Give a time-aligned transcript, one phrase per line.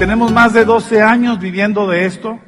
[0.00, 2.38] Tenemos más de 12 años viviendo de esto.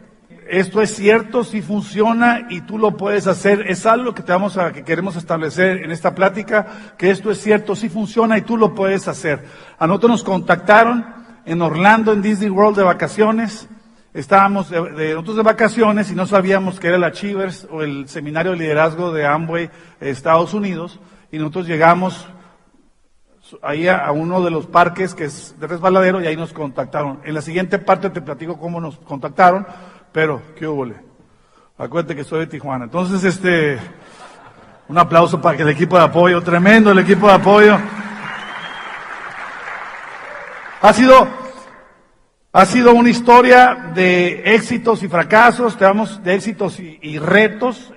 [0.49, 3.67] Esto es cierto, si funciona y tú lo puedes hacer.
[3.69, 7.43] Es algo que te vamos a, que queremos establecer en esta plática, que esto es
[7.43, 9.45] cierto, si funciona y tú lo puedes hacer.
[9.79, 11.05] A nosotros nos contactaron
[11.45, 13.69] en Orlando, en Disney World de vacaciones.
[14.15, 18.53] Estábamos de, nosotros de vacaciones y no sabíamos que era el Achievers o el seminario
[18.53, 19.69] de liderazgo de Amway
[20.01, 21.01] Estados Unidos.
[21.31, 22.27] Y nosotros llegamos
[23.63, 27.21] ahí a, uno de los parques que es de resbaladero y ahí nos contactaron.
[27.25, 29.67] En la siguiente parte te platico cómo nos contactaron,
[30.13, 30.87] pero qué hubo.
[31.79, 32.85] Acuérdate que soy de Tijuana.
[32.85, 33.79] Entonces, este,
[34.89, 37.79] un aplauso para el equipo de apoyo, tremendo el equipo de apoyo.
[40.81, 41.29] Ha sido,
[42.53, 47.93] ha sido una historia de éxitos y fracasos, te damos de éxitos y retos.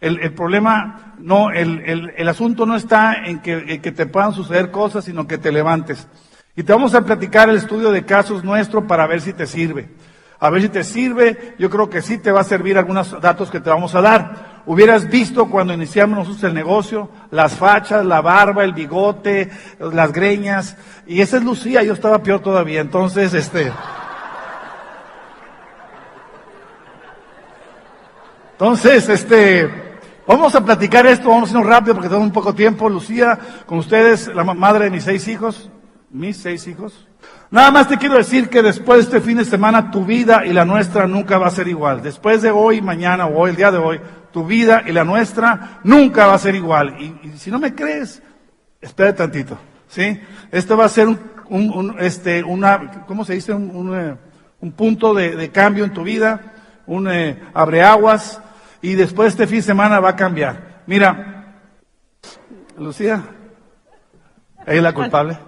[0.00, 5.04] El, problema, no, el, asunto no está en que, en que te puedan suceder cosas,
[5.04, 6.08] sino que te levantes.
[6.56, 9.90] Y te vamos a platicar el estudio de casos nuestro para ver si te sirve.
[10.38, 11.54] A ver si te sirve.
[11.58, 14.62] Yo creo que sí te va a servir algunos datos que te vamos a dar.
[14.66, 20.76] Hubieras visto cuando iniciamos nosotros el negocio, las fachas, la barba, el bigote, las greñas.
[21.06, 22.80] Y esa es Lucía, yo estaba peor todavía.
[22.80, 23.72] Entonces, este.
[28.52, 29.89] Entonces, este.
[30.30, 32.88] Vamos a platicar esto, vamos a irnos rápido porque tenemos un poco tiempo.
[32.88, 33.36] Lucía,
[33.66, 35.68] con ustedes, la madre de mis seis hijos,
[36.08, 37.08] mis seis hijos.
[37.50, 40.52] Nada más te quiero decir que después de este fin de semana tu vida y
[40.52, 42.00] la nuestra nunca va a ser igual.
[42.00, 45.80] Después de hoy, mañana o hoy, el día de hoy, tu vida y la nuestra
[45.82, 46.94] nunca va a ser igual.
[47.00, 48.22] Y, y si no me crees,
[48.80, 49.58] espera tantito,
[49.88, 50.20] ¿sí?
[50.52, 53.52] Esto va a ser un, un, un este, una, ¿cómo se dice?
[53.52, 54.16] Un, un,
[54.60, 56.52] un punto de, de, cambio en tu vida,
[56.86, 58.40] un eh, abreaguas,
[58.82, 60.82] y después de este fin de semana va a cambiar.
[60.86, 61.60] Mira,
[62.78, 63.22] Lucía,
[64.66, 65.38] ella es la culpable.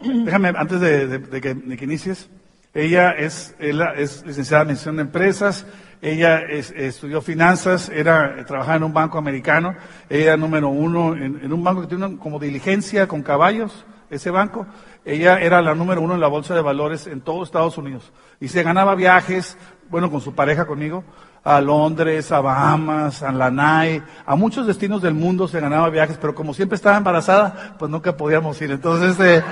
[0.00, 2.30] Déjame, antes de, que, de, que, inicies,
[2.72, 5.66] ella es, es licenciada en de Empresas,
[6.00, 9.74] ella es, estudió finanzas, era, trabajaba en un banco americano,
[10.08, 14.66] ella número uno en, en un banco que tiene como diligencia con caballos, ese banco,
[15.04, 18.12] ella era la número uno en la bolsa de valores en todo Estados Unidos.
[18.40, 19.56] Y se ganaba viajes,
[19.88, 21.02] bueno, con su pareja conmigo,
[21.44, 26.34] a Londres, a Bahamas, a Lanai, a muchos destinos del mundo se ganaba viajes, pero
[26.34, 28.70] como siempre estaba embarazada, pues nunca podíamos ir.
[28.70, 29.42] Entonces, eh,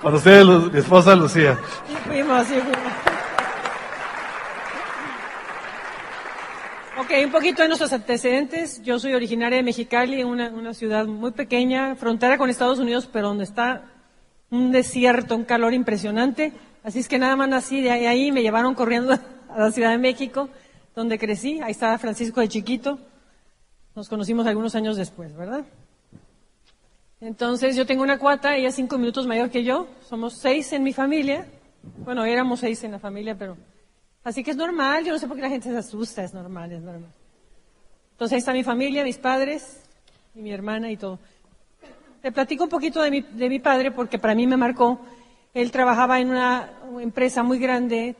[0.00, 1.58] con ustedes, mi esposa Lucía.
[2.06, 3.14] Fuimos, sí, fuimos.
[6.96, 8.82] Ok, un poquito de nuestros antecedentes.
[8.82, 13.44] Yo soy originaria de Mexicali, una, ciudad muy pequeña, frontera con Estados Unidos, pero donde
[13.44, 13.82] está
[14.48, 16.52] un desierto, un calor impresionante.
[16.82, 19.18] Así es que nada más nací de ahí me llevaron corriendo
[19.54, 20.48] a la Ciudad de México,
[20.94, 21.60] donde crecí.
[21.62, 22.98] Ahí estaba Francisco de chiquito.
[23.94, 25.64] Nos conocimos algunos años después, ¿verdad?
[27.20, 29.86] Entonces yo tengo una cuata, ella es cinco minutos mayor que yo.
[30.08, 31.46] Somos seis en mi familia.
[31.98, 33.56] Bueno, éramos seis en la familia, pero...
[34.24, 36.72] Así que es normal, yo no sé por qué la gente se asusta, es normal,
[36.72, 37.12] es normal.
[38.12, 39.82] Entonces ahí está mi familia, mis padres,
[40.34, 41.18] y mi hermana y todo.
[42.22, 44.98] Te platico un poquito de mi, de mi padre porque para mí me marcó.
[45.52, 48.16] Él trabajaba en una empresa muy grande,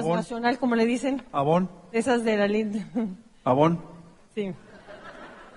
[0.00, 1.22] transnacional, como le dicen.
[1.32, 1.70] Abón.
[1.92, 2.48] Esas de la.
[3.44, 3.80] Abón.
[4.34, 4.52] Sí.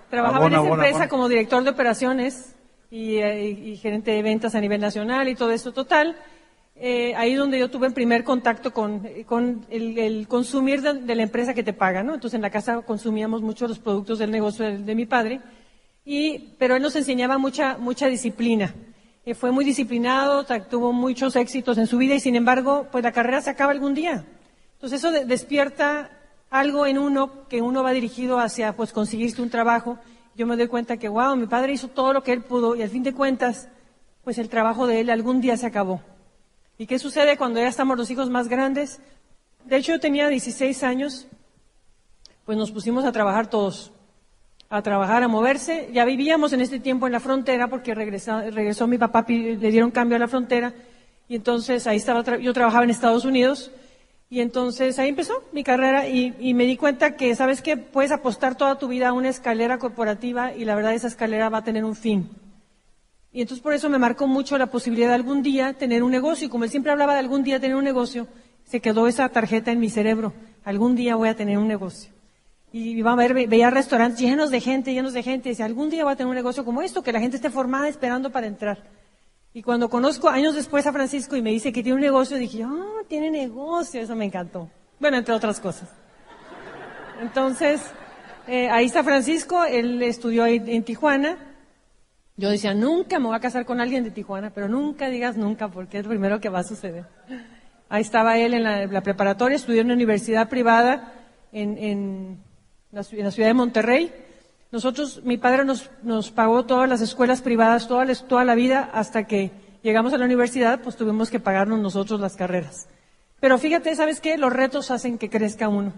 [0.10, 2.56] Trabajaba en esa empresa como director de operaciones
[2.90, 5.72] y, eh, y, y, gerente de ventas a nivel nacional y todo eso.
[5.72, 6.16] Total,
[6.76, 11.16] eh, ahí donde yo tuve el primer contacto con, con el, el, consumir de, de,
[11.16, 12.14] la empresa que te paga, ¿no?
[12.14, 15.40] Entonces en la casa consumíamos mucho los productos del negocio de, de mi padre,
[16.04, 18.74] y, pero él nos enseñaba mucha, mucha disciplina.
[19.26, 23.12] Eh, fue muy disciplinado, tuvo muchos éxitos en su vida y sin embargo, pues la
[23.12, 24.24] carrera se acaba algún día.
[24.74, 26.12] Entonces eso de, despierta
[26.52, 29.98] algo en uno que uno va dirigido hacia pues conseguirse un trabajo.
[30.36, 32.84] Yo me doy cuenta que, wow, mi padre hizo todo lo que él pudo y
[32.84, 33.68] al fin de cuentas,
[34.24, 36.02] pues el trabajo de él algún día se acabó.
[36.78, 39.00] ¿Y qué sucede cuando ya estamos los hijos más grandes?
[39.64, 41.28] De hecho, yo tenía 16 años,
[42.46, 43.92] pues nos pusimos a trabajar todos,
[44.78, 45.90] a trabajar, a moverse.
[45.94, 50.16] Ya vivíamos en este tiempo en la frontera porque regresó, mi papá, le dieron cambio
[50.16, 50.74] a la frontera
[51.28, 53.72] y entonces ahí estaba, yo trabajaba en Estados Unidos
[54.30, 57.78] y entonces ahí empezó mi carrera y, y me di cuenta que, ¿sabes qué?
[57.78, 61.60] Puedes apostar toda tu vida a una escalera corporativa y la verdad esa escalera va
[61.60, 62.30] a tener un fin.
[63.36, 66.48] Y entonces por eso me marcó mucho la posibilidad de algún día tener un negocio.
[66.48, 68.30] Y como él siempre hablaba de algún día tener un negocio,
[68.64, 70.32] se quedó esa tarjeta en mi cerebro.
[70.64, 72.15] Algún día voy a tener un negocio.
[72.76, 75.48] Y iba a ver, veía restaurantes llenos de gente, llenos de gente.
[75.48, 77.50] Y decía, algún día voy a tener un negocio como esto, que la gente esté
[77.50, 78.84] formada esperando para entrar.
[79.54, 82.64] Y cuando conozco años después a Francisco y me dice que tiene un negocio, dije,
[82.64, 84.02] ah, tiene negocio.
[84.02, 84.70] Eso me encantó.
[85.00, 85.88] Bueno, entre otras cosas.
[87.22, 87.82] Entonces,
[88.46, 89.64] eh, ahí está Francisco.
[89.64, 91.38] Él estudió ahí en Tijuana
[92.36, 95.70] Yo decía, nunca me voy a casar con alguien de Tijuana, pero nunca digas nunca,
[95.70, 97.06] porque es lo primero que va a suceder.
[97.88, 101.14] Ahí estaba él en la, preparatoria, estudió en una universidad privada
[101.54, 102.44] en,
[102.96, 104.12] la, ciudad de Monterrey.
[104.72, 109.28] Nosotros, mi padre nos, nos pagó todas las escuelas privadas, toda, toda la vida, hasta
[109.28, 109.52] que
[109.84, 112.88] llegamos a la universidad, pues tuvimos que pagarnos nosotros las carreras.
[113.42, 114.38] Pero fíjate, ¿sabes qué?
[114.38, 115.92] Los retos hacen que crezca uno.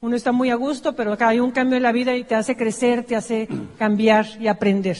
[0.00, 2.36] Uno está muy a gusto, pero acá hay un cambio en la vida y te
[2.36, 3.48] hace crecer, te hace
[3.78, 4.96] cambiar y aprender.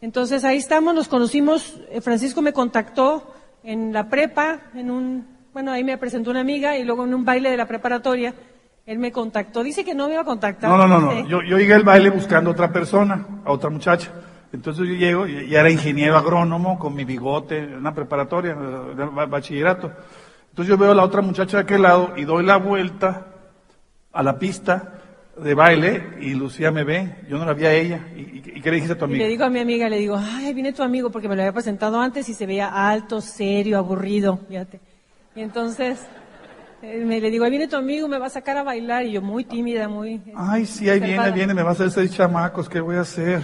[0.00, 5.72] Entonces ahí estamos, nos conocimos, eh, Francisco me contactó en la prepa, en un, bueno,
[5.72, 8.34] ahí me presentó una amiga y luego en un baile de la preparatoria,
[8.88, 9.62] él me contactó.
[9.62, 10.70] Dice que no me iba a contactar.
[10.70, 11.28] No, no, no, no.
[11.28, 14.10] Yo, yo llegué al baile buscando a otra persona, a otra muchacha.
[14.50, 18.54] Entonces yo llego, y era ingeniero agrónomo con mi bigote, una preparatoria,
[19.28, 19.92] bachillerato.
[20.48, 23.26] Entonces yo veo a la otra muchacha de aquel lado y doy la vuelta
[24.10, 24.94] a la pista
[25.36, 28.08] de baile y Lucía me ve, yo no la vi a ella.
[28.16, 29.22] ¿Y, qué le dijiste a tu amiga?
[29.22, 31.52] le digo a mi amiga, le digo, ay, viene tu amigo porque me lo había
[31.52, 34.80] presentado antes y se veía alto, serio, aburrido, fíjate.
[35.36, 36.27] Y entonces eh,
[36.82, 39.22] me le digo, ahí viene tu amigo, me va a sacar a bailar y yo
[39.22, 40.22] muy tímida, muy...
[40.36, 43.42] Ay, sí, ahí viene, viene, me va a hacer seis chamacos, ¿qué voy a hacer?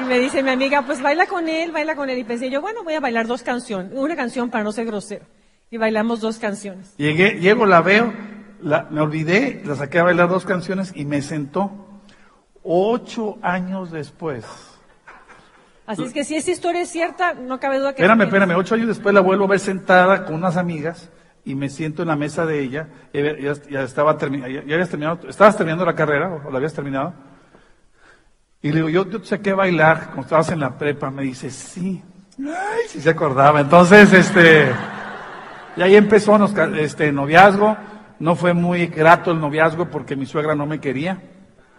[0.00, 2.18] Y me dice mi amiga, pues baila con él, baila con él.
[2.18, 5.24] Y pensé yo, bueno, voy a bailar dos canciones, una canción para no ser grosero.
[5.70, 6.94] Y bailamos dos canciones.
[6.98, 8.12] Llegué, llego, la veo,
[8.90, 12.02] me olvidé, la saqué a bailar dos canciones y me sentó
[12.62, 14.44] ocho años después.
[15.86, 18.02] Así es que si esa historia es cierta, no cabe duda que...
[18.02, 21.10] Espérame, espérame, ocho años después la vuelvo a ver sentada con unas amigas
[21.46, 25.56] y me siento en la mesa de ella, ya, estaba terminando, ya, habías terminado, estabas
[25.56, 27.14] terminando la carrera o la habías terminado.
[28.60, 31.48] Y le digo, yo, yo sé qué bailar, como estabas en la prepa, me dice,
[31.50, 32.02] sí.
[32.40, 33.60] Ay, sí se acordaba.
[33.60, 34.72] Entonces, este,
[35.76, 36.36] y ahí empezó
[36.74, 37.76] este noviazgo,
[38.18, 41.22] no fue muy grato el noviazgo porque mi suegra no me quería.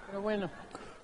[0.08, 0.50] Pero bueno.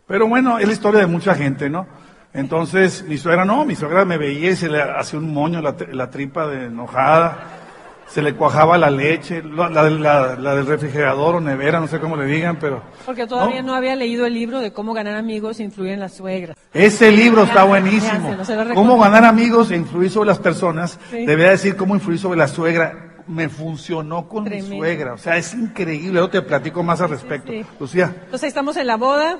[0.08, 1.86] Pero bueno, es la historia de mucha gente, ¿no?
[2.32, 5.76] Entonces, mi suegra no, mi suegra me veía y se le hacía un moño la,
[5.92, 7.60] la tripa de enojada,
[8.08, 12.16] se le cuajaba la leche, la, la, la, del refrigerador o nevera, no sé cómo
[12.16, 12.84] le digan, pero...
[13.06, 16.14] Porque todavía no, había leído el libro de cómo ganar amigos e influir en las
[16.14, 16.58] suegras.
[16.74, 18.36] Ese libro está buenísimo.
[18.74, 21.00] cómo ganar amigos e influir sobre las personas.
[21.12, 25.14] Debería decir cómo influir sobre la suegra me funcionó con mi suegra.
[25.14, 26.20] O sea, es increíble.
[26.20, 27.52] Yo te platico más al respecto.
[27.80, 28.14] Lucía.
[28.26, 29.40] Entonces estamos en la boda.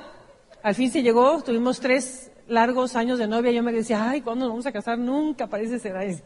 [0.62, 1.42] Al fin se llegó.
[1.42, 3.52] Tuvimos tres largos años de novia.
[3.52, 4.98] Yo me decía, ay, ¿cuándo nos vamos a casar?
[4.98, 6.18] Nunca parece ser ahí.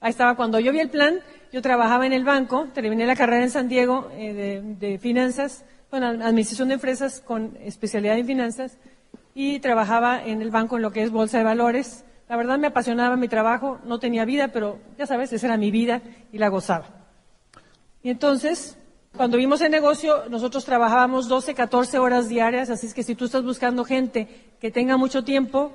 [0.00, 0.36] Ahí estaba.
[0.36, 1.20] Cuando yo vi el plan,
[1.52, 2.68] yo trabajaba en el banco.
[2.74, 5.64] Terminé la carrera en San Diego eh, de, finanzas.
[5.90, 8.78] Bueno, administración de empresas con especialidad en finanzas.
[9.34, 12.66] Y trabajaba en el banco en lo que es bolsa de valores la verdad me
[12.66, 16.48] apasionaba mi trabajo, no tenía vida, pero ya sabes, esa era mi vida y la
[16.48, 16.86] gozaba.
[18.02, 18.76] Y entonces,
[19.16, 23.24] cuando vimos el negocio, nosotros trabajábamos 12, 14 horas diarias, así es que si tú
[23.24, 24.28] estás buscando gente
[24.60, 25.72] que tenga mucho tiempo,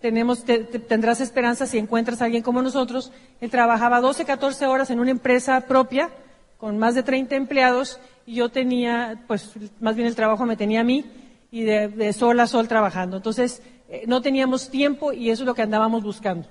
[0.00, 3.12] tenemos, tendrás esperanza si encuentras a alguien como nosotros.
[3.40, 6.10] Él trabajaba 12, 14 horas en una empresa propia,
[6.56, 10.80] con más de 30 empleados, y yo tenía, pues, más bien el trabajo me tenía
[10.80, 11.04] a mí,
[11.50, 13.16] y de, de sol a sol trabajando.
[13.16, 16.46] Entonces, eh, no teníamos tiempo y eso es lo que andábamos buscando.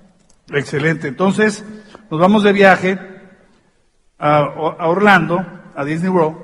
[0.52, 1.06] Excelente.
[1.08, 1.64] Entonces,
[2.10, 2.98] nos vamos de viaje
[4.18, 4.42] a,
[4.88, 6.36] Orlando, a Disney World.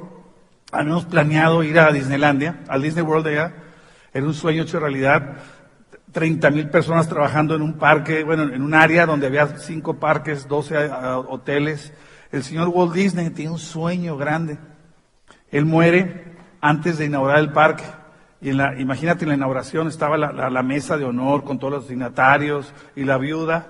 [0.70, 3.54] Habíamos planeado ir a Disneylandia, al Disney World allá.
[4.12, 5.36] Era un sueño hecho realidad.
[6.14, 10.46] 30 mil personas trabajando en un parque, bueno, en un área donde había cinco parques,
[10.46, 10.88] 12
[11.26, 11.92] hoteles.
[12.30, 14.56] El señor Walt Disney tiene un sueño grande.
[15.50, 17.82] Él muere antes de inaugurar el parque.
[18.40, 21.88] Y en la, imagínate, en la inauguración estaba la, mesa de honor con todos los
[21.88, 23.66] dignatarios y la viuda,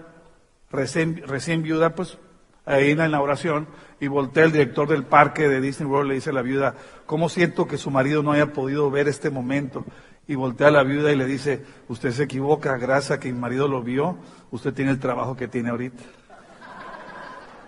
[0.71, 2.19] recién, recién viuda, pues
[2.67, 3.69] ahí en la inauguración,
[4.01, 6.75] y voltea el director del parque de Disney World, le dice a la viuda,
[7.07, 9.85] ¿cómo siento que su marido no haya podido ver este momento?
[10.27, 13.39] Y voltea a la viuda y le dice, usted se equivoca, gracias a que mi
[13.39, 14.17] marido lo vio,
[14.51, 16.03] usted tiene el trabajo que tiene ahorita.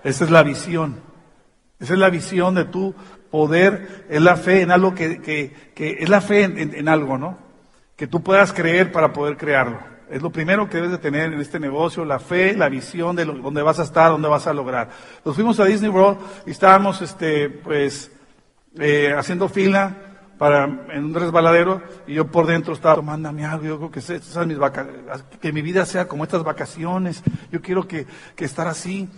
[0.05, 1.01] Esa es la visión.
[1.79, 2.95] Esa es la visión de tú
[3.31, 7.39] poder, es la fe en algo que, que, que es la fe en, algo, ¿no?
[7.97, 9.79] Que tú puedas creer para poder crearlo.
[10.09, 13.25] Es lo primero que debes de tener en este negocio, la fe, la visión de
[13.25, 14.89] dónde vas a estar, dónde vas a lograr.
[15.25, 18.11] Nos fuimos a Disney World y estábamos, este, pues,
[18.79, 20.06] eh, haciendo fila
[20.39, 24.47] para, en un resbaladero y yo por dentro estaba, mándame algo, yo creo que, esas
[24.47, 24.59] mis
[25.41, 29.09] que mi vida sea como estas vacaciones, yo quiero que, que estar así.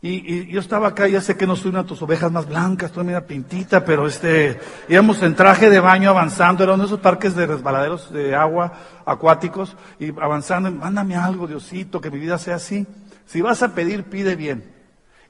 [0.00, 2.90] Y, yo estaba acá, ya sé que no soy una de tus ovejas más blancas,
[2.90, 7.00] estoy media pintita, pero este, íbamos en traje de baño avanzando, era uno de esos
[7.00, 8.72] parques de resbaladeros de agua
[9.04, 12.86] acuáticos, y avanzando, mándame algo, Diosito, que mi vida sea así.
[13.26, 14.72] Si vas a pedir, pide bien.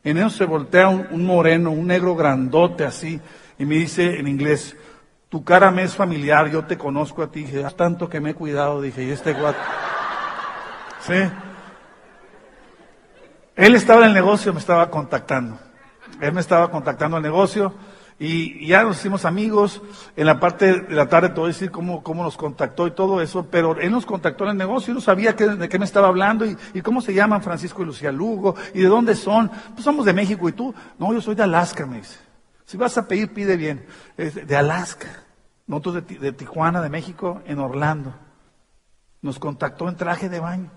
[0.05, 3.19] En eso se voltea un, un moreno, un negro grandote así,
[3.59, 4.77] y me dice en inglés,
[5.29, 7.45] Tu cara me es familiar, yo te conozco a ti.
[7.45, 9.59] Dije, "Ah, tanto que me he cuidado, dije, y este guato.
[11.01, 11.31] Sí.
[13.57, 15.59] Él estaba en el negocio, me estaba contactando.
[16.21, 17.75] Él me estaba contactando al negocio
[18.19, 19.83] y, ya nos hicimos amigos.
[20.17, 22.93] En la parte de la tarde te voy a decir cómo, cómo nos contactó y
[22.93, 25.85] todo eso, pero él nos contactó en el negocio y no sabía de qué me
[25.85, 29.51] estaba hablando y, y cómo se llaman Francisco y Lucía Lugo y de dónde son.
[29.73, 30.75] Pues somos de México y tú.
[30.99, 32.28] No, yo soy de Alaska, me dice.
[32.69, 33.87] Si vas a pedir, pide bien.
[34.19, 35.09] De- Alaska.
[35.67, 38.13] Nosotros de, de Tijuana, de México, en Orlando.
[39.23, 40.71] Nos contactó en traje de baño.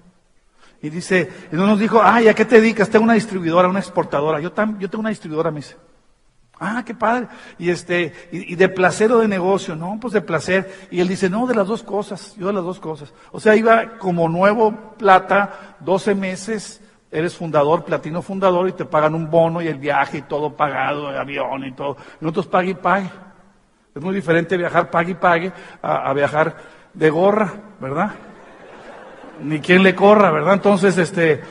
[0.82, 2.90] Y dice, y no nos dijo, ay, ¿a qué te dedicas?
[2.90, 4.40] Tengo una distribuidora, una exportadora.
[4.40, 5.76] Yo, tam- yo tengo una distribuidora, me dice.
[6.62, 7.28] Ah, qué padre.
[7.60, 10.88] Y este, y, y de placer o de negocio, no, pues de placer.
[10.92, 13.14] Y él dice, no, de las dos cosas, yo de las dos cosas.
[13.34, 16.80] O sea, iba como nuevo plata, 12 meses,
[17.12, 21.10] eres fundador, platino fundador, y te pagan un bono y el viaje y todo pagado,
[21.10, 21.98] el avión y todo.
[22.20, 23.10] Y nosotros pague y pague.
[23.94, 25.52] Es muy diferente viajar pague y pague
[25.82, 26.56] a, a viajar
[26.94, 28.12] de gorra, ¿verdad?
[29.44, 30.56] ni quien le corra, ¿verdad?
[30.56, 31.42] Entonces, este,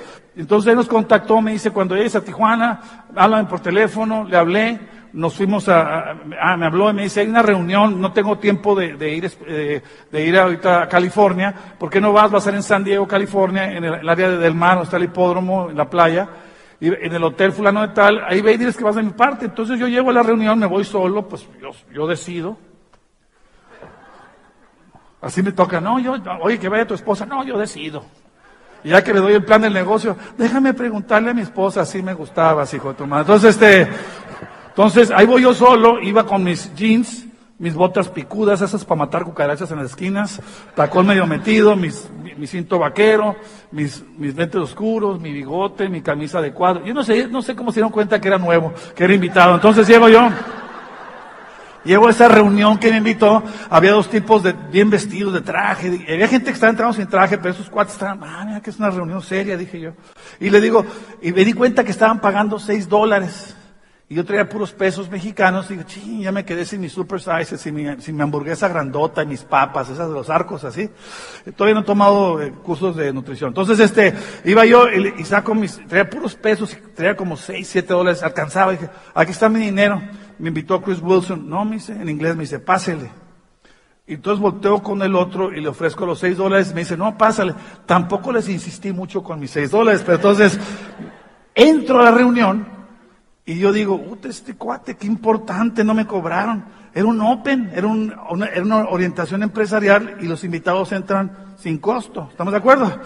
[0.40, 2.80] entonces él nos contactó, me dice, cuando llegues a Tijuana,
[3.16, 4.80] háblame por teléfono, le hablé,
[5.12, 8.74] nos fuimos a, a- me habló y me dice, hay una reunión, no tengo tiempo
[8.74, 12.32] de, de ir, eh, de ir ahorita a California, ¿por qué no vas?
[12.32, 14.96] Va a ser en San Diego, California, en el, el área del mar, donde está
[14.98, 16.28] el hipódromo, en la playa,
[16.80, 19.10] y en el hotel fulano de tal, ahí ve y diles que vas de mi
[19.10, 19.44] parte.
[19.44, 22.56] Entonces yo llego a la reunión, me voy solo, pues yo, yo decido.
[25.20, 28.02] Así me toca, no, yo, oye, que vaya tu esposa, no, yo decido.
[28.84, 32.14] Ya que le doy el plan del negocio, déjame preguntarle a mi esposa si me
[32.14, 33.22] gustabas, hijo de tu madre.
[33.22, 33.88] Entonces, este,
[34.68, 37.26] entonces ahí voy yo solo, iba con mis jeans,
[37.58, 40.40] mis botas picudas, esas para matar cucarachas en las esquinas,
[40.74, 43.36] tacón medio metido, mis, mi, mi cinto vaquero,
[43.70, 46.86] mis, mis lentes oscuros, mi bigote, mi camisa de cuadro.
[46.86, 49.54] Yo no sé, no sé cómo se dieron cuenta que era nuevo, que era invitado.
[49.54, 50.30] Entonces llego yo.
[51.84, 56.04] Llego a esa reunión que me invitó, había dos tipos de bien vestidos de traje,
[56.08, 58.78] había gente que estaba entrando sin traje, pero esos cuates estaban, ah, mira que es
[58.78, 59.92] una reunión seria, dije yo.
[60.40, 60.84] Y le digo,
[61.22, 63.56] y me di cuenta que estaban pagando seis dólares.
[64.10, 67.20] Y yo traía puros pesos mexicanos, y digo, ching, ya me quedé sin mis super
[67.20, 70.90] sizes, sin mi, sin mi hamburguesa grandota y mis papas, esas de los arcos así.
[71.56, 73.50] Todavía no he tomado eh, cursos de nutrición.
[73.50, 74.12] Entonces, este,
[74.44, 78.90] iba yo y, saco mis, traía puros pesos, traía como seis, siete dólares, alcanzaba, dije,
[79.14, 80.02] aquí está mi dinero.
[80.40, 83.10] Me invitó Chris Wilson, no, me dice, en inglés me dice, pásele.
[84.06, 86.74] Y entonces volteo con el otro y le ofrezco los seis dólares.
[86.74, 87.54] Me dice, no, pásale.
[87.86, 90.58] Tampoco les insistí mucho con mis seis dólares, pero entonces
[91.54, 92.66] entro a la reunión
[93.44, 96.64] y yo digo, este cuate, qué importante, no me cobraron.
[96.92, 101.78] Era un open, era, un- una, era una orientación empresarial y los invitados entran sin
[101.78, 102.28] costo.
[102.30, 103.00] ¿Estamos de acuerdo?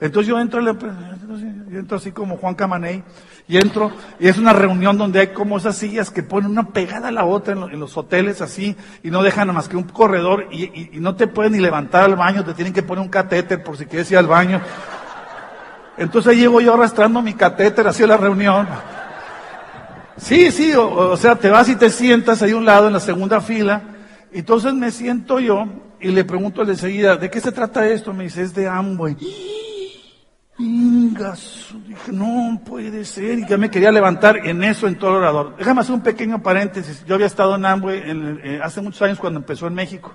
[0.00, 3.02] Entonces yo entro, yo entro así como Juan Camaney,
[3.48, 7.08] y entro, y es una reunión donde hay como esas sillas que ponen una pegada
[7.08, 9.84] a la otra en, lo- en los hoteles así, y no dejan más que un
[9.84, 13.62] corredor, y, no te pueden ni levantar al baño, te tienen que poner un catéter
[13.62, 14.60] por si quieres ir al baño.
[15.96, 18.68] Entonces llego yo arrastrando mi catéter hacia la reunión.
[20.18, 23.00] Sí, sí, o, sea, te vas y te sientas ahí a un lado en la
[23.00, 23.80] segunda fila.
[24.32, 25.66] Entonces me siento yo
[26.00, 28.12] y le pregunto enseguida, ¿de qué se trata esto?
[28.12, 29.16] Me dice, es de Amway.
[30.58, 35.16] Ingas, dije, no puede ser, y ya me quería levantar en eso, en todo el
[35.16, 35.54] orador.
[35.58, 37.04] Déjame hacer un pequeño paréntesis.
[37.04, 40.14] Yo había estado en Amway en- eh, hace muchos años cuando empezó en México.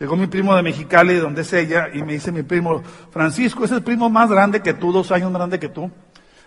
[0.00, 3.64] Llegó mi primo de Mexicali, de donde es ella, y me dice mi primo, Francisco,
[3.64, 5.90] es el primo más grande que tú, dos años más grande que tú.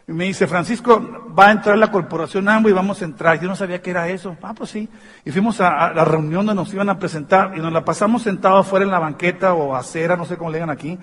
[0.07, 3.39] Y me dice, Francisco, va a entrar la corporación Amway y vamos a entrar.
[3.39, 4.35] Yo no sabía qué era eso.
[4.41, 4.89] Ah, pues sí.
[5.23, 8.23] Y fuimos a, a la reunión donde nos iban a presentar y nos la pasamos
[8.23, 10.97] sentados afuera en la banqueta o acera, no sé cómo le digan aquí,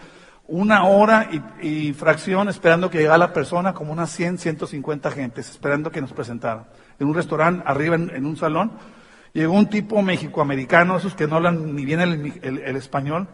[0.49, 1.29] una hora
[1.61, 6.12] y, fracción esperando que llegara la persona, como unas 100, 150 gentes, esperando que nos
[6.12, 6.67] presentaran.
[6.99, 8.73] En un restaurante, arriba en, un salón,
[9.33, 13.26] llegó un tipo mexicoamericano, esos que no hablan ni bien el, el- español,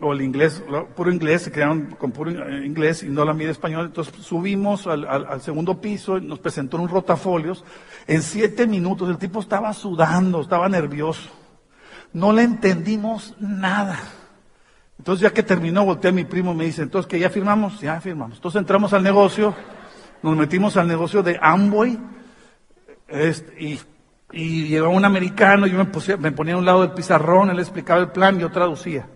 [0.00, 0.62] o el inglés,
[0.96, 2.30] puro inglés, se quedaron con puro
[2.64, 3.84] inglés y no la mide español.
[3.86, 7.64] Entonces subimos al, segundo piso, nos presentó en un rotafolios.
[8.06, 11.28] En siete minutos el tipo estaba sudando, estaba nervioso.
[12.14, 13.98] No le entendimos nada.
[15.00, 17.80] Entonces ya que terminó, volteé a mi primo y me dice, entonces que ya firmamos,
[17.80, 18.36] ya firmamos.
[18.36, 19.54] Entonces entramos al negocio,
[20.22, 21.98] nos metimos al negocio de Amway,
[23.08, 23.80] este, y,
[24.30, 27.98] y llegó un americano, yo me, me ponía a un lado del pizarrón, él explicaba
[27.98, 29.08] el plan, yo traducía.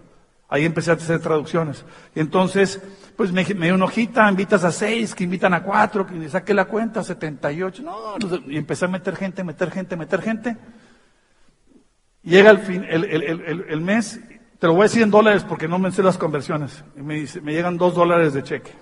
[0.48, 1.84] Ahí empecé a hacer traducciones.
[2.14, 2.80] Y entonces,
[3.14, 6.54] pues me, me dio una hojita, invitas a seis, que invitan a cuatro, que saqué
[6.54, 7.82] la cuenta, 78.
[7.82, 8.16] No,
[8.48, 10.56] y empecé a meter gente, meter gente, meter gente.
[12.22, 14.18] Llega el, fin, el- el- el- el mes,
[14.64, 16.82] te lo voy a decir en dólares porque no me sé las conversiones.
[16.96, 18.72] Y me, dice, me llegan dos dólares de cheque.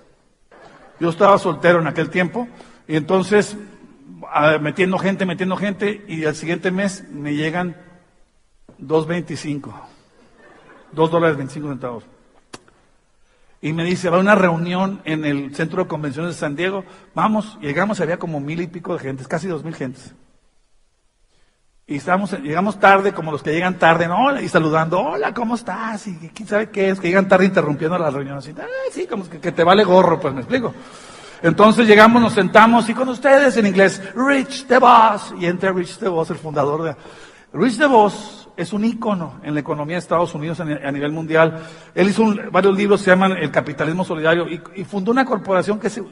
[0.97, 2.47] Yo estaba soltero en aquel tiempo
[2.87, 3.57] y entonces
[4.31, 7.75] ah, metiendo gente, metiendo gente y al siguiente mes me llegan
[8.79, 9.73] 2.25.
[10.93, 12.05] 2 dólares 25 centavos.
[13.61, 16.85] Y me dice, va a una reunión en el Centro de Convenciones de San Diego.
[17.13, 20.15] Vamos, llegamos, había como mil y pico de gentes, casi dos mil gentes.
[21.93, 24.41] Y estamos, llegamos tarde, como los que llegan tarde, ¿no?
[24.41, 26.07] Y saludando, hola, ¿cómo estás?
[26.07, 28.39] Y quién sabe qué es, que llegan tarde interrumpiendo la reunión.
[28.39, 30.73] Así, ah, sí, como que, te vale gorro, pues me explico.
[31.43, 35.35] Entonces llegamos, nos sentamos y con ustedes en inglés, Rich DeVos.
[35.39, 36.95] Y entra Rich DeVos, el fundador de...
[37.53, 41.61] Rich DeVos es un ícono en la economía de Estados Unidos a nivel mundial.
[41.93, 46.03] Él hizo varios libros, se llaman El capitalismo solidario, y, fundó una corporación que se,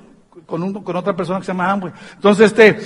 [0.51, 1.93] con, otra persona que se llama Amway.
[2.15, 2.79] Entonces, este,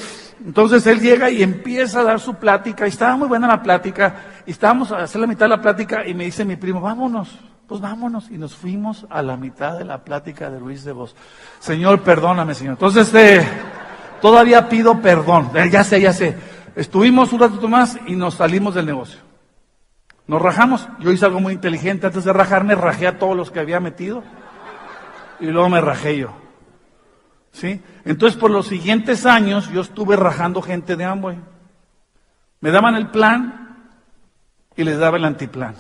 [0.46, 4.16] entonces él llega y empieza a dar su plática, y estaba muy buena la plática,
[4.46, 7.38] y estábamos a hacer la mitad de la plática, y me dice mi primo, vámonos
[7.68, 8.30] pues vámonos.
[8.32, 11.16] Y nos fuimos a la mitad de la plática de Luis de Vos.
[11.60, 12.74] Señor, perdóname, Señor.
[12.74, 13.48] Entonces, este,
[14.22, 15.52] todavía pido perdón.
[15.56, 16.38] Eh, ya sé, ya sé.
[16.76, 19.20] Estuvimos un ratito más y nos salimos del negocio.
[20.28, 20.88] Nos rajamos.
[21.00, 22.08] Yo hice algo muy inteligente.
[22.08, 24.24] Antes de rajarme, rajé a todos los que había metido.
[25.40, 26.45] Y luego me rajé yo.
[27.56, 27.82] ¿Sí?
[28.04, 31.38] Entonces, por los siguientes años, yo estuve rajando gente de Amway.
[32.60, 33.94] Me daban el plan
[34.76, 35.74] y les daba el antiplan.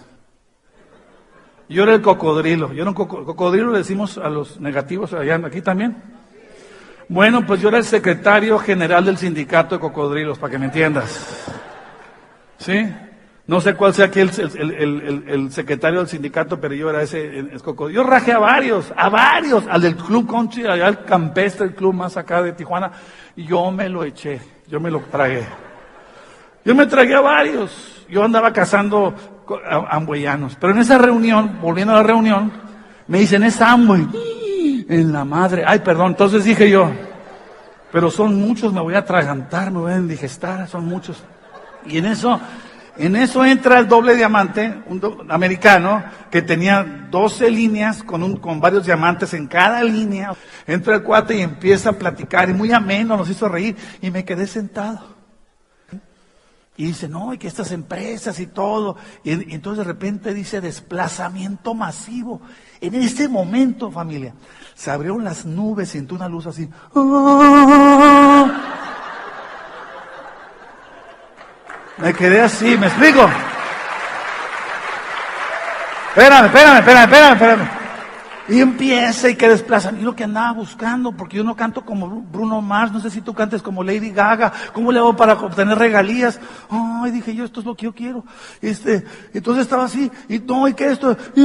[1.68, 2.72] Yo era el cocodrilo.
[2.72, 6.02] Yo era un cocodrilo, le decimos a los negativos allá, aquí también.
[7.10, 11.46] Bueno, pues yo era el secretario general del sindicato de cocodrilos, para que me entiendas.
[12.58, 12.90] ¿Sí?
[13.48, 14.32] No sé cuál sea aquí el,
[15.28, 18.02] el, secretario del sindicato, pero yo era ese cocodrilo.
[18.02, 21.94] Yo rajé a varios, a varios, al del club country, allá al campestre, el club
[21.94, 22.92] más acá de Tijuana,
[23.36, 25.46] y yo me lo eché, yo me lo tragué.
[26.66, 28.06] Yo me tragué a varios.
[28.10, 29.14] Yo andaba cazando
[29.90, 30.58] ambueyanos.
[30.60, 32.52] Pero en esa reunión, volviendo a la reunión,
[33.08, 34.86] me dicen, es Amway.
[34.90, 35.64] En la madre.
[35.66, 36.08] Ay, perdón.
[36.08, 36.90] Entonces dije yo,
[37.92, 41.24] pero son muchos, me voy a atragantar, me voy a indigestar, son muchos.
[41.86, 42.40] Y en eso,
[42.98, 49.34] en eso entra el doble diamante, un americano, que tenía 12 líneas con, varios diamantes
[49.34, 50.34] en cada línea.
[50.66, 54.24] Entra el cuate y empieza a platicar, y muy ameno, nos hizo reír, y me
[54.24, 55.16] quedé sentado.
[56.78, 58.98] Y dice, no, y que estas empresas y todo.
[59.24, 62.42] Y, entonces de repente dice desplazamiento masivo.
[62.82, 64.34] En este momento, familia,
[64.74, 66.70] se abrieron las nubes y entró una luz así.
[71.98, 73.30] Me quedé así, ¿me explico?
[76.10, 77.70] Espérame, espérame, espérame, espérame, espérame.
[78.48, 80.00] Y empieza y que desplazan.
[80.00, 83.22] Y lo que andaba buscando, porque yo no canto como Bruno Mars, no sé si
[83.22, 86.40] tú cantes como Lady Gaga, ¿cómo le hago para obtener regalías?
[86.70, 88.24] Ay, dije yo, esto es lo que yo quiero.
[88.62, 89.04] Este,
[89.34, 91.42] entonces estaba así, y no, y que esto, y,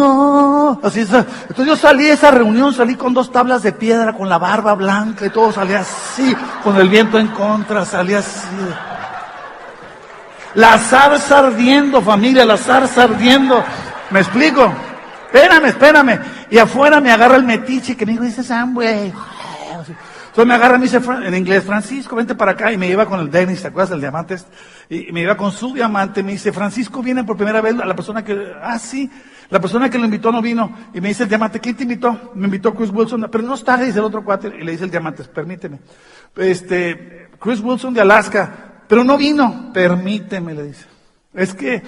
[0.82, 4.38] así Entonces yo salí de esa reunión, salí con dos tablas de piedra, con la
[4.38, 8.48] barba blanca y todo, salía así, con el viento en contra, salía así.
[10.54, 13.62] La zarza ardiendo, familia, la zarza ardiendo.
[14.10, 14.72] ¿Me explico?
[15.26, 16.20] Espérame, espérame.
[16.50, 19.12] Y afuera me agarra el metiche que me dijo, dice Sam, güey.
[20.30, 22.72] Entonces me agarra, me dice en inglés, Francisco, vente para acá.
[22.72, 24.36] Y me lleva con el Dennis, ¿te acuerdas del diamante?
[24.88, 26.22] Y me lleva con su diamante.
[26.22, 29.10] Me dice, Francisco viene por primera vez la persona que, ah, sí.
[29.50, 30.72] La persona que lo invitó no vino.
[30.94, 32.32] Y me dice el diamante, ¿quién te invitó?
[32.34, 33.28] Me invitó Chris Wilson.
[33.30, 34.48] Pero no está, dice el otro cuate.
[34.48, 35.80] Y le dice el diamante, permíteme.
[36.36, 38.69] Este, Chris Wilson de Alaska.
[38.90, 39.70] Pero no vino.
[39.72, 40.84] Permíteme, le dice.
[41.32, 41.80] Es que,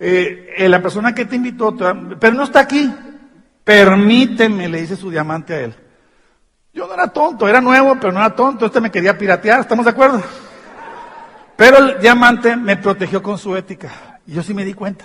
[0.00, 1.76] eh, la persona que te invitó,
[2.18, 2.92] pero no está aquí.
[3.62, 5.74] Permíteme, le dice su diamante a él.
[6.74, 8.66] Yo no era tonto, era nuevo, pero no era tonto.
[8.66, 10.20] Este me quería piratear, ¿estamos de acuerdo?
[11.54, 14.18] Pero el diamante me protegió con su ética.
[14.26, 15.04] Y yo sí me di cuenta.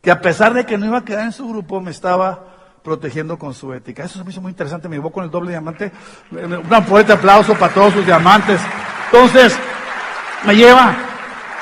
[0.00, 3.36] Que a pesar de que no iba a quedar en su grupo, me estaba protegiendo
[3.36, 4.04] con su ética.
[4.04, 4.88] Eso se me hizo muy interesante.
[4.88, 5.90] Me llevó con el doble diamante.
[6.30, 8.60] Un fuerte aplauso para todos sus diamantes.
[9.10, 9.58] Entonces,
[10.46, 10.96] me lleva,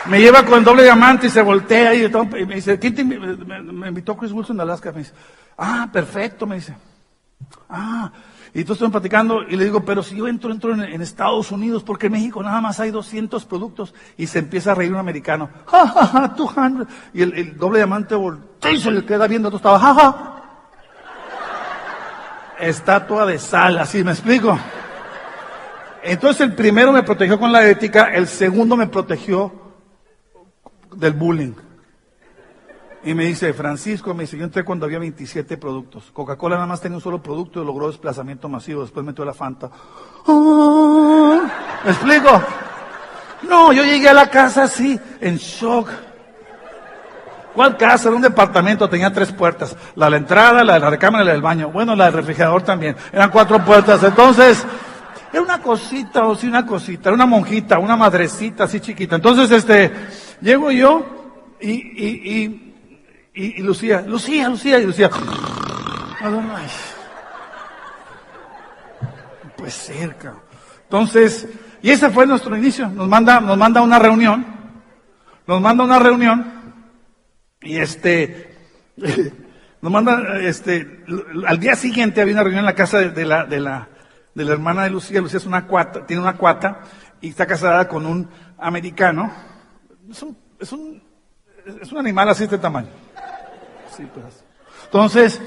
[0.07, 2.09] me lleva con el doble diamante y se voltea y,
[2.47, 4.93] me dice, ¿quién te me, invitó Chris Wilson de Alaska?
[4.93, 5.13] Me dice,
[5.57, 6.77] Ah, perfecto, me dice.
[7.69, 8.11] Ah,
[8.53, 11.83] y entonces estoy platicando y le digo, pero si yo entro, entro en, Estados Unidos,
[11.83, 13.95] porque en México nada más hay 200 productos.
[14.17, 15.51] Y se empieza a reír un americano.
[15.67, 16.87] Ja, ja, ja, 200.
[17.13, 20.33] Y el, doble diamante voltea y se le queda viendo, tú estaba, ja, ja.
[22.59, 24.59] Estatua de sal, así me explico.
[26.07, 29.53] Entonces el primero me protegió con la ética, el segundo me protegió
[30.95, 31.53] del bullying.
[33.03, 36.11] Y me dice, Francisco, me dice, yo entré cuando había 27 productos.
[36.13, 38.83] Coca-Cola nada más tenía un solo producto y logró desplazamiento masivo.
[38.83, 39.71] Después metió la Fanta.
[40.27, 41.41] ¡Ah!
[41.85, 42.41] ¿Me explico?
[43.49, 45.89] No, yo llegué a la casa así, en shock.
[47.53, 48.09] ¿Cuál casa?
[48.09, 49.77] Era un departamento, tenía tres puertas.
[49.95, 51.71] La de la entrada, la de la recámara y la del baño.
[51.71, 52.97] Bueno, la del refrigerador también.
[53.13, 54.03] Eran cuatro puertas.
[54.03, 54.65] Entonces,
[55.33, 57.09] era una cosita, o sí, una cosita.
[57.09, 59.17] Era una monjita, una madrecita así chiquita.
[59.17, 59.93] Entonces, este,
[60.41, 62.67] llego yo y, y, y
[63.39, 65.11] Y, Lucía, Lucía, Lucía, y Lucía.
[69.57, 70.35] Pues cerca.
[70.85, 71.47] Entonces,
[71.83, 72.89] y ese fue nuestro inicio.
[72.89, 74.47] Nos manda, nos manda una reunión.
[75.47, 76.47] Nos manda una reunión.
[77.61, 78.57] Y este,
[79.83, 81.05] nos manda, este,
[81.47, 83.89] al día siguiente había una reunión en la casa de la, de la,
[84.37, 85.21] de la hermana de Lucía.
[85.21, 86.81] Lucía es una cuata, tiene una cuata
[87.23, 89.33] y está casada con un americano.
[90.11, 91.03] Es un, es un,
[91.81, 92.91] es un animal así de este tamaño.
[93.97, 94.45] Sí, pues.
[94.85, 95.41] Entonces,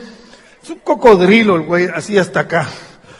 [0.62, 2.67] es un cocodrilo el güey, así hasta acá.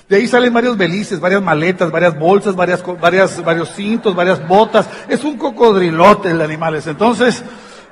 [0.10, 4.89] De ahí salen varios belices, varias maletas, varias bolsas, varias, varias, varios cintos, varias botas.
[5.08, 6.89] Es un cocodrilote el animal ese.
[6.89, 7.43] Entonces,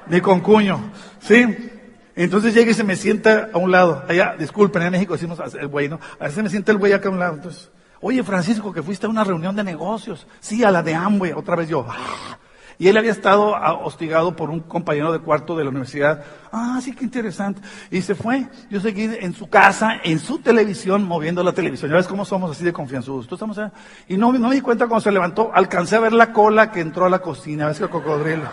[0.08, 1.72] mi concuño, ¿sí?
[2.18, 4.04] Entonces llega y se me sienta a un lado.
[4.10, 6.00] Allá, disculpen, en México decimos el güey, ¿no?
[6.20, 7.36] A veces me sienta el güey acá a un lado.
[7.36, 7.70] Entonces,
[8.02, 10.26] oye, Francisco, que fuiste a una reunión de negocios.
[10.40, 11.34] Sí, a la de Amway.
[11.34, 12.40] Otra vez yo, ¡ah!
[12.80, 16.24] Y él había estado hostigado por un compañero de cuarto de la universidad.
[16.52, 17.62] Ah, sí, qué interesante.
[17.90, 18.48] Y se fue.
[18.70, 21.90] Yo seguí en su casa, en su televisión, moviendo la televisión.
[21.92, 23.28] Ya ves cómo somos así de confianzudos.
[23.32, 23.60] estamos
[24.08, 25.52] Y no, no me di cuenta cuando se levantó.
[25.54, 27.68] Alcancé a ver la cola que entró a la cocina.
[27.68, 28.44] Ves que el cocodrilo.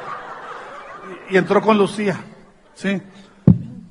[1.31, 2.19] Y, y entró con Lucía.
[2.75, 3.01] Sí.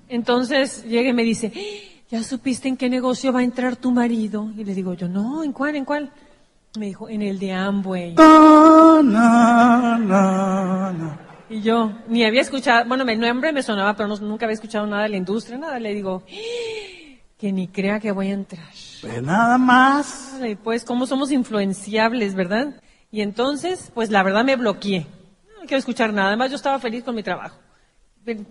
[0.10, 1.52] Entonces llega y me dice,
[2.10, 4.50] ¿ya supiste en qué negocio va a entrar tu marido?
[4.58, 6.12] Y le digo yo, no, ¿en cuál, en cuál?
[6.78, 8.16] Me dijo, en el de Amway.
[8.16, 11.20] Na, na, na, na.
[11.50, 14.88] Y yo ni había escuchado, bueno, el nombre me sonaba, pero no- nunca había escuchado
[14.88, 15.80] nada de la industria, nada.
[15.80, 16.24] Le digo,
[17.38, 18.66] que ni crea que voy a entrar.
[19.02, 20.40] Pues nada más.
[20.42, 22.82] Ay, Pues, cómo somos influenciables, ¿verdad?
[23.12, 25.06] Y entonces, pues la verdad me bloqueé.
[25.60, 26.30] No quiero escuchar nada.
[26.30, 27.58] Además, yo estaba feliz con mi trabajo.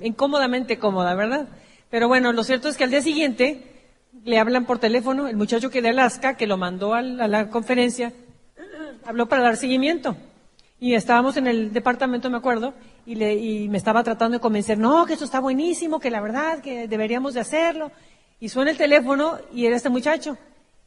[0.00, 1.48] Incómodamente cómoda, ¿verdad?
[1.90, 3.72] Pero bueno, lo cierto es que al día siguiente
[4.24, 8.12] le hablan por teléfono, el muchacho que de Alaska, que lo mandó a la conferencia,
[9.04, 10.16] habló para dar seguimiento.
[10.78, 12.74] Y estábamos en el departamento, me acuerdo,
[13.06, 16.20] y, le, y me estaba tratando de convencer, no, que esto está buenísimo, que la
[16.20, 17.92] verdad, que deberíamos de hacerlo.
[18.40, 20.36] Y suena el teléfono y era este muchacho.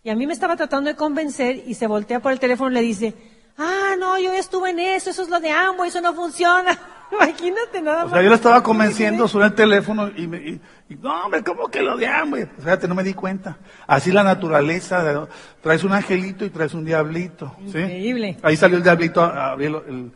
[0.03, 2.73] Y a mí me estaba tratando de convencer y se voltea por el teléfono y
[2.73, 3.13] le dice,
[3.57, 6.77] ah, no, yo estuve en eso, eso es lo de Amway, eso no funciona.
[7.11, 8.13] Imagínate nada O más.
[8.13, 11.67] sea, yo le estaba convenciendo, suena el teléfono y me, y, y, no, hombre, ¿cómo
[11.67, 12.47] que lo hambre?
[12.57, 13.57] Fíjate, no me di cuenta.
[13.87, 15.27] Así la naturaleza, de-
[15.61, 17.55] traes un angelito y traes un diablito.
[17.71, 17.77] ¿sí?
[17.79, 18.37] Increíble.
[18.41, 20.11] Ahí salió el diablito a, abrir el-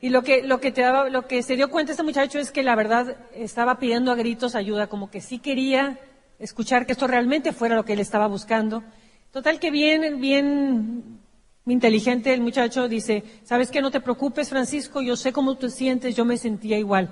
[0.00, 2.50] Y lo que, lo que te daba, lo que se dio cuenta este muchacho es
[2.52, 5.98] que la verdad estaba pidiendo a gritos ayuda, como que sí quería
[6.38, 8.82] escuchar que esto realmente fuera lo que él estaba buscando.
[9.30, 11.20] Total que bien, bien
[11.66, 16.16] inteligente el muchacho dice, sabes que no te preocupes Francisco, yo sé cómo te sientes,
[16.16, 17.10] yo me sentía igual,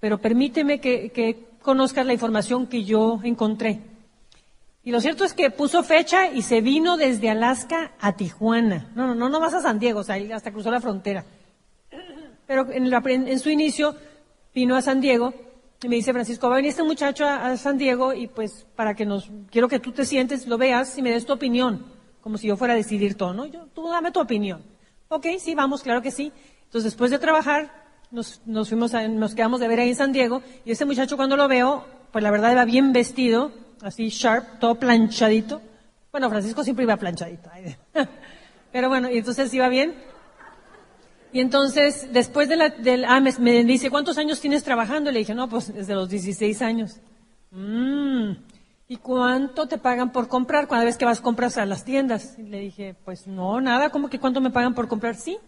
[0.00, 3.80] pero permíteme que, que conozcas la información que yo encontré.
[4.82, 8.90] Y lo cierto es que puso fecha y se vino desde Alaska a Tijuana.
[8.94, 11.24] No, no, no, no vas a San Diego, o sea, hasta cruzó la frontera.
[12.46, 13.94] Pero en, la- en su inicio
[14.54, 15.34] vino a San Diego
[15.82, 18.66] y me dice Francisco, va a venir este muchacho a, a San Diego y pues
[18.74, 21.84] para que nos, quiero que tú te sientes, lo veas y me des tu opinión,
[22.20, 23.46] como si yo fuera a decidir todo, ¿no?
[23.46, 24.62] Yo, tú dame tu opinión.
[25.08, 26.32] Ok, sí, vamos, claro que sí.
[26.64, 27.72] Entonces después de trabajar,
[28.10, 31.16] nos, nos fuimos, a- nos quedamos de ver ahí en San Diego y ese muchacho
[31.16, 33.52] cuando lo veo, pues la verdad iba bien vestido,
[33.82, 35.60] así sharp, todo planchadito.
[36.12, 37.50] Bueno, Francisco siempre iba planchadito.
[38.72, 39.94] Pero bueno, y entonces iba bien.
[41.32, 45.12] Y entonces, después de la, del, ah, me, me dice, ¿cuántos años tienes trabajando?
[45.12, 46.96] Le dije, no, pues desde los 16 años.
[47.52, 48.32] Mm,
[48.90, 52.36] ¿Y cuánto te pagan por comprar cada vez que vas compras a las tiendas?
[52.38, 55.14] Le dije, pues no, nada, ¿cómo que cuánto me pagan por comprar?
[55.14, 55.38] Sí,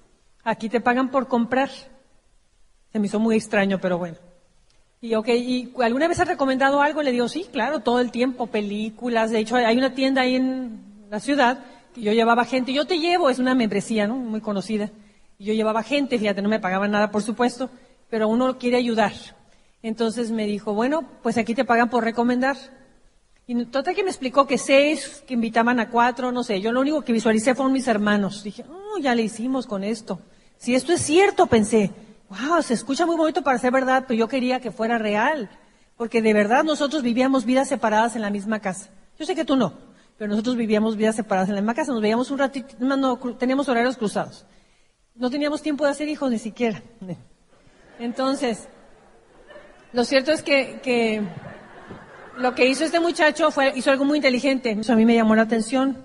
[0.45, 1.69] aquí te pagan por comprar.
[2.93, 4.17] Se me hizo muy extraño, pero bueno.
[5.01, 7.03] Y ok, ¿y alguna vez has recomendado algo?
[7.03, 9.33] Le digo, sí, claro, todo el tiempo, películas.
[9.33, 11.65] De hecho, hay una tienda ahí en la ciudad
[11.97, 12.73] que yo llevaba gente.
[12.73, 14.15] Yo te llevo, es una membresía, ¿no?
[14.15, 14.91] Muy conocida.
[15.37, 17.71] Y yo llevaba gente, fíjate, no me pagaban nada, por supuesto,
[18.09, 19.15] pero uno quiere ayudar.
[19.83, 22.57] Entonces me dijo, bueno, pues aquí te pagan por recomendar.
[23.47, 26.61] Y total que me explicó que seis, que invitaban a cuatro, no sé.
[26.61, 28.43] Yo lo único que visualicé fueron mis hermanos.
[28.45, 30.21] Dije, oh, ya le hicimos con esto.
[30.59, 31.91] Si esto es cierto, pensé,
[32.29, 35.51] wow, se escucha muy bonito para ser verdad, pero yo quería que fuera real.
[35.97, 38.91] Porque de verdad nosotros vivíamos vidas separadas en la misma casa.
[39.19, 39.75] Yo sé que tú no,
[40.17, 41.93] pero nosotros vivíamos vidas separadas en la misma casa.
[41.93, 44.47] Nos veíamos un ratito, no, teníamos horarios cruzados.
[45.15, 46.81] No teníamos tiempo de hacer hijos ni siquiera.
[47.99, 48.69] Entonces,
[49.93, 51.23] lo cierto es que, que
[52.39, 54.77] lo que hizo este muchacho fue, hizo algo muy inteligente.
[54.79, 55.99] Eso a mí me llamó la atención.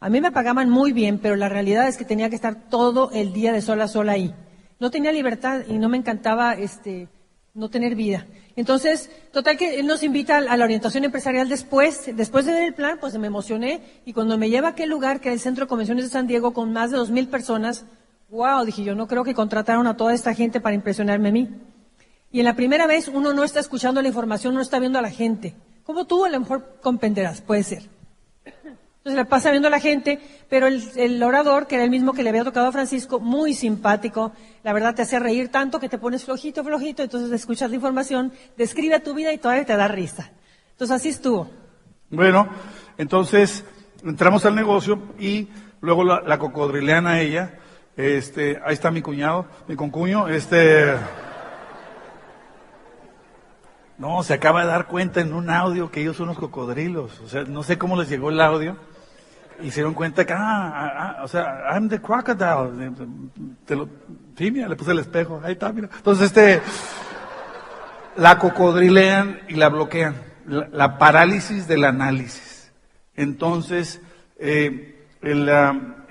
[0.00, 3.10] A mí me pagaban muy bien, pero la realidad es que tenía que estar todo
[3.12, 4.34] el día de sol a sol ahí.
[4.78, 7.08] No tenía libertad y no me encantaba este,
[7.54, 8.26] no tener vida.
[8.54, 12.10] Entonces, total que él nos invita a la orientación empresarial después.
[12.14, 13.80] Después de ver el plan, pues me emocioné.
[14.04, 16.26] Y cuando me lleva a aquel lugar, que es el Centro de Convenciones de San
[16.26, 17.84] Diego, con más de dos mil personas,
[18.30, 21.48] wow, dije yo, no creo que contrataron a toda esta gente para impresionarme a mí.
[22.30, 25.02] Y en la primera vez uno no está escuchando la información, no está viendo a
[25.02, 25.54] la gente.
[25.84, 27.82] Como tú a lo mejor comprenderás, puede ser.
[28.44, 32.22] Entonces le pasa viendo a la gente, pero el, orador, que era el mismo que
[32.22, 35.96] le había tocado a Francisco, muy simpático, la verdad te hace reír tanto que te
[35.96, 40.30] pones flojito, flojito, entonces escuchas la información, describe tu vida y todavía te da risa.
[40.72, 41.48] Entonces así estuvo.
[42.10, 42.48] Bueno,
[42.98, 43.64] entonces
[44.04, 45.48] entramos al negocio y
[45.80, 47.60] luego la, la cocodrilean a ella,
[47.96, 50.96] este, ahí está mi cuñado, mi concuño, este...
[53.98, 57.20] No, se acaba de dar cuenta en un audio que ellos son los cocodrilos.
[57.20, 58.76] O sea, no sé cómo les llegó el audio.
[59.60, 62.92] Y se dieron cuenta que, ah, ah, ah o sea, I'm the crocodile.
[63.66, 63.88] Te lo,
[64.36, 65.40] sí, mira, le puse el espejo.
[65.42, 65.88] Ahí está, mira.
[65.96, 66.62] Entonces, este,
[68.16, 70.14] la cocodrilean y la bloquean.
[70.46, 72.72] La, parálisis del análisis.
[73.16, 74.00] Entonces,
[74.38, 75.06] eh,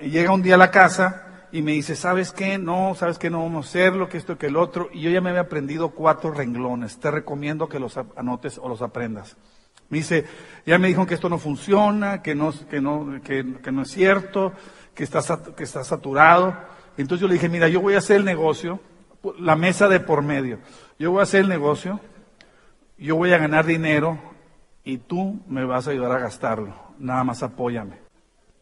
[0.00, 2.58] llega un día a la casa y me dice, ¿sabes qué?
[2.58, 3.30] No, ¿sabes qué?
[3.30, 4.88] No vamos a hacerlo, que esto, que el otro.
[4.92, 6.98] Y yo ya me había aprendido cuatro renglones.
[6.98, 9.36] Te recomiendo que los anotes o los aprendas.
[9.88, 10.26] Me dice,
[10.66, 14.52] ya me dijo que esto no funciona, que no, que no, que, no es cierto,
[14.94, 15.22] que está,
[15.56, 16.54] que está saturado.
[16.98, 18.80] Entonces yo le dije, mira, yo voy a hacer el negocio,
[19.38, 20.58] la mesa de por medio.
[20.98, 22.00] Yo voy a hacer el negocio,
[22.98, 24.18] yo voy a ganar dinero
[24.84, 26.74] y tú me vas a ayudar a gastarlo.
[26.98, 28.07] Nada más apóyame.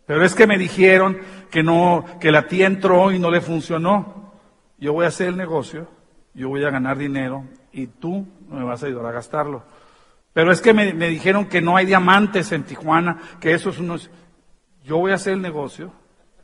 [0.07, 1.19] Pero es que me dijeron
[1.51, 4.33] que no, que la tía entró y no le funcionó.
[4.79, 5.89] Yo voy a hacer el negocio,
[6.35, 9.65] yo voy a ganar dinero y tú me vas a ayudar a gastarlo.
[10.33, 14.11] Pero es que me, dijeron que no hay diamantes en Tijuana, que eso es unos...
[14.85, 15.93] Yo voy a hacer el negocio,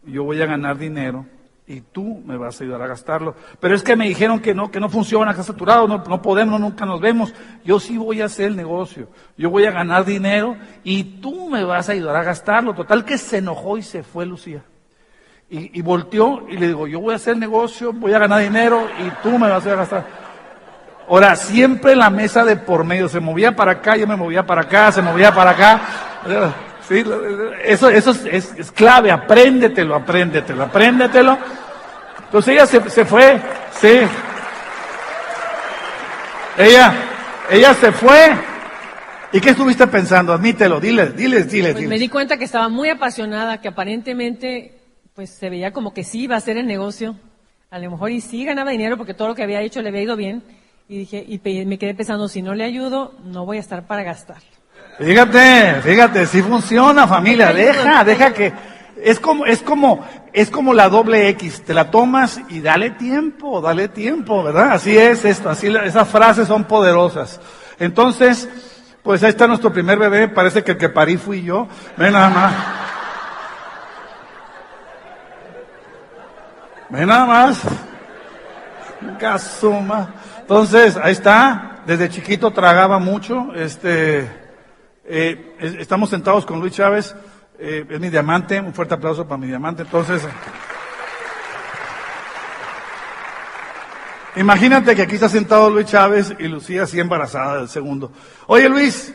[0.05, 1.27] yo voy a ganar dinero
[1.67, 3.35] y tú me vas a ayudar a gastarlo.
[3.61, 6.21] Pero es que me dijeron que no, que no funciona, que está saturado, no, no
[6.21, 7.33] podemos, nunca nos vemos.
[7.65, 11.65] Yo sí voy a hacer el negocio, yo voy a ganar dinero y tú me
[11.65, 12.75] vas a ayudar a gastarlo.
[12.75, 14.63] Total que se enojó y se fue Lucía.
[15.49, 18.43] Y, y volteó y le digo, yo voy a hacer el negocio, voy a ganar
[18.43, 20.07] dinero y tú me vas a ayudar a gastar.
[21.09, 24.63] Ahora, siempre la mesa de por medio se movía para acá, yo me movía para
[24.63, 25.81] acá, se movía para acá.
[26.93, 27.03] Sí,
[27.65, 31.39] eso, eso es, clave, apréndetelo, apréndetelo, apréndetelo.
[32.27, 33.41] Entonces ella se, se fue,
[33.81, 34.01] sí.
[36.59, 36.95] Ella,
[37.51, 38.37] ella se fue.
[39.33, 40.35] ¿Y qué estuviste pensando?
[40.35, 41.73] Admítelo, diles, diles, diles.
[41.73, 44.79] Pues me di cuenta que estaba muy apasionada, que aparentemente,
[45.15, 47.17] pues se veía como que sí iba a hacer el negocio.
[47.71, 50.03] A lo mejor y sí ganaba dinero porque todo lo que había hecho le había
[50.03, 50.43] ido bien.
[50.91, 54.03] Y dije, y me quedé pensando, si no le ayudo, no voy a estar para
[54.03, 54.43] gastar.
[54.99, 58.53] Fíjate, fíjate, si funciona familia, deja, deja que,
[59.03, 63.61] es como, es como, es como la doble X, te la tomas y dale tiempo,
[63.61, 64.73] dale tiempo, ¿verdad?
[64.73, 67.41] Así es esto, así esas frases son poderosas.
[67.79, 68.49] Entonces,
[69.03, 72.31] pues ahí está nuestro primer bebé, parece que el que parí fui yo, ven nada
[72.31, 72.55] más.
[76.91, 77.63] Ven nada más.
[79.19, 80.15] Casuma.
[80.41, 84.42] Entonces, ahí está, desde chiquito tragaba mucho, este,
[85.15, 87.15] eh, estamos sentados con Luis Chávez,
[87.59, 89.83] eh, es mi diamante, un fuerte aplauso para mi diamante.
[89.83, 90.27] Entonces,
[94.37, 98.11] imagínate que aquí está sentado Luis Chávez y Lucía así embarazada del segundo.
[98.47, 99.15] Oye Luis,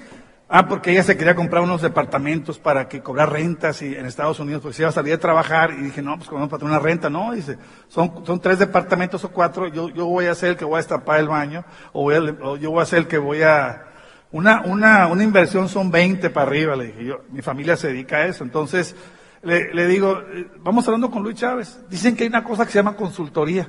[0.50, 4.40] ah, porque ella se quería comprar unos departamentos para que cobrar rentas y en Estados
[4.40, 6.80] Unidos, pues iba a salir a trabajar y dije, no, pues como para tener una
[6.80, 7.58] renta, no, dice,
[7.88, 10.78] son, son tres departamentos o cuatro, yo, yo voy a ser el que voy a
[10.78, 13.88] destapar el baño o, voy o yo voy a ser el que voy a
[14.32, 17.22] una, una, una inversión son 20 para arriba, le dije yo.
[17.32, 18.44] Mi familia se dedica a eso.
[18.44, 18.96] Entonces,
[19.42, 21.80] le, le digo, eh, vamos hablando con Luis Chávez.
[21.90, 23.68] Dicen que hay una cosa que se llama consultoría.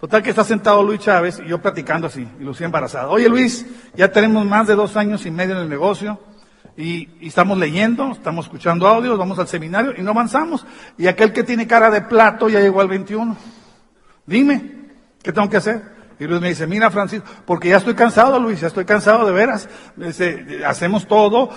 [0.00, 3.08] Total que está sentado Luis Chávez y yo platicando así, y Lucía embarazada.
[3.08, 3.66] Oye Luis,
[3.96, 6.20] ya tenemos más de dos años y medio en el negocio
[6.76, 10.64] y, y, estamos leyendo, estamos escuchando audios, vamos al seminario y no avanzamos.
[10.96, 13.36] Y aquel que tiene cara de plato ya llegó al 21.
[14.24, 14.86] Dime,
[15.20, 15.97] ¿qué tengo que hacer?
[16.20, 19.32] Y Luis me dice, mira Francisco, porque ya estoy cansado Luis, ya estoy cansado de
[19.32, 19.68] veras.
[20.66, 21.50] Hacemos todo,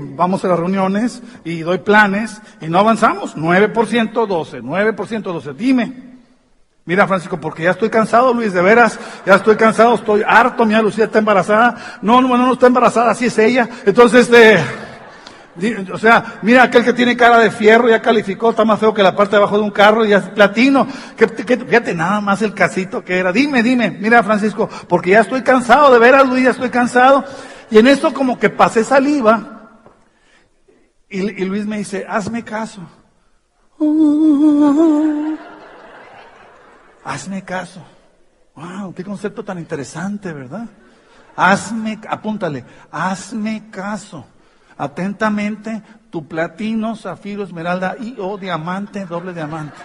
[0.00, 3.36] vamos a las reuniones y doy planes y no avanzamos.
[3.36, 5.54] 9% 12, 9% 12.
[5.54, 6.08] Dime.
[6.84, 10.80] Mira Francisco, porque ya estoy cansado Luis, de veras, ya estoy cansado, estoy harto, mira
[10.80, 11.76] Lucía está embarazada.
[12.00, 13.68] No, no, no está embarazada, así es ella.
[13.84, 14.87] Entonces, este...
[15.92, 19.02] O sea, mira aquel que tiene cara de fierro, ya calificó, está más feo que
[19.02, 20.86] la parte de abajo de un carro, ya es platino.
[21.16, 23.32] Que, fíjate nada más el casito que era.
[23.32, 27.24] Dime, dime, mira Francisco, porque ya estoy cansado, de veras Luis, ya estoy cansado.
[27.70, 29.82] Y en esto como que pasé saliva.
[31.10, 32.82] Y, Luis me dice, hazme caso.
[37.04, 37.82] hazme caso.
[38.54, 40.66] Wow, qué concepto tan interesante, ¿verdad?
[41.34, 44.26] Hazme, apúntale, hazme caso
[44.78, 49.76] atentamente tu platino, zafiro, esmeralda y o diamante, doble diamante.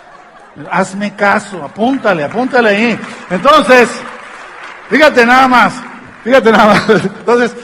[0.71, 2.99] Hazme caso, apúntale, apúntale ahí.
[3.29, 3.89] Entonces,
[4.93, 5.73] Fíjate nada más,
[6.23, 6.89] fíjate nada más.
[7.03, 7.55] Entonces,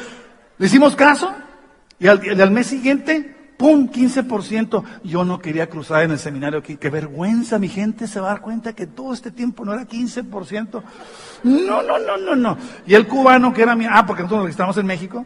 [0.57, 1.31] le hicimos caso
[1.99, 3.89] y al, mes siguiente, ¡pum!
[3.89, 4.83] 15%.
[5.03, 6.77] Yo no quería cruzar en el seminario aquí.
[6.77, 9.85] Qué vergüenza, mi gente se va a dar cuenta que todo este tiempo no era
[9.85, 10.81] 15%.
[11.43, 12.57] No, no, no, no, no.
[12.87, 15.25] Y el cubano que era mi, ah, porque nosotros registramos en México.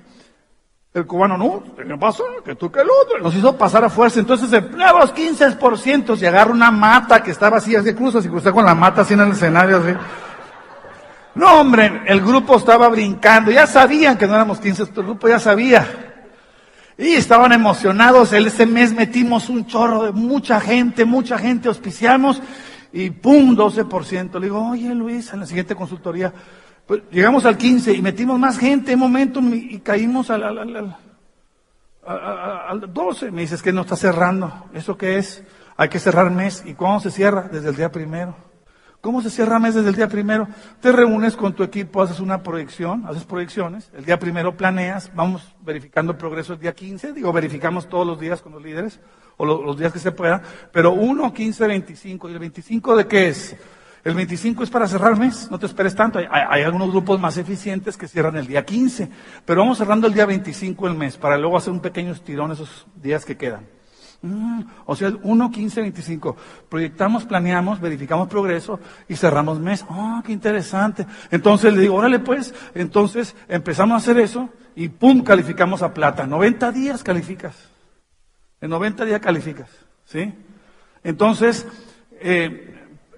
[0.94, 2.24] El cubano, no, ¿qué pasó?
[2.46, 3.18] Que tú que el otro.
[3.20, 4.20] Nos hizo pasar a fuerza.
[4.20, 8.64] Entonces, los 15% y agarra una mata que estaba así, así cruzas y cruzé con
[8.64, 9.94] la mata así en el escenario, así.
[11.34, 13.50] No, hombre, el grupo estaba brincando.
[13.50, 16.14] Ya sabían que no éramos 15, el grupo ya sabía.
[16.96, 18.32] Y estaban emocionados.
[18.32, 22.40] Ese mes metimos un chorro de mucha gente, mucha gente, auspiciamos
[22.92, 24.34] y pum, 12%.
[24.36, 26.32] Le digo, oye Luis, en la siguiente consultoría,
[26.86, 30.58] pues llegamos al 15 y metimos más gente en momentum y, y caímos al, al,
[30.58, 30.98] al,
[32.06, 33.32] al, 12.
[33.32, 34.66] Me dices que no está cerrando.
[34.74, 35.44] ¿Eso qué es?
[35.78, 36.64] Hay que cerrar mes.
[36.66, 37.50] ¿Y cuándo se cierra?
[37.52, 38.36] Desde el día primero.
[39.04, 40.48] ¿Cómo se cierra mes desde el día primero?
[40.80, 45.54] Te reúnes con tu equipo, haces una proyección, haces proyecciones, el día primero planeas, vamos
[45.60, 49.02] verificando el progreso el día 15, digo, verificamos todos los días con los líderes,
[49.36, 50.42] o los, los días que se puedan,
[50.72, 53.58] pero 1, 15, 25, ¿y el 25 de qué es?
[54.04, 56.20] El 25 es para cerrar mes, no te esperes tanto.
[56.20, 59.10] Hay, algunos grupos más eficientes que cierran el día 15,
[59.46, 62.86] pero vamos cerrando el día 25 el mes para luego hacer un pequeño estirón esos
[63.02, 63.66] días que quedan.
[64.22, 66.36] Mm, o sea, 1, 15, 25.
[66.68, 69.86] Proyectamos, planeamos, verificamos progreso y cerramos mes.
[69.90, 71.06] ¡Oh, qué interesante!
[71.32, 75.24] Entonces le digo, órale pues, entonces empezamos a hacer eso y ¡pum!
[75.24, 76.28] calificamos a plata.
[76.28, 77.56] 90 días calificas.
[78.60, 79.70] En 90 días calificas.
[80.06, 80.34] ¿Sí?
[81.04, 81.66] Entonces,
[82.20, 82.73] eh,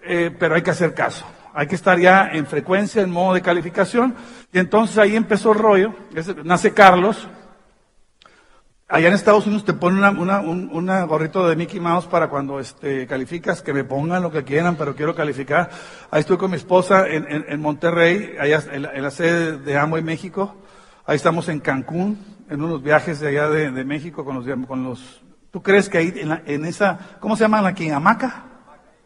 [0.06, 1.26] eh, pero hay que hacer caso.
[1.54, 4.14] Hay que estar ya en frecuencia, en modo de calificación.
[4.52, 5.96] Y entonces ahí empezó el rollo.
[6.44, 7.30] nace Carlos.
[8.88, 12.28] Allá en Estados Unidos te ponen una, una, un una gorrito de Mickey Mouse para
[12.28, 15.72] cuando este, calificas, que me pongan lo que quieran, pero quiero calificar.
[16.12, 19.78] Ahí estoy con mi esposa en, en, Monterrey, allá en la, en la, sede de
[19.78, 20.56] Amway México.
[21.06, 24.84] Ahí estamos en Cancún, en unos viajes de allá de, de México con los, con
[24.84, 25.24] los...
[25.50, 27.00] ¿Tú crees que ahí en, la, en esa...
[27.20, 27.90] ¿Cómo se llaman aquí?
[27.90, 28.44] ¿Hamaca?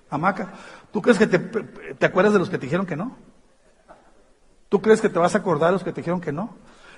[0.09, 0.49] ¿Hamaca?
[0.91, 3.15] ¿Tú crees que te, te acuerdas de los que te dijeron que no?
[4.69, 6.55] ¿Tú crees que te vas a acordar de los que te dijeron que no?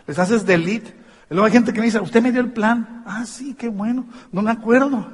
[0.07, 0.95] Les haces delete
[1.31, 3.03] Luego hay gente que me dice, usted me dio el plan.
[3.05, 4.05] Ah, sí, qué bueno.
[4.33, 5.13] No me acuerdo.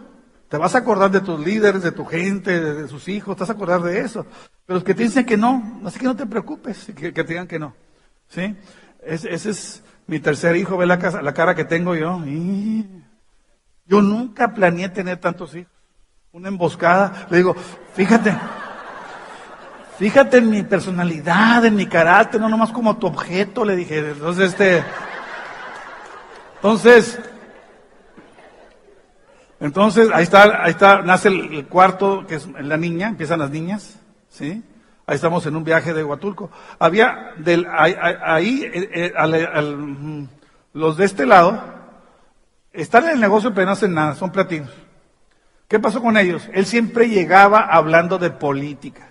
[0.50, 3.52] Te vas a acordar de tus líderes, de tu gente, de, sus hijos, te vas
[3.52, 4.26] a acordar de eso.
[4.66, 7.48] Pero los que te dicen que no, así que no te preocupes, que, te digan
[7.48, 7.76] que no.
[8.30, 8.56] ¿Sí?
[9.04, 12.20] ese es mi tercer hijo, ve la, casa, la cara que tengo yo.
[13.86, 15.72] Yo nunca planeé tener tantos hijos.
[16.32, 17.28] Una emboscada.
[17.30, 17.56] Le digo,
[17.94, 18.36] fíjate,
[19.98, 24.00] fíjate en mi personalidad, en mi carácter, no nomás como tu objeto, le dije.
[24.00, 24.84] Entonces, este...
[26.56, 27.20] Entonces,
[29.60, 34.00] entonces ahí está, ahí está, nace el, cuarto, que es la niña, empiezan las niñas,
[34.30, 34.64] ¿sí?
[35.06, 36.50] Ahí estamos en un viaje de Huatulco.
[36.80, 40.28] Había del, ahí, ahí eh, eh, al, al,
[40.74, 41.64] los de este lado,
[42.74, 44.72] están en el negocio pero no hacen nada, son platinos.
[45.68, 46.50] ¿Qué pasó con ellos?
[46.54, 49.10] Él siempre llegaba hablando de política.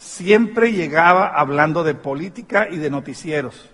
[0.00, 3.68] Siempre llegaba hablando de política y de noticieros.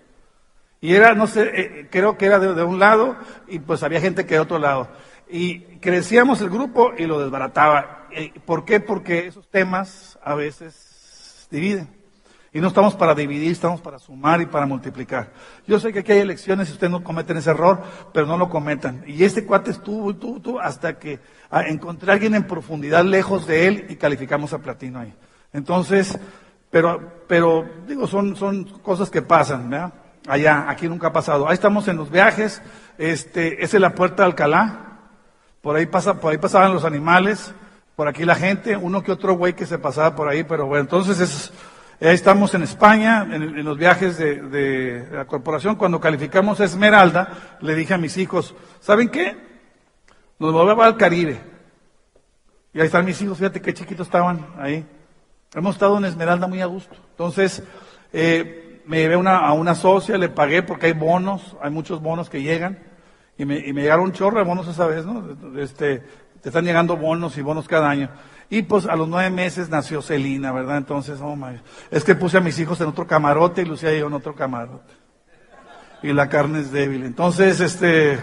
[0.81, 4.27] Y era, no sé, eh, creo que era de, un lado y pues había gente
[4.27, 4.89] que de otro lado.
[5.31, 8.09] Y crecíamos el grupo y lo desbarataba.
[8.45, 8.81] ¿Por qué?
[8.81, 11.95] Porque esos temas a veces dividen.
[12.53, 15.31] Y no estamos para dividir, estamos para sumar y para multiplicar.
[15.65, 18.49] Yo sé que aquí hay elecciones y ustedes no cometen ese error, pero no lo
[18.49, 19.05] cometan.
[19.07, 23.47] Y este cuate estuvo, tú, tú, hasta que ah, encontré a alguien en profundidad lejos
[23.47, 25.15] de él y calificamos a platino ahí.
[25.53, 26.19] Entonces,
[26.71, 29.93] pero, pero, digo, son, son cosas que pasan, ¿verdad?
[30.29, 31.49] Allá, aquí nunca ha pasado.
[31.49, 32.61] Ahí estamos en los viajes.
[32.99, 34.99] Este, esa es la puerta de Alcalá.
[35.63, 37.55] Por ahí pasa, por ahí pasaban los animales.
[37.95, 40.83] Por aquí la gente, uno que otro güey que se pasaba por ahí, pero bueno,
[40.83, 41.53] entonces es,
[41.99, 45.77] ahí estamos en España, en, los viajes de, de, la corporación.
[45.77, 49.37] Cuando calificamos Esmeralda, le dije a mis hijos, ¿saben qué?
[50.39, 51.41] Nos volvemos al Caribe.
[52.75, 54.87] Y ahí están mis hijos, fíjate qué chiquitos estaban ahí.
[55.57, 56.95] Hemos estado en Esmeralda muy a gusto.
[57.13, 57.63] Entonces,
[58.13, 62.43] eh, me llevé a una socia, le pagué porque hay bonos, hay muchos bonos que
[62.43, 62.79] llegan,
[63.39, 65.25] y me, y me llegaron un chorro de bonos esa vez, ¿no?
[65.59, 66.05] Este,
[66.43, 68.11] te están llegando bonos y bonos cada año.
[68.51, 70.77] Y pues a los nueve meses nació Celina, ¿verdad?
[70.77, 71.59] Entonces, oh my,
[71.91, 74.35] es que puse a mis hijos en otro camarote y Lucía y yo en otro
[74.35, 74.93] camarote.
[76.03, 77.03] Y la carne es débil.
[77.03, 78.19] Entonces, este,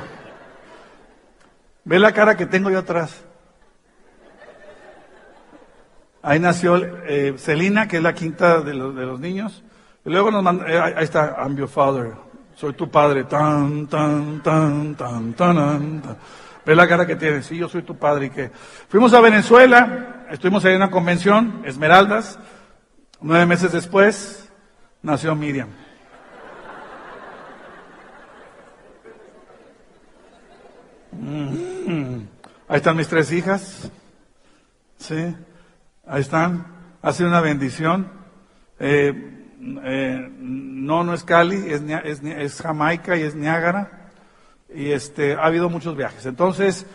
[1.83, 3.25] ve la cara que tengo yo atrás.
[6.25, 9.61] Ahí nació eh, Celina, que es la quinta de los, niños.
[10.05, 12.13] Y luego nos mandó, eh, ahí está, I'm your father,
[12.55, 16.17] soy tu padre, tan, tan, tan, tan, tan, tan.
[16.65, 18.51] Ve la cara que tiene, sí, yo soy tu padre y que.
[18.87, 22.39] Fuimos a Venezuela, estuvimos en una convención, Esmeraldas,
[23.19, 24.49] nueve meses después,
[25.01, 25.67] nació Miriam.
[31.11, 32.21] Mm.
[32.69, 33.91] Ahí están mis tres hijas.
[34.97, 35.35] Sí,
[36.07, 36.65] ahí están.
[37.01, 38.07] Ha sido una bendición.
[38.79, 39.13] Eh,
[39.83, 44.09] eh, no, no es Cali, es, es, es, Jamaica y es Niágara.
[44.73, 46.25] Y este, ha habido muchos viajes.
[46.25, 46.85] Entonces,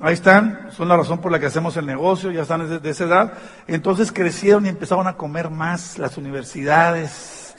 [0.00, 3.04] ahí están, son la razón por la que hacemos el negocio, ya están de, esa
[3.04, 3.32] edad.
[3.66, 7.56] Entonces crecieron y empezaron a comer más las universidades.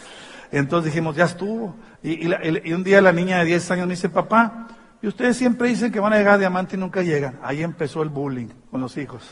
[0.52, 1.76] Entonces dijimos, ya estuvo.
[2.02, 4.68] Y, y, la, y un día la niña de 10 años me dice, papá,
[5.02, 7.40] y ustedes siempre dicen que van a llegar a diamante y nunca llegan.
[7.44, 9.30] Ahí empezó el bullying con los hijos.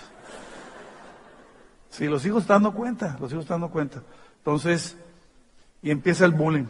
[1.98, 4.04] Sí, los hijos están dando cuenta, los hijos están dando cuenta.
[4.38, 4.96] Entonces,
[5.82, 6.66] y empieza el bullying.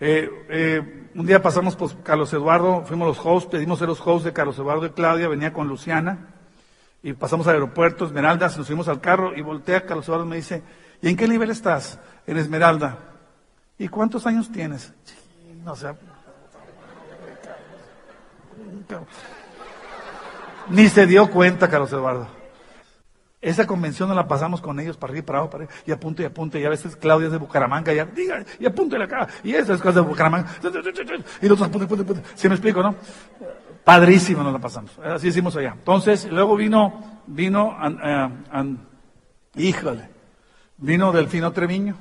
[0.00, 4.24] Eh, eh, un día pasamos por Carlos Eduardo, fuimos los hosts, pedimos ser los hosts
[4.24, 6.28] de Carlos Eduardo y Claudia, venía con Luciana,
[7.02, 10.36] y pasamos al aeropuerto, Esmeraldas, nos subimos al carro y voltea Carlos Eduardo y me
[10.36, 10.62] dice,
[11.02, 11.98] ¿y en qué nivel estás?
[12.26, 12.96] En Esmeralda.
[13.76, 14.94] ¿Y cuántos años tienes?
[15.62, 15.88] No sé.
[20.70, 22.39] Ni se dio cuenta, Carlos Eduardo.
[23.40, 26.22] Esa convención no la pasamos con ellos para arriba, para abajo, para arriba, y apunte
[26.22, 29.54] y apunte, y a veces Claudia es de Bucaramanga, ya, diga, y apúntele acá, y
[29.54, 30.64] esas cosas de Bucaramanga, y
[31.48, 32.22] nosotros apunte, apunte, apunte.
[32.34, 32.94] ¿Sí me explico, no?
[33.82, 34.98] Padrísimo nos la pasamos.
[34.98, 35.72] Así hicimos allá.
[35.72, 38.86] Entonces, luego vino, vino, an, an,
[39.56, 40.10] híjole,
[40.76, 41.96] vino Delfino Treviño.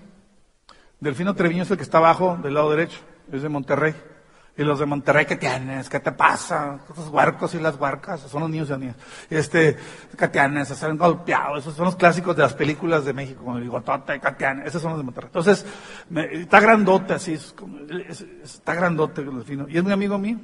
[1.00, 3.00] Delfino Treviño es el que está abajo del lado derecho,
[3.32, 3.96] es de Monterrey.
[4.60, 5.88] Y los de Monterrey, ¿qué tienes?
[5.88, 6.82] ¿Qué te pasa?
[6.94, 8.96] Los huercos y las huercas, son los niños y las niñas.
[9.30, 9.78] Este,
[10.18, 10.68] ¿qué tienes?
[10.68, 11.56] Se han golpeado.
[11.56, 14.68] Esos son los clásicos de las películas de México, como el bigotote, ¿qué tienes?
[14.68, 15.30] Esos son los de Monterrey.
[15.30, 15.66] Entonces,
[16.10, 17.56] me, está grandote así, es
[18.10, 19.66] es, está grandote el Delfino.
[19.70, 20.38] Y es muy amigo mío.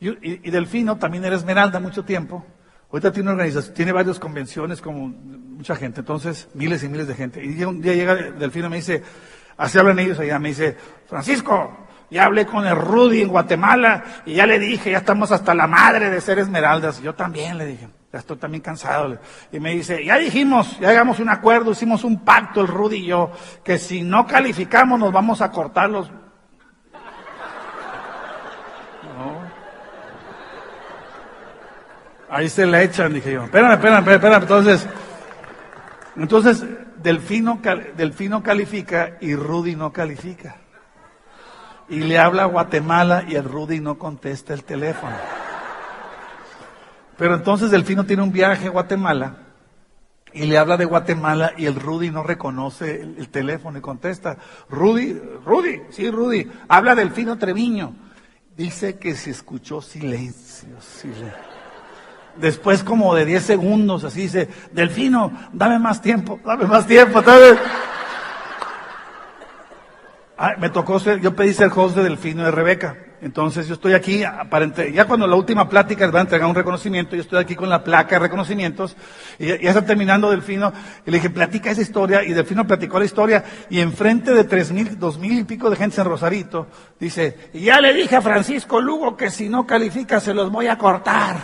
[0.00, 2.42] Y, y, Delfino también era Esmeralda mucho tiempo.
[2.90, 7.44] Ahorita tiene organización, tiene varias convenciones como mucha gente, entonces miles y miles de gente.
[7.44, 9.02] Y un día llega Delfino y me dice,
[9.58, 10.74] así hablan ellos allá, me dice,
[11.06, 11.82] Francisco,
[12.12, 15.66] ya hablé con el Rudy en Guatemala y ya le dije, ya estamos hasta la
[15.66, 17.00] madre de ser esmeraldas.
[17.00, 19.16] Yo también le dije, ya estoy también cansado.
[19.50, 22.96] Y me dice, ya dijimos, ya llegamos a un acuerdo, hicimos un pacto el Rudy
[22.96, 23.30] y yo,
[23.64, 26.10] que si no calificamos nos vamos a cortar los...
[26.10, 26.20] No.
[32.28, 33.44] Ahí se le echan, dije yo.
[33.44, 34.42] Espérame, espérame, espérame.
[34.42, 34.86] Entonces,
[36.16, 36.62] entonces,
[37.02, 37.58] Delfino,
[37.96, 40.56] Delfino califica y Rudy no califica
[41.88, 45.16] y le habla a Guatemala y el Rudy no contesta el teléfono.
[47.16, 49.36] Pero entonces Delfino tiene un viaje a Guatemala
[50.32, 54.38] y le habla de Guatemala y el Rudy no reconoce el, el, teléfono y contesta.
[54.68, 57.94] Rudy, Rudy, sí, Rudy, habla Delfino Treviño.
[58.56, 61.52] Dice que se escuchó silencio, silencio.
[62.36, 67.58] Después como de 10 segundos, así dice, Delfino, dame más tiempo, dame más tiempo, dame...
[70.44, 72.96] Ah, me tocó ser, yo pedí ser host de Delfino de Rebeca.
[73.20, 76.56] Entonces yo estoy aquí, aparente, ya cuando la última plática les va a entregar un
[76.56, 78.96] reconocimiento, yo estoy aquí con la placa de reconocimientos,
[79.38, 80.72] y ya, está terminando Delfino,
[81.06, 84.72] y le dije, platica esa historia, y Delfino platicó la historia, y enfrente de tres
[84.72, 86.66] mil, dos mil y pico de gente en Rosarito,
[86.98, 90.76] dice, ya le dije a Francisco Lugo que si no califica se los voy a
[90.76, 91.36] cortar.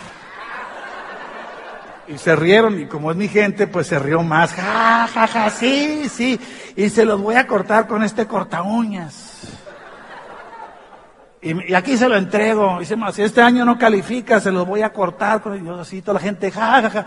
[2.09, 4.51] Y se rieron, y como es mi gente, pues se rió más.
[4.53, 6.39] Ja, ja, ja, sí, sí.
[6.79, 9.49] Y se los voy a cortar con este corta uñas.
[11.41, 12.79] Y, y, aquí se lo entrego.
[12.79, 15.41] Dice, si este año no califica, se los voy a cortar.
[15.41, 17.05] Con, y yo así, toda la gente, ja, ja, ja.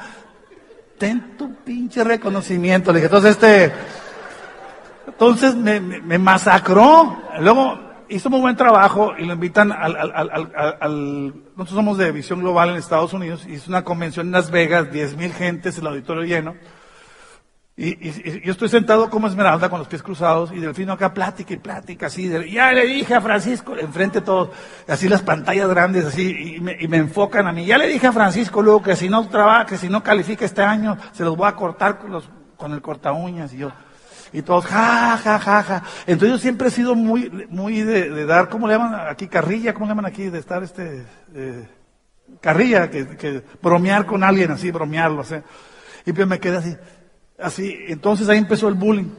[0.98, 2.92] Ten tu pinche reconocimiento.
[2.92, 3.72] Le dije, entonces este,
[5.06, 7.22] entonces me, masacró.
[7.40, 12.76] Luego, hizo muy buen trabajo y lo invitan al, nosotros somos de Visión Global en
[12.76, 16.56] Estados Unidos, hizo una convención en Las Vegas, 10 mil gentes, el auditorio lleno.
[17.84, 21.56] Y, yo estoy sentado como esmeralda con los pies cruzados y Delfino acá plática y
[21.56, 22.28] plática así.
[22.28, 24.50] De, ya le dije a Francisco, enfrente todos,
[24.86, 27.66] así las pantallas grandes así y me, y me, enfocan a mí.
[27.66, 30.62] Ya le dije a Francisco luego que si no trabaja, que si no califica este
[30.62, 33.72] año, se los voy a cortar con, los, con el corta uñas y yo.
[34.32, 35.82] Y todos, ja, ja, ja, ja.
[36.06, 39.26] Entonces yo siempre he sido muy, muy de, de dar, ¿cómo le llaman aquí?
[39.26, 40.30] Carrilla, ¿cómo le llaman aquí?
[40.30, 41.04] De estar este,
[41.34, 41.68] eh,
[42.40, 45.34] carrilla, que, que, bromear con alguien así, bromearlo, así.
[46.06, 46.76] Y pues me quedé así,
[47.42, 47.78] así.
[47.88, 49.10] Entonces ahí empezó el bullying.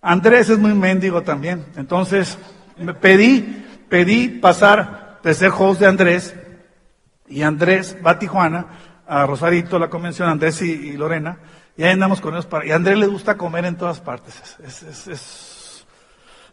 [0.00, 1.64] Andrés es muy mendigo también.
[1.76, 2.38] Entonces,
[2.76, 6.34] me pedí, pedí pasar de ser host de Andrés,
[7.26, 8.66] y Andrés va a Tijuana,
[9.06, 11.38] a Rosarito, la convención, Andrés y, Lorena,
[11.76, 12.46] y ahí andamos con ellos.
[12.46, 14.58] Para, y Andrés le gusta comer en todas partes.
[14.62, 15.86] Es, es, es,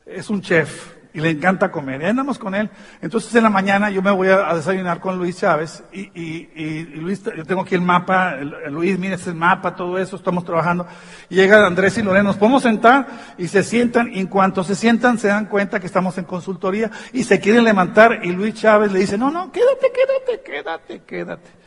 [0.06, 1.01] es un chef.
[1.14, 2.02] Y le encanta comer.
[2.02, 2.70] Y andamos con él.
[3.02, 6.84] Entonces en la mañana yo me voy a, desayunar con Luis Chávez y, y, y,
[6.96, 8.38] Luis, yo tengo aquí el mapa,
[8.70, 10.88] Luis, mira, este es el mapa, todo eso, estamos trabajando.
[11.30, 13.08] Llega Andrés y Lorena, nos podemos sentar
[13.38, 16.92] y se sientan y en cuanto se sientan se dan cuenta que estamos en consultoría
[17.14, 21.62] y se quieren levantar y Luis Chávez le dice, no, no, quédate, quédate, quédate, quédate.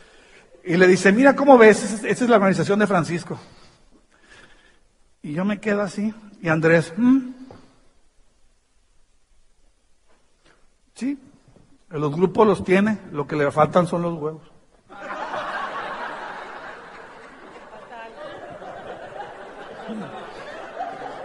[0.63, 3.39] Y le dice, mira cómo ves, esa es la organización de Francisco.
[5.21, 7.44] Y yo me quedo así y Andrés, ¿Mm?
[10.95, 11.19] Sí,
[11.89, 14.49] los grupos los tiene, lo que le faltan son los huevos.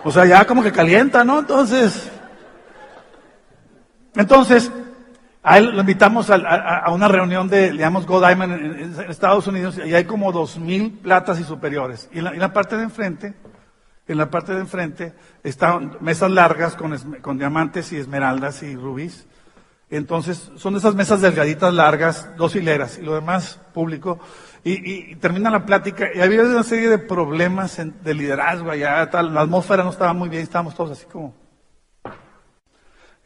[0.03, 1.39] O sea, ya como que calienta, ¿no?
[1.39, 2.11] Entonces,
[4.17, 4.73] entonces,
[5.43, 9.95] a él lo invitamos a, una reunión de, llamamos Go Diamond en, Estados Unidos, y
[9.95, 12.09] hay como dos mil platas y superiores.
[12.13, 13.35] Y en la, parte de enfrente,
[14.09, 15.15] en la parte de enfrente,
[15.45, 19.29] están mesas largas con, con diamantes y esmeraldas y rubíes.
[19.91, 24.21] Entonces, son esas mesas delgaditas largas, dos hileras, y lo demás público.
[24.63, 29.41] Y, termina la plática, y había una serie de problemas de liderazgo allá, tal, la
[29.41, 31.35] atmósfera no estaba muy bien, estábamos todos así como.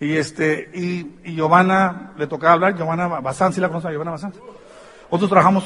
[0.00, 4.32] Y este, y, y Giovanna, le tocaba hablar, Giovanna Bazán, ¿sí la conocen Giovanna Bazán?
[5.10, 5.64] Nosotros trabajamos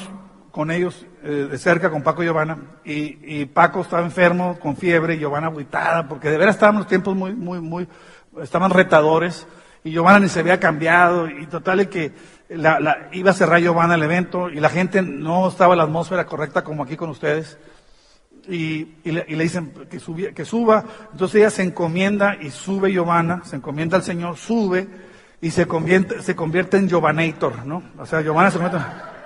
[0.51, 4.76] con ellos eh, de cerca, con Paco y Giovanna, y, y, Paco estaba enfermo, con
[4.76, 7.86] fiebre, y Giovanna aguitada, porque de veras estábamos los tiempos muy, muy, muy,
[8.42, 9.46] estaban retadores,
[9.89, 12.12] y Giovanna ni se había cambiado, y total que
[13.12, 16.62] iba a cerrar Giovanna el evento, y la gente no estaba en la atmósfera correcta
[16.62, 17.59] como aquí con ustedes,
[18.47, 19.99] y, le, dicen que,
[20.45, 24.86] suba, entonces ella se encomienda y sube Giovanna, se encomienda al Señor, sube,
[25.41, 27.82] y se convierte, se convierte en Giovanator, ¿no?
[27.99, 29.17] O sea, Giovanna se convierte...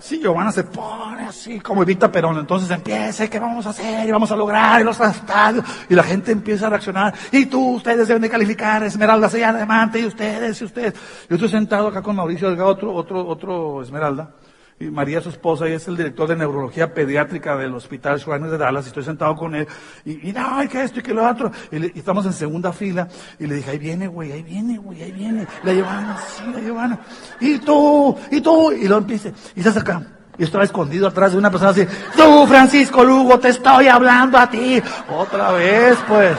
[0.00, 2.38] Sí, Giovanna se pone así como Evita Perón.
[2.38, 4.08] Entonces empieza, ¿qué vamos a hacer?
[4.08, 5.64] Y vamos a lograr, y los estadios.
[5.88, 7.14] Y la gente empieza a reaccionar.
[7.30, 10.94] Y tú, ustedes deben de calificar, Esmeralda, sea diamante, y ustedes, y ustedes.
[11.28, 14.30] Yo estoy sentado acá con Mauricio Delgado, otro, otro, otro Esmeralda.
[14.82, 18.56] Y María, su esposa, y es el director de neurología pediátrica del Hospital Schweiner de
[18.56, 19.68] Dallas, y estoy sentado con él,
[20.06, 23.06] y, y no, que esto y que lo otro, y, estamos en segunda fila,
[23.38, 26.60] y le dije, ahí viene, güey, ahí viene, güey, ahí viene, la Giovanna, sí, la
[26.60, 26.98] Giovanna,
[27.40, 30.02] y tú, y tú, y lo empieza, y se acerca,
[30.38, 34.48] y estaba escondido atrás de una persona así, tú, Francisco Lugo, te estoy hablando a
[34.48, 36.34] ti, otra vez, pues.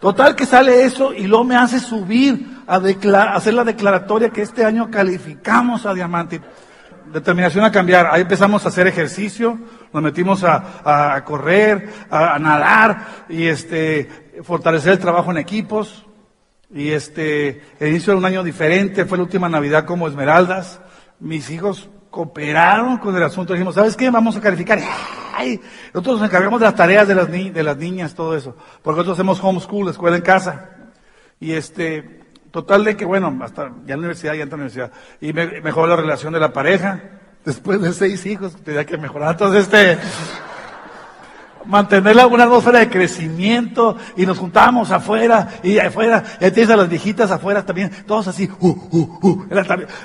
[0.00, 4.64] Total que sale eso, y luego me hace subir, a hacer la declaratoria que este
[4.64, 6.40] año calificamos a diamante.
[7.12, 8.08] Determinación a cambiar.
[8.10, 9.58] Ahí empezamos a hacer ejercicio,
[9.92, 16.06] nos metimos a, correr, a, nadar y este, fortalecer el trabajo en equipos.
[16.72, 20.80] Y este, el inicio de un año diferente, fue la última Navidad como Esmeraldas.
[21.20, 23.52] Mis hijos cooperaron con el asunto.
[23.52, 24.10] Dijimos, ¿sabes qué?
[24.10, 24.80] Vamos a calificar.
[25.36, 25.60] Ay,
[25.92, 28.56] nosotros nos encargamos de las tareas de las, de las niñas, todo eso.
[28.82, 30.70] Porque nosotros hacemos homeschool, escuela en casa.
[31.38, 32.23] Y este,
[32.54, 34.92] Total de que, bueno, hasta ya en la universidad, ya en la universidad.
[35.20, 37.00] Y mejoró la relación de la pareja.
[37.44, 39.32] Después de seis hijos, tenía que mejorar.
[39.32, 39.98] Entonces, este,
[41.66, 46.88] mantener una atmósfera de crecimiento y nos juntábamos afuera y afuera, y tienes a las
[46.88, 49.46] viejitas afuera también, todos así, uh, uh, uh,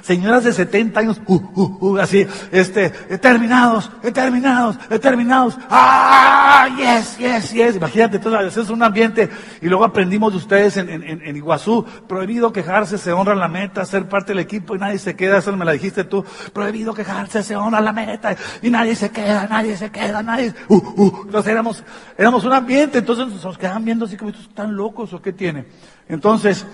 [0.02, 2.90] señoras de 70 años, uh, uh, uh, así, este,
[3.20, 9.30] terminados, terminados, terminados, ah, yes, yes, yes, imagínate, entonces es un ambiente,
[9.62, 13.86] y luego aprendimos de ustedes en, en, en, Iguazú, prohibido quejarse, se honra la meta,
[13.86, 17.44] ser parte del equipo y nadie se queda, eso me la dijiste tú, prohibido quejarse,
[17.44, 21.84] se honra la meta y nadie se queda, nadie se queda, nadie, uh, uh, éramos,
[22.18, 25.66] éramos un ambiente, entonces nos quedaban viendo así como, ¿estos están locos o qué tiene?
[26.08, 26.66] Entonces,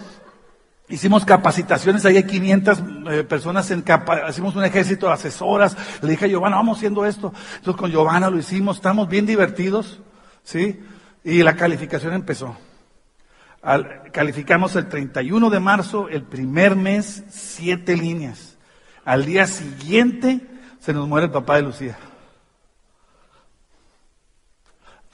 [0.87, 5.75] Hicimos capacitaciones, ahí hay 500 eh, personas en capa, hicimos un ejército de asesoras.
[6.03, 7.33] Le dije a Giovanna, vamos haciendo esto.
[7.55, 9.99] Entonces con Giovanna lo hicimos, estamos bien divertidos,
[10.43, 10.79] ¿sí?
[11.23, 12.55] Y la calificación empezó.
[14.11, 18.55] calificamos el 31 de marzo, el primer mes, siete líneas.
[19.05, 20.41] Al día siguiente
[20.79, 21.97] se nos muere el papá de Lucía.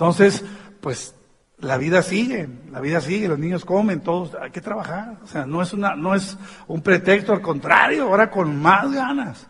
[0.02, 0.44] Entonces,
[0.82, 1.14] pues
[1.60, 5.20] la vida sigue, la vida sigue, los niños comen, todos, hay que trabajar.
[5.24, 9.46] O sea, no es una, no es un pretexto, al contrario, ahora con más ganas.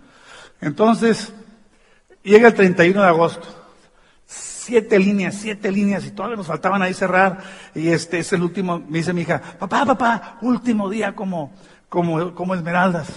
[0.59, 1.31] Entonces,
[2.21, 3.47] llega el 31 de agosto.
[4.25, 7.39] Siete líneas, siete líneas, y todavía nos faltaban ahí cerrar.
[7.73, 11.53] Y este es el último, me dice mi hija, papá, papá, último día como,
[11.87, 13.07] como, como esmeraldas.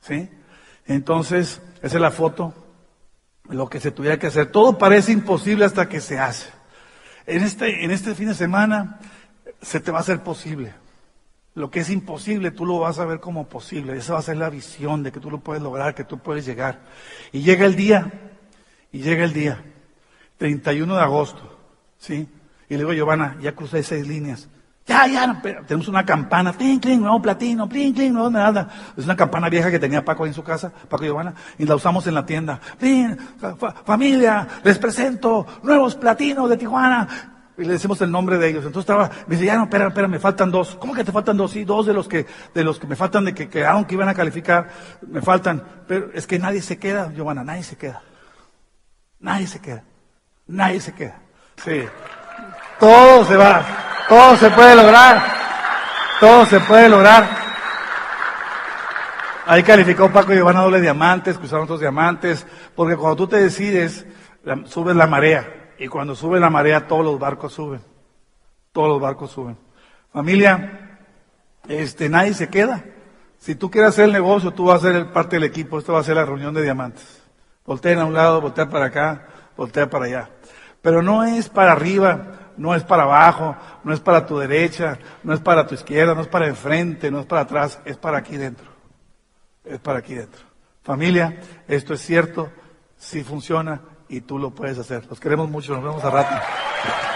[0.00, 0.30] ¿Sí?
[0.86, 2.63] Entonces, esa es la foto
[3.48, 4.46] lo que se tuviera que hacer.
[4.46, 6.48] Todo parece imposible hasta que se hace.
[7.26, 8.98] En este, en este fin de semana
[9.62, 10.74] se te va a hacer posible.
[11.54, 13.96] Lo que es imposible, tú lo vas a ver como posible.
[13.96, 16.44] Esa va a ser la visión de que tú lo puedes lograr, que tú puedes
[16.44, 16.80] llegar.
[17.32, 18.10] Y llega el día,
[18.90, 19.62] y llega el día,
[20.38, 21.58] 31 de agosto,
[21.98, 22.28] ¿sí?
[22.68, 24.48] Y le digo, Giovanna, ya crucé seis líneas.
[24.86, 28.68] Ya, ya, tenemos una campana, clink, clink, nuevo platino, clink, clink, nuevo nada.
[28.94, 31.64] Es una campana vieja que tenía Paco ahí en su casa, Paco y Giovanna, y
[31.64, 32.60] la usamos en la tienda.
[33.86, 37.08] familia, les presento nuevos platinos de Tijuana.
[37.56, 38.66] Y le decimos el nombre de ellos.
[38.66, 40.76] Entonces estaba, me dice, ya no, espera, espera, me faltan dos.
[40.78, 41.52] ¿Cómo que te faltan dos?
[41.52, 44.08] Sí, dos de los que, de los que me faltan de que quedaron que iban
[44.08, 44.68] a calificar,
[45.06, 45.62] me faltan.
[45.86, 48.02] Pero es que nadie se queda, Giovanna, nadie se queda.
[49.20, 49.84] Nadie se queda.
[50.48, 51.16] Nadie se queda.
[51.64, 51.84] Sí.
[52.80, 53.93] Todo se va.
[54.08, 55.22] Todo se puede lograr.
[56.20, 57.44] Todo se puede lograr.
[59.46, 63.36] Ahí calificó Paco y van a doble diamantes, cruzaron otros diamantes, porque cuando tú te
[63.36, 64.06] decides,
[64.66, 65.72] subes la marea.
[65.78, 67.82] Y cuando sube la marea, todos los barcos suben.
[68.72, 69.58] Todos los barcos suben.
[70.12, 70.98] Familia,
[71.68, 72.84] este, nadie se queda.
[73.38, 75.78] Si tú quieres hacer el negocio, tú vas a ser parte del equipo.
[75.78, 77.22] Esto va a ser la reunión de diamantes.
[77.66, 79.26] Volteen a un lado, voltea para acá,
[79.56, 80.30] voltea para allá.
[80.80, 85.32] Pero no es para arriba, no es para abajo, no es para tu derecha, no
[85.32, 88.36] es para tu izquierda, no es para enfrente, no es para atrás, es para aquí
[88.36, 88.66] dentro.
[89.64, 90.42] Es para aquí dentro.
[90.82, 92.50] Familia, esto es cierto,
[92.96, 95.06] si funciona y tú lo puedes hacer.
[95.06, 97.13] Los queremos mucho, nos vemos a rato.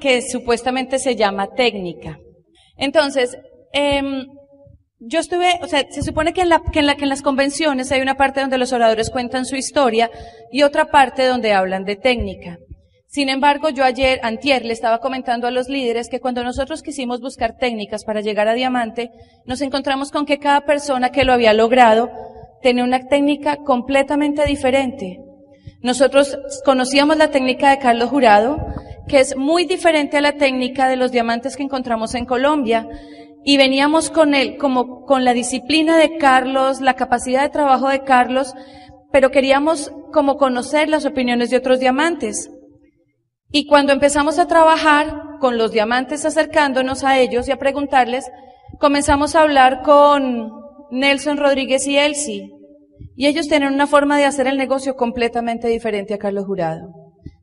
[0.00, 2.18] Que supuestamente se llama técnica.
[2.76, 3.36] Entonces,
[3.72, 4.26] em,
[4.98, 8.40] yo estuve, o sea, se supone que en, que en las convenciones hay una parte
[8.40, 10.10] donde los oradores cuentan su historia
[10.52, 12.58] y otra parte donde hablan de técnica.
[13.06, 17.20] Sin embargo, yo ayer, antier, le estaba comentando a los líderes que cuando nosotros quisimos
[17.20, 19.10] buscar técnicas para llegar a diamante,
[19.46, 22.10] nos encontramos con que cada persona que lo había logrado
[22.62, 25.18] tenía una técnica completamente diferente.
[25.82, 28.58] Nosotros conocíamos la técnica de Carlos Jurado,
[29.10, 32.88] que es muy diferente a la técnica de los diamantes que encontramos en Colombia.
[33.44, 38.04] Y veníamos con él, como con la disciplina de Carlos, la capacidad de trabajo de
[38.04, 38.54] Carlos,
[39.10, 42.50] pero queríamos como conocer las opiniones de otros diamantes.
[43.50, 48.30] Y cuando empezamos a trabajar con los diamantes acercándonos a ellos y a preguntarles,
[48.78, 50.52] comenzamos a hablar con
[50.92, 52.52] Nelson Rodríguez y Elsie.
[53.16, 56.99] Y ellos tienen una forma de hacer el negocio completamente diferente a Carlos Jurado.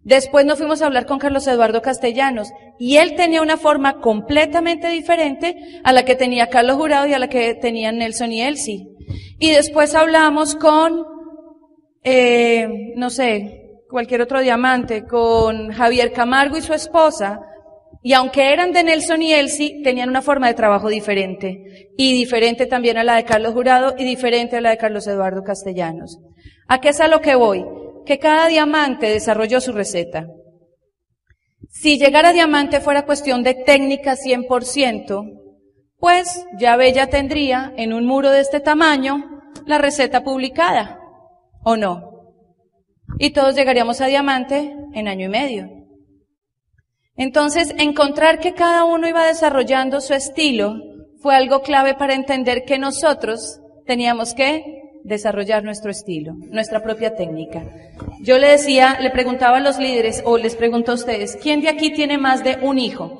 [0.07, 4.87] Después nos fuimos a hablar con Carlos Eduardo Castellanos y él tenía una forma completamente
[4.87, 8.87] diferente a la que tenía Carlos Jurado y a la que tenían Nelson y Elsie.
[9.37, 11.03] Y después hablamos con,
[12.05, 17.41] eh, no sé, cualquier otro diamante, con Javier Camargo y su esposa,
[18.01, 21.91] y aunque eran de Nelson y Elsie, tenían una forma de trabajo diferente.
[21.97, 25.43] Y diferente también a la de Carlos Jurado y diferente a la de Carlos Eduardo
[25.43, 26.17] Castellanos.
[26.69, 27.65] ¿A qué es a lo que voy?
[28.07, 30.25] Que cada diamante desarrolló su receta.
[31.69, 35.43] Si llegar a diamante fuera cuestión de técnica 100%,
[35.99, 40.99] pues ya Bella tendría en un muro de este tamaño la receta publicada,
[41.63, 42.11] ¿o no?
[43.19, 45.69] Y todos llegaríamos a diamante en año y medio.
[47.15, 50.75] Entonces, encontrar que cada uno iba desarrollando su estilo
[51.19, 57.63] fue algo clave para entender que nosotros teníamos que desarrollar nuestro estilo, nuestra propia técnica.
[58.21, 61.69] Yo le decía, le preguntaba a los líderes, o les pregunto a ustedes, ¿quién de
[61.69, 63.19] aquí tiene más de un hijo?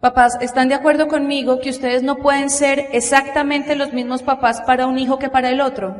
[0.00, 4.86] Papás, ¿están de acuerdo conmigo que ustedes no pueden ser exactamente los mismos papás para
[4.86, 5.94] un hijo que para el otro?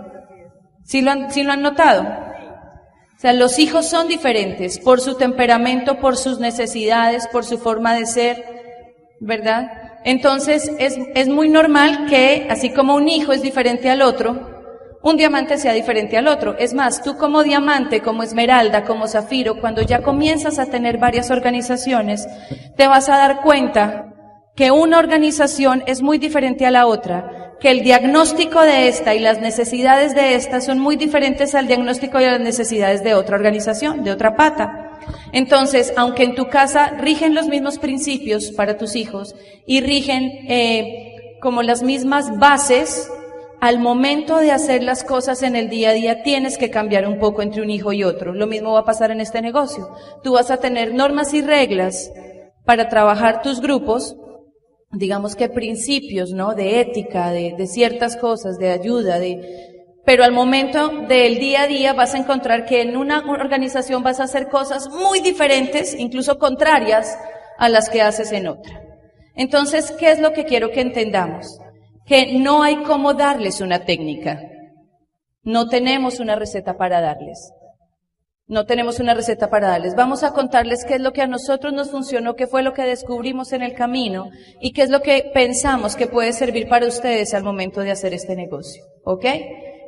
[0.85, 2.03] ¿Sí lo han, lo han notado?
[3.17, 7.95] O sea, los hijos son diferentes por su temperamento, por sus necesidades, por su forma
[7.95, 8.45] de ser,
[9.21, 9.84] ¿verdad?
[10.05, 14.55] Entonces es, es muy normal que, así como un hijo es diferente al otro,
[15.05, 16.57] un diamante sea diferente al otro.
[16.59, 21.31] Es más, tú como diamante, como esmeralda, como zafiro, cuando ya comienzas a tener varias
[21.31, 22.27] organizaciones,
[22.77, 24.15] te vas a dar cuenta
[24.57, 29.19] que una organización es muy diferente a la otra, que el diagnóstico de esta y
[29.19, 34.05] las necesidades de esta son muy diferentes al diagnóstico y las necesidades de otra organización,
[34.05, 34.94] de otra pata.
[35.33, 39.35] Entonces, aunque en tu casa rigen los mismos principios para tus hijos
[39.67, 43.11] y rigen eh, como las mismas bases,
[43.61, 47.19] al momento de hacer las cosas en el día a día tienes que cambiar un
[47.19, 48.35] poco entre un hijo y otro.
[48.35, 49.89] Lo mismo va a pasar en este negocio.
[50.23, 52.13] Tú vas a tener normas y reglas
[52.65, 54.17] para trabajar tus grupos,
[54.93, 56.55] digamos que principios, ¿no?
[56.55, 59.74] De ética, de, de ciertas cosas, de ayuda, de,
[60.05, 64.21] pero al momento del día a día vas a encontrar que en una organización vas
[64.21, 67.17] a hacer cosas muy diferentes, incluso contrarias
[67.59, 68.83] a las que haces en otra.
[69.35, 71.59] Entonces, ¿qué es lo que quiero que entendamos?
[72.07, 74.41] Que no hay cómo darles una técnica.
[75.43, 77.53] No tenemos una receta para darles.
[78.47, 79.95] No tenemos una receta para darles.
[79.95, 82.83] Vamos a contarles qué es lo que a nosotros nos funcionó, qué fue lo que
[82.83, 84.29] descubrimos en el camino
[84.61, 88.13] y qué es lo que pensamos que puede servir para ustedes al momento de hacer
[88.13, 88.85] este negocio.
[89.05, 89.25] ¿Ok?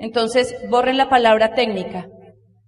[0.00, 2.08] Entonces, borren la palabra técnica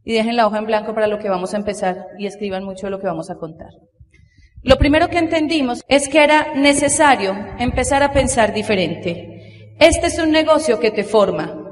[0.04, 2.86] y dejen la hoja en blanco para lo que vamos a empezar y escriban mucho
[2.86, 3.70] de lo que vamos a contar.
[4.62, 9.74] Lo primero que entendimos es que era necesario empezar a pensar diferente.
[9.78, 11.64] Este es un negocio que te forma.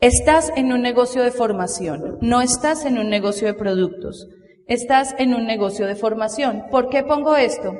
[0.00, 4.26] Estás en un negocio de formación, no estás en un negocio de productos,
[4.66, 6.64] estás en un negocio de formación.
[6.70, 7.74] ¿Por qué pongo esto?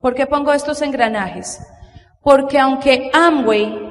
[0.00, 1.58] ¿Por qué pongo estos engranajes?
[2.22, 3.83] Porque aunque Amway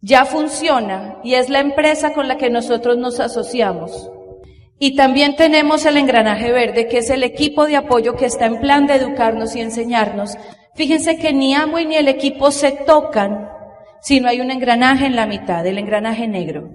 [0.00, 4.10] ya funciona y es la empresa con la que nosotros nos asociamos,
[4.80, 8.60] y también tenemos el engranaje verde, que es el equipo de apoyo que está en
[8.60, 10.36] plan de educarnos y enseñarnos.
[10.76, 13.48] Fíjense que ni Amway ni el equipo se tocan
[14.00, 16.70] si no hay un engranaje en la mitad, el engranaje negro.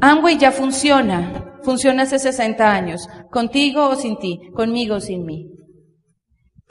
[0.00, 5.50] Amway ya funciona, funciona hace 60 años, contigo o sin ti, conmigo o sin mí.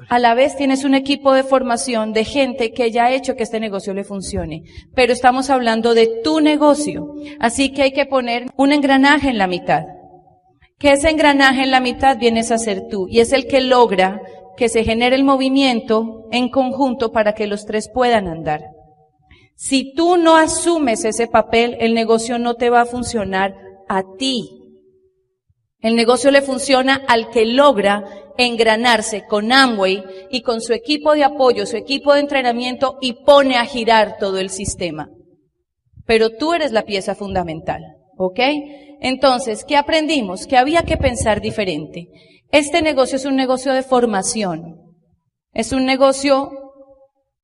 [0.10, 3.44] A la vez tienes un equipo de formación de gente que ya ha hecho que
[3.44, 4.64] este negocio le funcione.
[4.96, 7.14] Pero estamos hablando de tu negocio.
[7.40, 9.84] Así que hay que poner un engranaje en la mitad.
[10.80, 13.08] Que ese engranaje en la mitad vienes a ser tú.
[13.08, 14.20] Y es el que logra
[14.58, 18.62] que se genere el movimiento en conjunto para que los tres puedan andar.
[19.56, 23.56] Si tú no asumes ese papel, el negocio no te va a funcionar
[23.88, 24.59] a ti.
[25.82, 28.04] El negocio le funciona al que logra
[28.38, 33.56] engranarse con Amway y con su equipo de apoyo, su equipo de entrenamiento y pone
[33.56, 35.10] a girar todo el sistema.
[36.06, 37.82] Pero tú eres la pieza fundamental,
[38.18, 38.40] ¿ok?
[39.02, 40.48] Entonces, ¿qué aprendimos?
[40.48, 42.08] Que había que pensar diferente.
[42.52, 44.76] Este negocio es un negocio de formación.
[45.54, 46.52] Es un negocio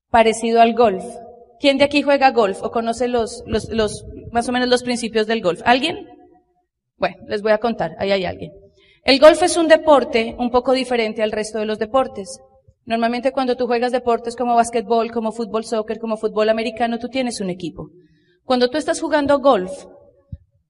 [0.09, 1.05] parecido al golf.
[1.59, 5.25] ¿Quién de aquí juega golf o conoce los, los, los, más o menos los principios
[5.27, 5.61] del golf?
[5.63, 6.14] ¿Alguien?
[6.97, 8.51] Bueno, les voy a contar, ahí hay alguien.
[9.03, 12.39] El golf es un deporte un poco diferente al resto de los deportes.
[12.85, 17.41] Normalmente cuando tú juegas deportes como básquetbol, como fútbol soccer, como fútbol americano, tú tienes
[17.41, 17.89] un equipo.
[18.43, 19.71] Cuando tú estás jugando golf,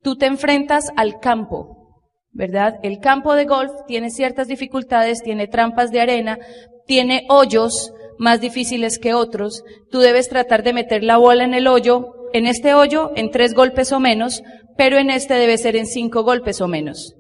[0.02, 2.02] tú te enfrentas al campo,
[2.32, 2.80] ¿verdad?
[2.84, 6.40] El campo de golf tiene ciertas dificultades, tiene trampas de arena,
[6.86, 11.68] tiene hoyos, más difíciles que otros, tú debes tratar de meter la bola en el
[11.68, 14.42] hoyo, en este hoyo, en tres golpes o menos,
[14.78, 17.16] pero en este debe ser en cinco golpes o menos.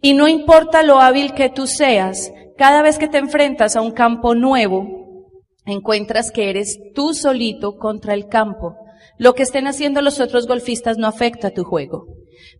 [0.00, 3.92] Y no importa lo hábil que tú seas, cada vez que te enfrentas a un
[3.92, 5.28] campo nuevo,
[5.64, 8.76] encuentras que eres tú solito contra el campo.
[9.18, 12.06] Lo que estén haciendo los otros golfistas no afecta a tu juego.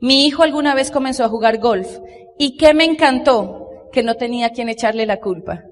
[0.00, 1.98] Mi hijo alguna vez comenzó a jugar golf
[2.38, 5.62] y que me encantó que no tenía quien echarle la culpa.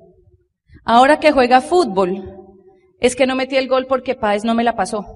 [0.84, 2.36] Ahora que juega fútbol,
[2.98, 5.06] es que no metí el gol porque Páez no me la pasó.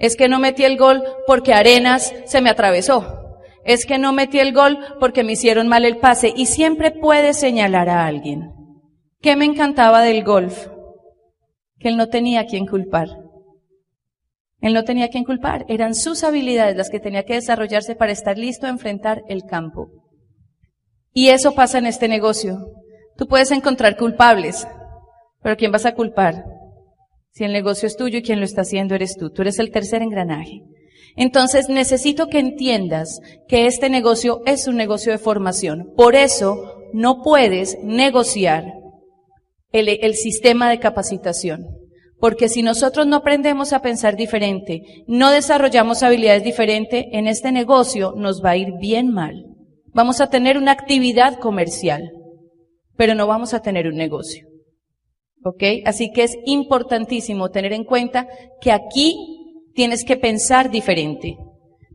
[0.00, 3.36] Es que no metí el gol porque Arenas se me atravesó.
[3.64, 6.32] Es que no metí el gol porque me hicieron mal el pase.
[6.34, 8.50] Y siempre puede señalar a alguien.
[9.20, 10.68] ¿Qué me encantaba del golf?
[11.78, 13.08] Que él no tenía a quien culpar.
[14.62, 15.66] Él no tenía a quien culpar.
[15.68, 19.90] Eran sus habilidades las que tenía que desarrollarse para estar listo a enfrentar el campo.
[21.12, 22.58] Y eso pasa en este negocio.
[23.18, 24.66] Tú puedes encontrar culpables,
[25.42, 26.42] pero ¿quién vas a culpar?
[27.32, 29.30] Si el negocio es tuyo y quien lo está haciendo eres tú.
[29.30, 30.62] Tú eres el tercer engranaje.
[31.16, 35.92] Entonces necesito que entiendas que este negocio es un negocio de formación.
[35.96, 38.64] Por eso no puedes negociar
[39.72, 41.66] el, sistema de capacitación.
[42.18, 48.12] Porque si nosotros no aprendemos a pensar diferente, no desarrollamos habilidades diferentes, en este negocio
[48.16, 49.46] nos va a ir bien mal.
[49.92, 52.10] Vamos a tener una actividad comercial,
[52.96, 54.49] pero no vamos a tener un negocio.
[55.42, 55.62] ¿Ok?
[55.86, 58.28] Así que es importantísimo tener en cuenta
[58.60, 59.14] que aquí
[59.74, 61.36] tienes que pensar diferente.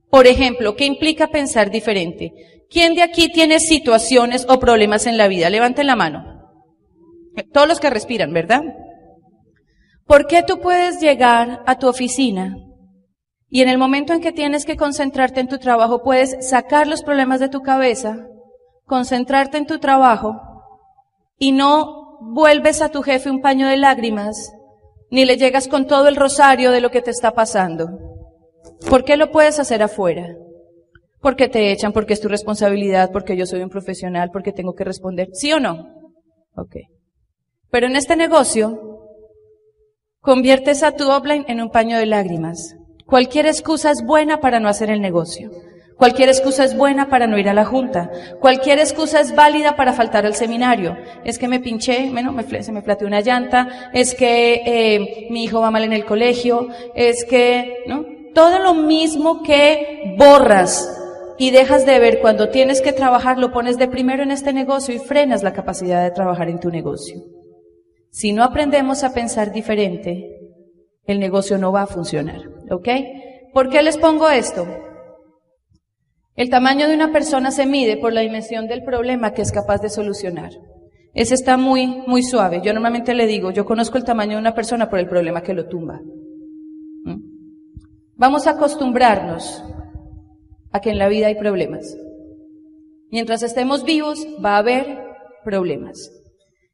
[0.09, 2.31] Por ejemplo, ¿qué implica pensar diferente?
[2.69, 5.49] ¿Quién de aquí tiene situaciones o problemas en la vida?
[5.49, 6.23] Levanten la mano.
[7.51, 8.63] Todos los que respiran, ¿verdad?
[10.05, 12.55] ¿Por qué tú puedes llegar a tu oficina
[13.49, 17.03] y en el momento en que tienes que concentrarte en tu trabajo puedes sacar los
[17.03, 18.27] problemas de tu cabeza,
[18.85, 20.35] concentrarte en tu trabajo
[21.37, 24.53] y no vuelves a tu jefe un paño de lágrimas,
[25.11, 27.89] ni le llegas con todo el rosario de lo que te está pasando.
[28.89, 30.35] ¿Por qué lo puedes hacer afuera?
[31.21, 34.83] Porque te echan, porque es tu responsabilidad, porque yo soy un profesional, porque tengo que
[34.83, 35.29] responder.
[35.33, 35.87] ¿Sí o no?
[36.55, 36.75] Ok.
[37.71, 38.99] Pero en este negocio,
[40.19, 42.75] conviertes a tu offline en un paño de lágrimas.
[43.05, 45.51] Cualquier excusa es buena para no hacer el negocio.
[45.97, 48.11] Cualquier excusa es buena para no ir a la junta.
[48.41, 50.97] Cualquier excusa es válida para faltar al seminario.
[51.23, 55.45] Es que me pinché, bueno, me, se me flateó una llanta, es que eh, mi
[55.45, 58.05] hijo va mal en el colegio, es que, ¿no?
[58.33, 60.91] Todo lo mismo que borras
[61.37, 64.93] y dejas de ver cuando tienes que trabajar, lo pones de primero en este negocio
[64.93, 67.21] y frenas la capacidad de trabajar en tu negocio.
[68.09, 70.39] Si no aprendemos a pensar diferente,
[71.05, 72.41] el negocio no va a funcionar.
[72.69, 72.89] ¿Ok?
[73.53, 74.65] ¿Por qué les pongo esto?
[76.35, 79.81] El tamaño de una persona se mide por la dimensión del problema que es capaz
[79.81, 80.51] de solucionar.
[81.13, 82.61] Ese está muy, muy suave.
[82.61, 85.53] Yo normalmente le digo, yo conozco el tamaño de una persona por el problema que
[85.53, 86.01] lo tumba.
[87.03, 87.21] ¿Mm?
[88.17, 89.63] Vamos a acostumbrarnos
[90.73, 91.95] a que en la vida hay problemas.
[93.09, 95.05] Mientras estemos vivos va a haber
[95.45, 96.11] problemas.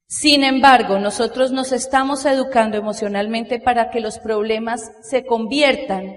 [0.08, 6.16] Sin embargo, nosotros nos estamos educando emocionalmente para que los problemas se conviertan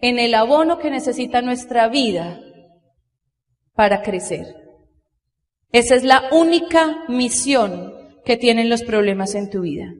[0.00, 2.38] en el abono que necesita nuestra vida
[3.76, 4.56] para crecer.
[5.70, 9.92] Esa es la única misión que tienen los problemas en tu vida.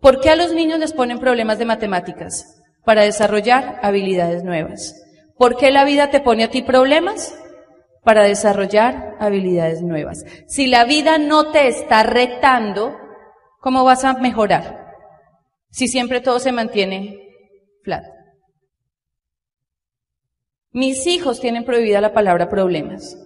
[0.00, 2.62] ¿Por qué a los niños les ponen problemas de matemáticas?
[2.84, 4.94] Para desarrollar habilidades nuevas.
[5.36, 7.36] ¿Por qué la vida te pone a ti problemas?
[8.04, 10.24] Para desarrollar habilidades nuevas.
[10.46, 12.96] Si la vida no te está retando,
[13.60, 14.86] ¿cómo vas a mejorar?
[15.70, 17.18] Si siempre todo se mantiene
[17.82, 18.04] flat.
[20.72, 23.16] Mis hijos tienen prohibida la palabra problemas.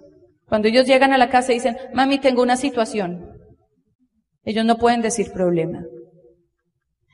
[0.47, 3.33] Cuando ellos llegan a la casa y dicen, mami, tengo una situación,
[4.45, 5.85] ellos no pueden decir problema.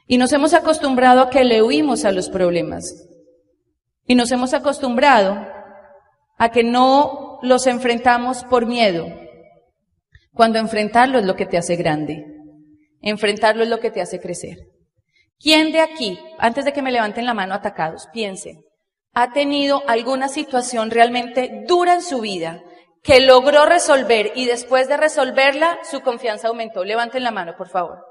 [0.06, 3.06] Y nos hemos acostumbrado a que le huimos a los problemas.
[4.06, 5.46] Y nos hemos acostumbrado
[6.38, 9.06] a que no los enfrentamos por miedo,
[10.32, 12.24] cuando enfrentarlo es lo que te hace grande.
[13.02, 14.56] Enfrentarlo es lo que te hace crecer.
[15.40, 18.64] ¿Quién de aquí, antes de que me levanten la mano atacados, piense,
[19.14, 22.62] ha tenido alguna situación realmente dura en su vida
[23.02, 26.84] que logró resolver y después de resolverla su confianza aumentó?
[26.84, 28.04] Levanten la mano, por favor.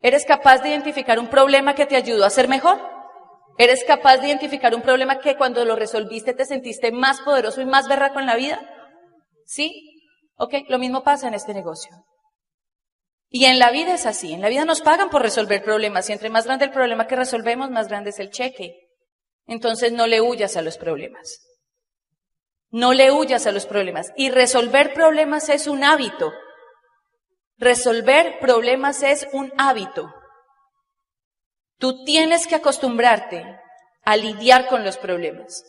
[0.00, 2.78] ¿Eres capaz de identificar un problema que te ayudó a ser mejor?
[3.58, 7.66] ¿Eres capaz de identificar un problema que cuando lo resolviste te sentiste más poderoso y
[7.66, 8.60] más berraco en la vida?
[9.46, 10.02] ¿Sí?
[10.36, 11.90] Ok, lo mismo pasa en este negocio.
[13.28, 14.32] Y en la vida es así.
[14.32, 17.16] En la vida nos pagan por resolver problemas y entre más grande el problema que
[17.16, 18.85] resolvemos, más grande es el cheque.
[19.46, 21.40] Entonces no le huyas a los problemas.
[22.70, 24.12] No le huyas a los problemas.
[24.16, 26.32] Y resolver problemas es un hábito.
[27.58, 30.12] Resolver problemas es un hábito.
[31.78, 33.44] Tú tienes que acostumbrarte
[34.02, 35.64] a lidiar con los problemas.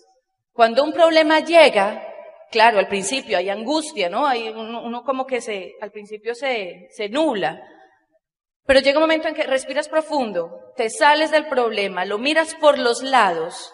[0.53, 2.03] Cuando un problema llega,
[2.51, 4.25] claro, al principio hay angustia, ¿no?
[4.25, 7.09] Hay uno, como que se, al principio se, se.
[8.67, 12.77] Pero llega un momento en que respiras profundo, te sales del problema, lo miras por
[12.77, 13.73] los lados,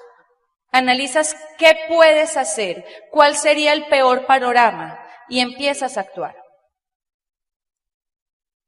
[0.71, 6.35] analizas qué puedes hacer, cuál sería el peor panorama y empiezas a actuar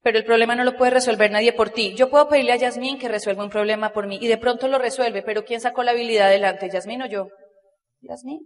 [0.06, 1.96] pero el problema no lo puede resolver nadie por ti.
[1.96, 4.78] Yo puedo pedirle a Yasmín que resuelva un problema por mí y de pronto lo
[4.78, 6.70] resuelve, pero ¿quién sacó la habilidad adelante?
[6.70, 7.30] ¿Yasmín o yo?
[8.02, 8.38] Yasmín.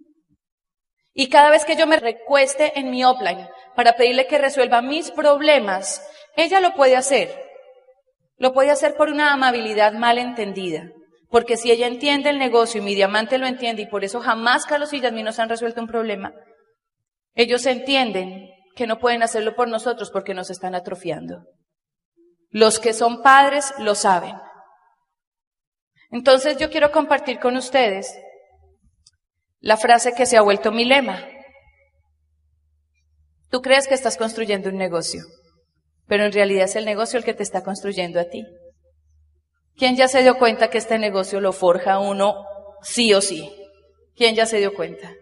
[1.14, 5.12] Y cada vez que yo me recueste en mi offline para pedirle que resuelva mis
[5.12, 6.02] problemas,
[6.38, 7.49] ella lo puede hacer.
[8.40, 10.90] Lo puede hacer por una amabilidad mal entendida.
[11.30, 14.66] Porque si ella entiende el negocio y mi diamante lo entiende y por eso jamás
[14.66, 16.34] Carlos y Yasmín nos han resuelto un problema,
[17.36, 21.44] ellos entienden que no pueden hacerlo por nosotros porque nos están atrofiando.
[22.50, 24.36] Los que son padres lo saben.
[26.10, 28.18] Entonces yo quiero compartir con ustedes
[29.60, 31.28] la frase que se ha vuelto mi lema.
[33.50, 35.22] Tú crees que estás construyendo un negocio,
[36.10, 38.45] pero en realidad es el negocio el que te está construyendo a ti.
[39.78, 42.43] ¿Quién ya se dio cuenta que este negocio lo forja uno
[42.82, 43.49] sí o sí?
[44.16, 45.14] ¿Quién ya se dio cuenta?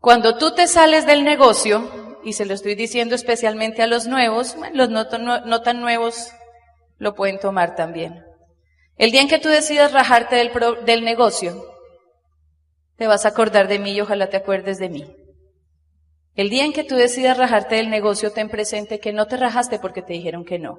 [0.00, 4.56] Cuando tú te sales del negocio, y se lo estoy diciendo especialmente a los nuevos,
[4.72, 5.06] los no,
[5.62, 6.32] tan nuevos
[6.98, 8.24] lo pueden tomar también.
[8.96, 11.64] El día en que tú decidas rajarte del, negocio,
[12.96, 15.21] te vas a acordar de mí y ojalá te acuerdes de mí.
[16.34, 19.78] El día en que tú decidas rajarte del negocio, ten presente que no te rajaste
[19.78, 20.78] porque te dijeron que no.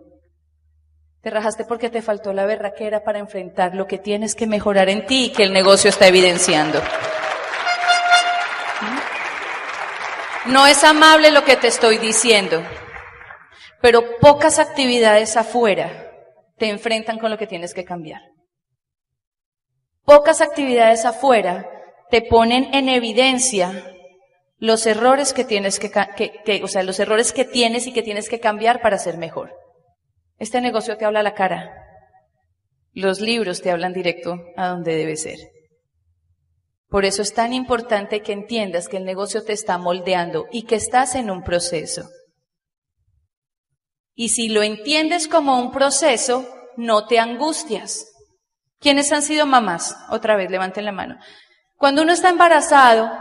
[1.22, 5.06] Te rajaste porque te faltó la berraquera para enfrentar lo que tienes que mejorar en
[5.06, 6.82] ti y que el negocio está evidenciando.
[10.48, 12.62] No es amable lo que te estoy diciendo,
[13.80, 16.12] pero pocas actividades afuera
[16.58, 18.22] te enfrentan con lo que tienes que cambiar.
[20.04, 21.70] Pocas actividades afuera
[22.10, 23.93] te ponen en evidencia
[24.64, 28.40] los errores que tienes que, o sea, los errores que tienes y que tienes que
[28.40, 29.52] cambiar para ser mejor.
[30.38, 31.74] Este negocio te habla a la cara.
[32.94, 35.38] Los libros te hablan directo a donde debe ser.
[36.88, 40.76] Por eso es tan importante que entiendas que el negocio te está moldeando y que
[40.76, 42.08] estás en un proceso.
[44.16, 46.48] Y si lo entiendes como un proceso,
[46.78, 48.06] no te angustias.
[48.80, 49.94] ¿Quiénes han sido mamás?
[50.10, 51.18] Otra vez, levanten la mano.
[51.76, 53.12] Cuando uno está embarazado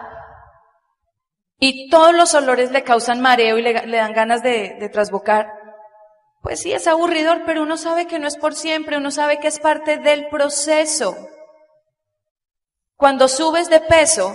[1.64, 5.46] y todos los olores le causan mareo y le, dan ganas de, de trasbocar,
[6.42, 9.46] pues sí, es aburridor, pero uno sabe que no es por siempre, uno sabe que
[9.46, 11.16] es parte del proceso.
[12.96, 14.34] Cuando subes de peso,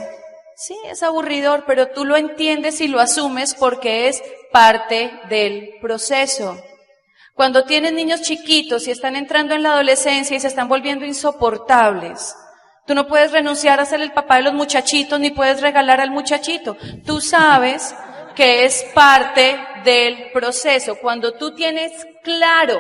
[0.56, 4.24] sí, es aburridor, pero tú lo entiendes y lo asumes porque es
[4.54, 6.58] parte del proceso.
[7.34, 12.34] Cuando tienes niños chiquitos y están entrando en la adolescencia y se están volviendo insoportables,
[12.88, 16.10] tú no puedes renunciar a ser el papá de los muchachitos ni puedes regalar al
[16.10, 16.78] muchachito.
[17.06, 17.94] Tú sabes
[18.34, 20.98] que es parte del proceso.
[21.00, 22.80] Cuando tú tienes claro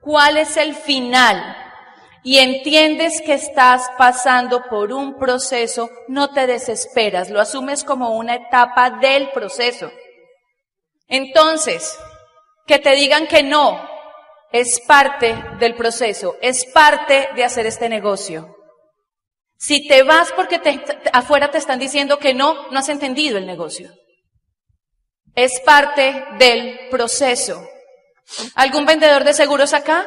[0.00, 1.56] cuál es el final
[2.24, 8.34] y entiendes que estás pasando por un proceso, no te desesperas, lo asumes como una
[8.34, 9.92] etapa del proceso.
[11.06, 11.96] Entonces,
[12.66, 13.86] que te digan que no
[14.50, 18.63] es parte del proceso, es parte de hacer este negocio.
[19.56, 20.60] Si te vas porque
[21.12, 23.92] afuera te están diciendo que no, no has entendido el negocio.
[25.34, 27.66] Es parte del proceso.
[28.54, 30.06] ¿Algún vendedor de seguros acá?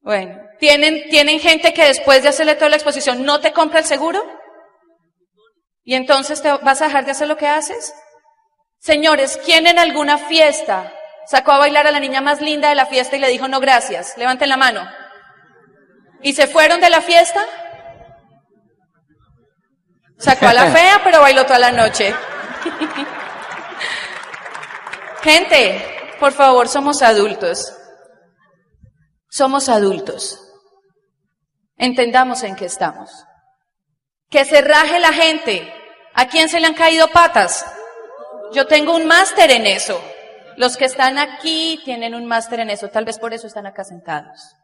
[0.00, 3.84] Bueno, ¿tienen, ¿tienen gente que después de hacerle toda la exposición no te compra el
[3.84, 4.22] seguro?
[5.84, 7.94] ¿Y entonces te vas a dejar de hacer lo que haces?
[8.78, 10.92] Señores, ¿quién en alguna fiesta
[11.26, 13.60] sacó a bailar a la niña más linda de la fiesta y le dijo no
[13.60, 14.16] gracias?
[14.16, 14.88] Levanten la mano.
[16.22, 17.44] ¿Y se fueron de la fiesta?
[20.18, 22.14] Sacó a la fea, pero bailó toda la noche.
[25.22, 27.76] Gente, por favor, somos adultos.
[29.28, 30.38] Somos adultos.
[31.76, 33.10] Entendamos en qué estamos.
[34.30, 35.72] Que se raje la gente.
[36.14, 37.64] ¿A quién se le han caído patas?
[38.52, 40.00] Yo tengo un máster en eso.
[40.56, 43.84] Los que están aquí tienen un máster en eso, tal vez por eso están acá
[43.84, 44.54] sentados.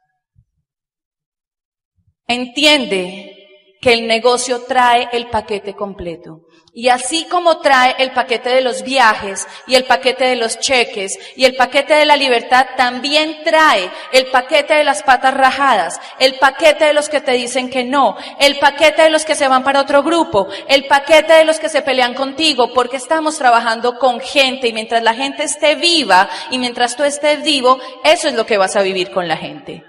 [2.29, 3.39] Entiende
[3.81, 6.43] que el negocio trae el paquete completo.
[6.75, 11.19] Y así como trae el paquete de los viajes y el paquete de los cheques
[11.37, 16.39] y el paquete de la libertad, también trae el paquete de las patas rajadas, el
[16.39, 19.65] paquete de los que te dicen que no, el paquete de los que se van
[19.65, 24.21] para otro grupo, el paquete de los que se pelean contigo, porque estamos trabajando con
[24.21, 28.47] gente y mientras la gente esté viva y mientras tú estés vivo, eso es lo
[28.47, 29.83] que vas a vivir con la gente.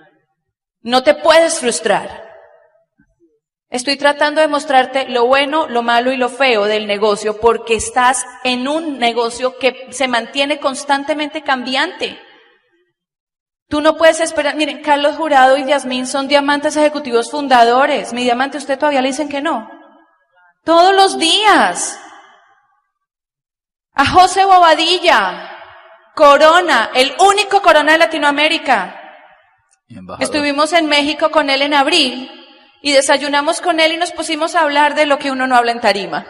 [0.82, 2.29] No te puedes frustrar.
[3.70, 8.26] Estoy tratando de mostrarte lo bueno, lo malo y lo feo del negocio porque estás
[8.43, 12.20] en un negocio que se mantiene constantemente cambiante.
[13.67, 14.55] Tú no puedes esperar.
[14.55, 18.11] Miren, Carlos Jurado y Yasmín son diamantes ejecutivos fundadores.
[18.11, 19.70] Mi diamante, usted todavía le dicen que no.
[20.63, 21.99] Todos los días.
[23.93, 25.57] A José Bobadilla,
[26.15, 28.99] Corona, el único Corona de Latinoamérica.
[30.20, 32.39] Estuvimos en México con él en abril
[32.82, 35.72] y desayunamos con él y nos pusimos a hablar de lo que uno no habla
[35.72, 36.26] en tarima.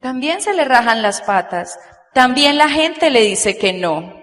[0.00, 1.78] También se le rajan las patas,
[2.12, 4.14] también la gente le dice que no.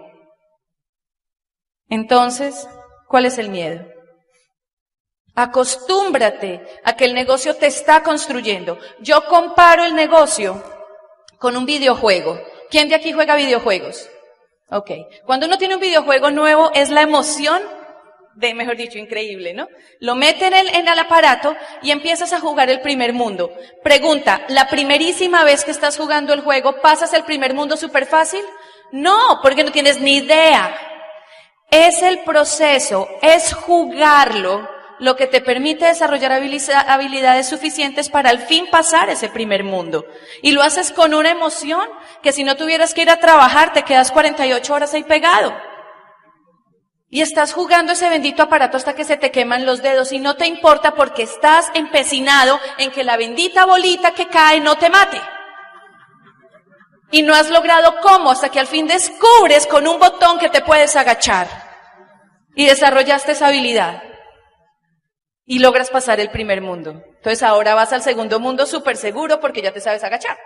[1.89, 2.67] Entonces,
[3.07, 3.85] ¿cuál es el miedo?
[5.35, 8.77] Acostúmbrate a que el negocio te está construyendo.
[8.99, 10.63] Yo comparo el negocio
[11.39, 12.39] con un videojuego.
[12.69, 14.09] ¿Quién de aquí juega videojuegos?
[14.69, 14.91] Ok.
[15.25, 17.61] Cuando uno tiene un videojuego nuevo es la emoción
[18.35, 19.67] de, mejor dicho, increíble, ¿no?
[19.99, 23.53] Lo mete en el, en el aparato y empiezas a jugar el primer mundo.
[23.83, 28.43] Pregunta, ¿la primerísima vez que estás jugando el juego pasas el primer mundo súper fácil?
[28.91, 30.75] No, porque no tienes ni idea.
[31.71, 34.69] Es el proceso, es jugarlo
[34.99, 40.05] lo que te permite desarrollar habilidades suficientes para al fin pasar ese primer mundo.
[40.41, 41.87] Y lo haces con una emoción
[42.21, 45.53] que si no tuvieras que ir a trabajar te quedas 48 horas ahí pegado.
[47.13, 50.35] Y estás jugando ese bendito aparato hasta que se te queman los dedos y no
[50.35, 55.21] te importa porque estás empecinado en que la bendita bolita que cae no te mate.
[57.11, 60.61] Y no has logrado cómo hasta que al fin descubres con un botón que te
[60.61, 61.47] puedes agachar.
[62.55, 64.01] Y desarrollaste esa habilidad.
[65.45, 67.03] Y logras pasar el primer mundo.
[67.17, 70.39] Entonces ahora vas al segundo mundo súper seguro porque ya te sabes agachar.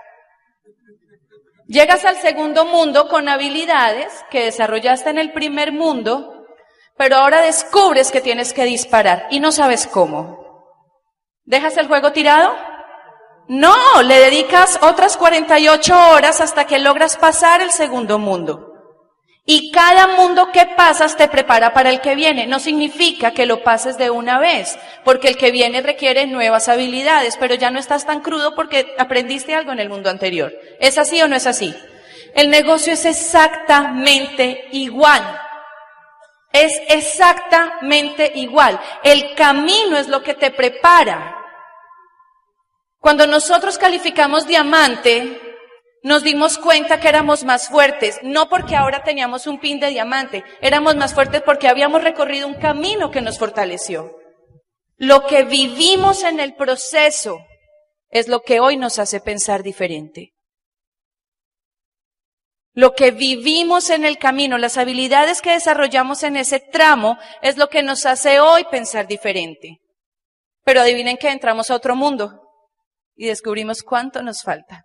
[1.65, 6.36] Llegas al segundo mundo con habilidades que desarrollaste en el primer mundo
[6.97, 10.47] pero ahora descubres que tienes que disparar y no sabes cómo.
[11.45, 12.53] ¿Dejas el juego tirado?
[13.47, 18.73] No, le dedicas otras 48 horas hasta que logras pasar el segundo mundo.
[19.45, 22.47] Y cada mundo que pasas te prepara para el que viene.
[22.47, 27.37] No significa que lo pases de una vez, porque el que viene requiere nuevas habilidades,
[27.37, 30.51] pero ya no estás tan crudo porque aprendiste algo en el mundo anterior.
[30.81, 31.73] ¿Es así o no es así?
[32.35, 35.23] El negocio es exactamente igual.
[36.51, 38.79] Es exactamente igual.
[39.03, 41.35] El camino es lo que te prepara.
[42.99, 45.39] Cuando nosotros calificamos diamante,
[46.03, 50.43] nos dimos cuenta que éramos más fuertes, no porque ahora teníamos un pin de diamante,
[50.61, 54.17] éramos más fuertes porque habíamos recorrido un camino que nos fortaleció.
[54.95, 57.39] Lo que vivimos en el proceso
[58.09, 60.33] es lo que hoy nos hace pensar diferente.
[62.77, 67.69] Lo que vivimos en el camino, las habilidades que desarrollamos en ese tramo es lo
[67.69, 69.79] que nos hace hoy pensar diferente.
[70.63, 72.39] Pero adivinen que entramos a otro mundo
[73.15, 74.83] y descubrimos cuánto nos falta.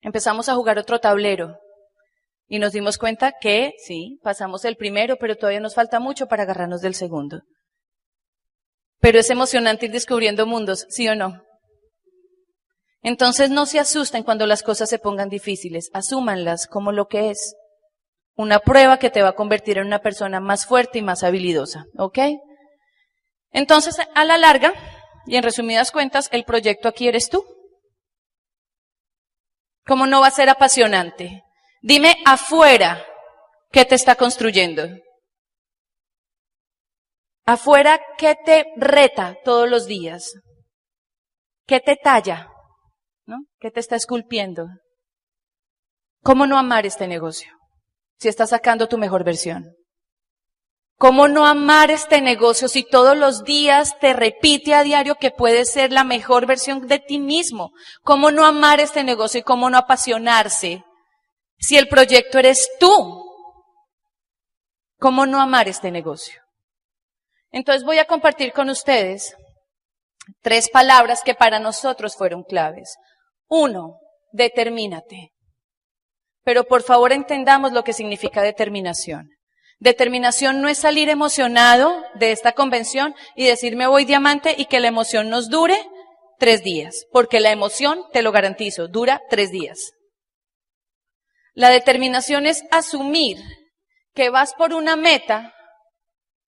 [0.00, 1.60] Empezamos a jugar otro tablero
[2.48, 6.42] y nos dimos cuenta que sí, pasamos el primero, pero todavía nos falta mucho para
[6.42, 7.42] agarrarnos del segundo.
[8.98, 11.40] Pero es emocionante ir descubriendo mundos, ¿sí o no?
[13.06, 17.54] Entonces no se asusten cuando las cosas se pongan difíciles, asúmanlas como lo que es.
[18.34, 21.84] Una prueba que te va a convertir en una persona más fuerte y más habilidosa,
[21.98, 22.18] ¿ok?
[23.52, 24.74] Entonces, a la larga,
[25.24, 27.46] y en resumidas cuentas, el proyecto aquí eres tú.
[29.86, 31.44] ¿Cómo no va a ser apasionante?
[31.82, 33.06] Dime afuera,
[33.70, 34.88] ¿qué te está construyendo?
[37.44, 40.32] Afuera, ¿qué te reta todos los días?
[41.68, 42.50] ¿Qué te talla?
[43.26, 43.38] ¿No?
[43.58, 44.68] ¿Qué te está esculpiendo?
[46.22, 47.52] ¿Cómo no amar este negocio
[48.18, 49.74] si estás sacando tu mejor versión?
[50.98, 55.70] ¿Cómo no amar este negocio si todos los días te repite a diario que puedes
[55.70, 57.72] ser la mejor versión de ti mismo?
[58.02, 60.84] ¿Cómo no amar este negocio y cómo no apasionarse
[61.58, 63.24] si el proyecto eres tú?
[64.98, 66.40] ¿Cómo no amar este negocio?
[67.50, 69.36] Entonces voy a compartir con ustedes
[70.40, 72.96] tres palabras que para nosotros fueron claves.
[73.48, 73.98] Uno,
[74.32, 75.32] determínate.
[76.42, 79.30] Pero por favor entendamos lo que significa determinación.
[79.78, 84.80] Determinación no es salir emocionado de esta convención y decir me voy diamante y que
[84.80, 85.76] la emoción nos dure
[86.38, 89.92] tres días, porque la emoción, te lo garantizo, dura tres días.
[91.52, 93.38] La determinación es asumir
[94.14, 95.54] que vas por una meta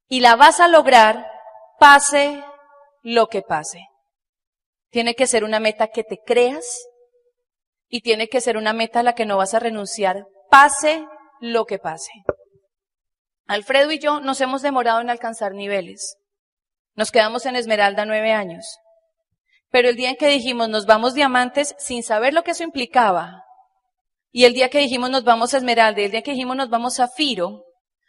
[0.09, 1.27] y la vas a lograr
[1.79, 2.43] pase
[3.03, 3.88] lo que pase.
[4.91, 6.87] Tiene que ser una meta que te creas
[7.89, 11.07] y tiene que ser una meta a la que no vas a renunciar, pase
[11.41, 12.13] lo que pase.
[13.47, 16.17] Alfredo y yo nos hemos demorado en alcanzar niveles.
[16.95, 18.79] Nos quedamos en Esmeralda nueve años.
[19.71, 23.45] Pero el día en que dijimos nos vamos diamantes sin saber lo que eso implicaba,
[24.31, 26.69] y el día que dijimos nos vamos a Esmeralda, y el día que dijimos nos
[26.69, 27.65] vamos a Firo,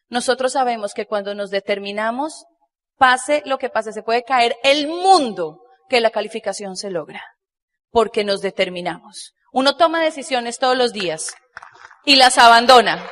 [0.09, 2.45] nosotros sabemos que cuando nos determinamos,
[2.97, 7.21] pase lo que pase, se puede caer el mundo, que la calificación se logra,
[7.89, 9.33] porque nos determinamos.
[9.51, 11.35] Uno toma decisiones todos los días
[12.05, 13.05] y las abandona.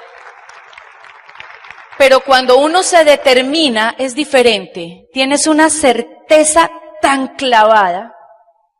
[1.97, 5.07] Pero cuando uno se determina es diferente.
[5.11, 6.69] Tienes una certeza
[7.01, 8.13] tan clavada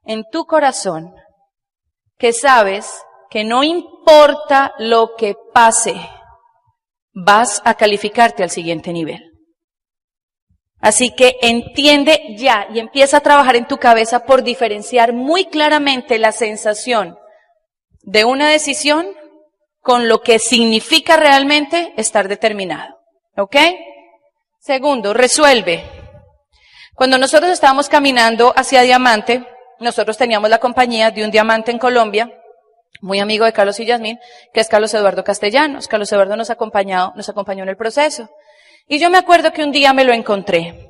[0.06, 1.14] en tu corazón
[2.18, 5.96] que sabes que no importa lo que pase,
[7.14, 9.27] vas a calificarte al siguiente nivel.
[10.80, 16.20] Así que entiende ya y empieza a trabajar en tu cabeza por diferenciar muy claramente
[16.20, 17.18] la sensación
[18.04, 19.08] de una decisión
[19.82, 23.00] con lo que significa realmente estar determinado.
[23.38, 23.56] ¿Ok?
[24.60, 25.84] Segundo, resuelve.
[26.94, 29.46] Cuando nosotros estábamos caminando hacia Diamante,
[29.80, 32.32] nosotros teníamos la compañía de un diamante en Colombia,
[33.02, 34.20] muy amigo de Carlos y Yasmín,
[34.54, 35.88] que es Carlos Eduardo Castellanos.
[35.88, 38.30] Carlos Eduardo nos, acompañó, nos acompañó en el proceso.
[38.88, 40.90] Y yo me acuerdo que un día me lo encontré.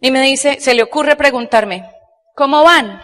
[0.00, 1.90] Y me dice, se le ocurre preguntarme,
[2.34, 3.00] ¿cómo van?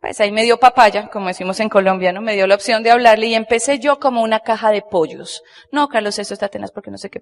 [0.00, 2.22] Pues ahí me dio papaya, como decimos en Colombia, ¿no?
[2.22, 5.42] Me dio la opción de hablarle y empecé yo como una caja de pollos.
[5.72, 7.20] No, Carlos, eso está tenaz porque no sé qué.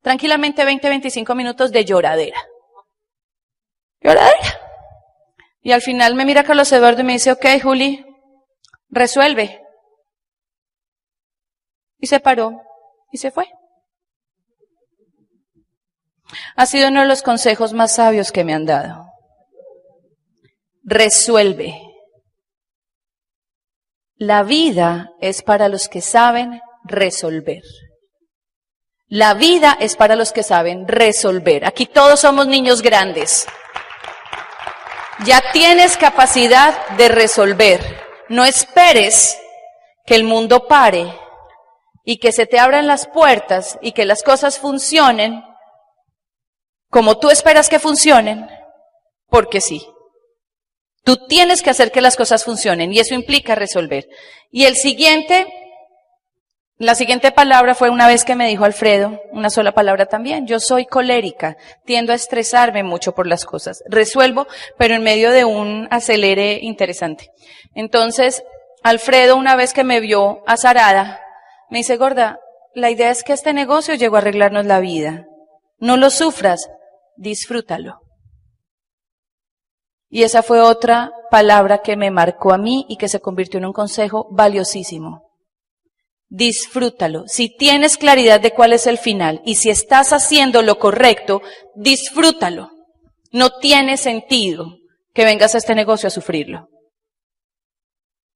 [0.00, 2.40] Tranquilamente 20, 25 minutos de lloradera.
[4.00, 4.60] Lloradera.
[5.60, 8.04] Y al final me mira Carlos Eduardo y me dice, ok, Juli,
[8.90, 9.62] resuelve.
[11.98, 12.60] Y se paró
[13.10, 13.46] y se fue.
[16.56, 19.06] Ha sido uno de los consejos más sabios que me han dado.
[20.82, 21.80] Resuelve.
[24.16, 27.62] La vida es para los que saben resolver.
[29.06, 31.66] La vida es para los que saben resolver.
[31.66, 33.46] Aquí todos somos niños grandes.
[35.24, 37.80] Ya tienes capacidad de resolver.
[38.28, 39.38] No esperes
[40.06, 41.14] que el mundo pare
[42.04, 45.44] y que se te abran las puertas y que las cosas funcionen
[46.94, 48.46] como tú esperas que funcionen,
[49.28, 49.84] porque sí.
[51.02, 54.06] Tú tienes que hacer que las cosas funcionen y eso implica resolver.
[54.52, 55.44] Y el siguiente
[56.78, 60.60] La siguiente palabra fue una vez que me dijo Alfredo, una sola palabra también, yo
[60.60, 64.46] soy colérica, tiendo a estresarme mucho por las cosas, resuelvo,
[64.78, 67.30] pero en medio de un acelere interesante.
[67.74, 68.44] Entonces,
[68.84, 71.20] Alfredo una vez que me vio azarada,
[71.70, 72.38] me dice, gorda,
[72.72, 75.26] la idea es que este negocio llegó a arreglarnos la vida.
[75.78, 76.70] No lo sufras,
[77.16, 78.00] disfrútalo.
[80.08, 83.66] Y esa fue otra palabra que me marcó a mí y que se convirtió en
[83.66, 85.24] un consejo valiosísimo
[86.34, 87.24] disfrútalo.
[87.28, 91.42] Si tienes claridad de cuál es el final y si estás haciendo lo correcto,
[91.76, 92.70] disfrútalo.
[93.30, 94.78] No tiene sentido
[95.12, 96.68] que vengas a este negocio a sufrirlo.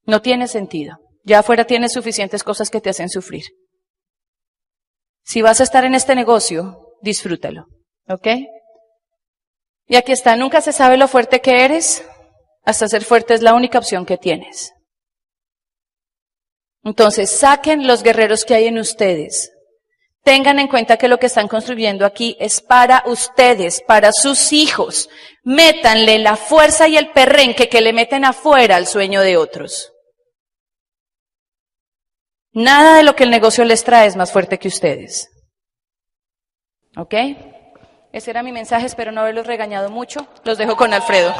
[0.04, 0.98] No tiene sentido.
[1.24, 3.44] Ya afuera tienes suficientes cosas que te hacen sufrir.
[5.24, 7.66] Si vas a estar en este negocio, disfrútalo.
[8.08, 8.28] ¿Ok?
[9.88, 12.04] Y aquí está, nunca se sabe lo fuerte que eres,
[12.64, 14.74] hasta ser fuerte es la única opción que tienes.
[16.84, 19.50] Entonces, saquen los guerreros que hay en ustedes.
[20.22, 25.08] Tengan en cuenta que lo que están construyendo aquí es para ustedes, para sus hijos.
[25.42, 29.92] Métanle la fuerza y el perrenque que le meten afuera al sueño de otros.
[32.52, 35.30] Nada de lo que el negocio les trae es más fuerte que ustedes.
[36.96, 37.14] ¿Ok?
[38.10, 40.26] Ese era mi mensaje, espero no haberlos regañado mucho.
[40.42, 41.34] Los dejo con Alfredo.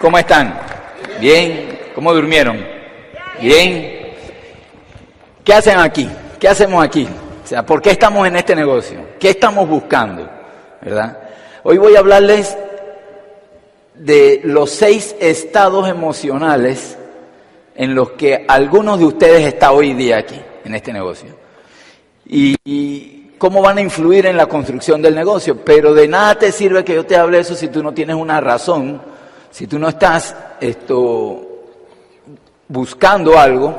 [0.00, 0.56] ¿Cómo están?
[1.18, 1.80] ¿Bien?
[1.94, 2.64] ¿Cómo durmieron?
[3.40, 4.14] ¿Bien?
[5.42, 6.08] ¿Qué hacen aquí?
[6.38, 7.08] ¿Qué hacemos aquí?
[7.42, 9.00] O sea, ¿por qué estamos en este negocio?
[9.18, 10.30] ¿Qué estamos buscando?
[10.80, 11.18] ¿Verdad?
[11.64, 12.56] Hoy voy a hablarles
[13.94, 16.96] de los seis estados emocionales
[17.74, 21.43] en los que algunos de ustedes están hoy día aquí, en este negocio.
[22.36, 25.64] Y, cómo van a influir en la construcción del negocio.
[25.64, 28.40] Pero de nada te sirve que yo te hable eso si tú no tienes una
[28.40, 29.00] razón
[29.54, 31.62] si tú no estás esto,
[32.66, 33.72] buscando algo,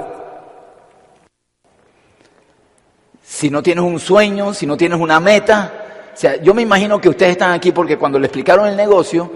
[3.21, 7.01] si no tienes un sueño, si no tienes una meta, o sea, yo me imagino
[7.01, 9.29] que ustedes están aquí porque cuando le explicaron el negocio,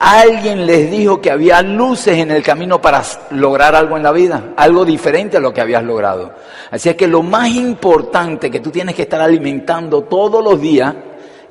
[0.00, 3.02] alguien les dijo que había luces en el camino para
[3.32, 6.32] lograr algo en la vida, algo diferente a lo que habías logrado.
[6.70, 10.94] Así es que lo más importante que tú tienes que estar alimentando todos los días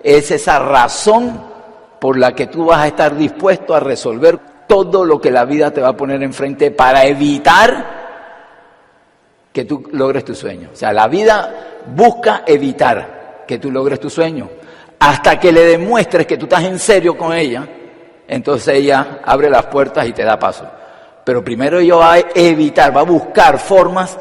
[0.01, 1.39] es esa razón
[2.01, 5.71] por la que tú vas a estar dispuesto a resolver todo lo que la vida
[5.71, 7.99] te va a poner enfrente para evitar
[9.53, 10.69] que tú logres tu sueño.
[10.73, 14.49] O sea, la vida busca evitar que tú logres tu sueño.
[14.97, 17.67] Hasta que le demuestres que tú estás en serio con ella,
[18.29, 20.65] entonces ella abre las puertas y te da paso.
[21.23, 24.17] Pero primero ella va a evitar, va a buscar formas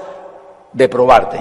[0.72, 1.38] de probarte.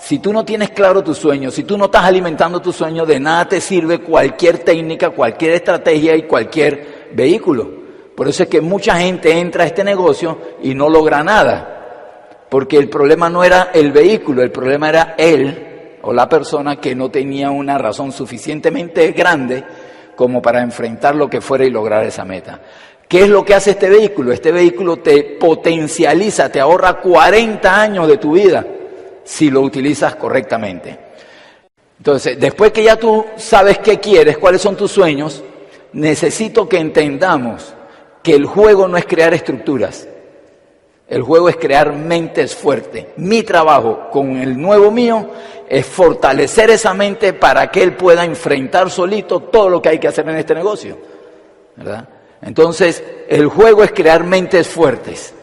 [0.00, 3.20] Si tú no tienes claro tu sueño, si tú no estás alimentando tu sueño, de
[3.20, 7.78] nada te sirve cualquier técnica, cualquier estrategia y cualquier vehículo.
[8.16, 12.46] Por eso es que mucha gente entra a este negocio y no logra nada.
[12.48, 16.96] Porque el problema no era el vehículo, el problema era él o la persona que
[16.96, 19.64] no tenía una razón suficientemente grande
[20.18, 22.58] como para enfrentar lo que fuera y lograr esa meta.
[23.06, 24.32] ¿Qué es lo que hace este vehículo?
[24.32, 28.66] Este vehículo te potencializa, te ahorra 40 años de tu vida
[29.22, 30.98] si lo utilizas correctamente.
[31.98, 35.44] Entonces, después que ya tú sabes qué quieres, cuáles son tus sueños,
[35.92, 37.72] necesito que entendamos
[38.20, 40.08] que el juego no es crear estructuras,
[41.08, 43.06] el juego es crear mentes fuertes.
[43.16, 45.30] Mi trabajo con el nuevo mío
[45.68, 50.08] es fortalecer esa mente para que él pueda enfrentar solito todo lo que hay que
[50.08, 50.98] hacer en este negocio.
[51.76, 52.08] ¿verdad?
[52.42, 55.34] Entonces, el juego es crear mentes fuertes.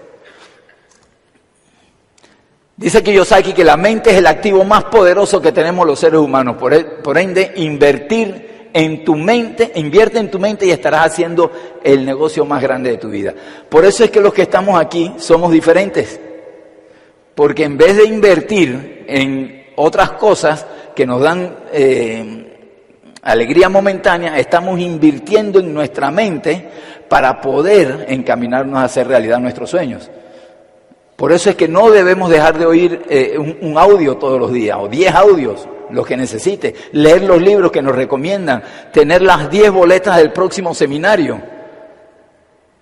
[2.77, 6.57] Dice Kiyosaki que la mente es el activo más poderoso que tenemos los seres humanos.
[6.57, 6.85] Por, e,
[7.21, 8.44] ende, invertir
[8.75, 11.49] en tu mente, invierte en tu mente y estarás haciendo
[11.81, 13.33] el negocio más grande de tu vida.
[13.69, 16.19] Por eso es que los que estamos aquí somos diferentes.
[17.33, 22.73] Porque en vez de invertir en otras cosas que nos dan eh,
[23.21, 26.67] alegría momentánea, estamos invirtiendo en nuestra mente
[27.07, 30.11] para poder encaminarnos a hacer realidad nuestros sueños.
[31.15, 34.77] Por eso es que no debemos dejar de oír eh, un, audio todos los días,
[34.81, 39.71] o diez audios, los que necesite, leer los libros que nos recomiendan, tener las diez
[39.71, 41.41] boletas del próximo seminario,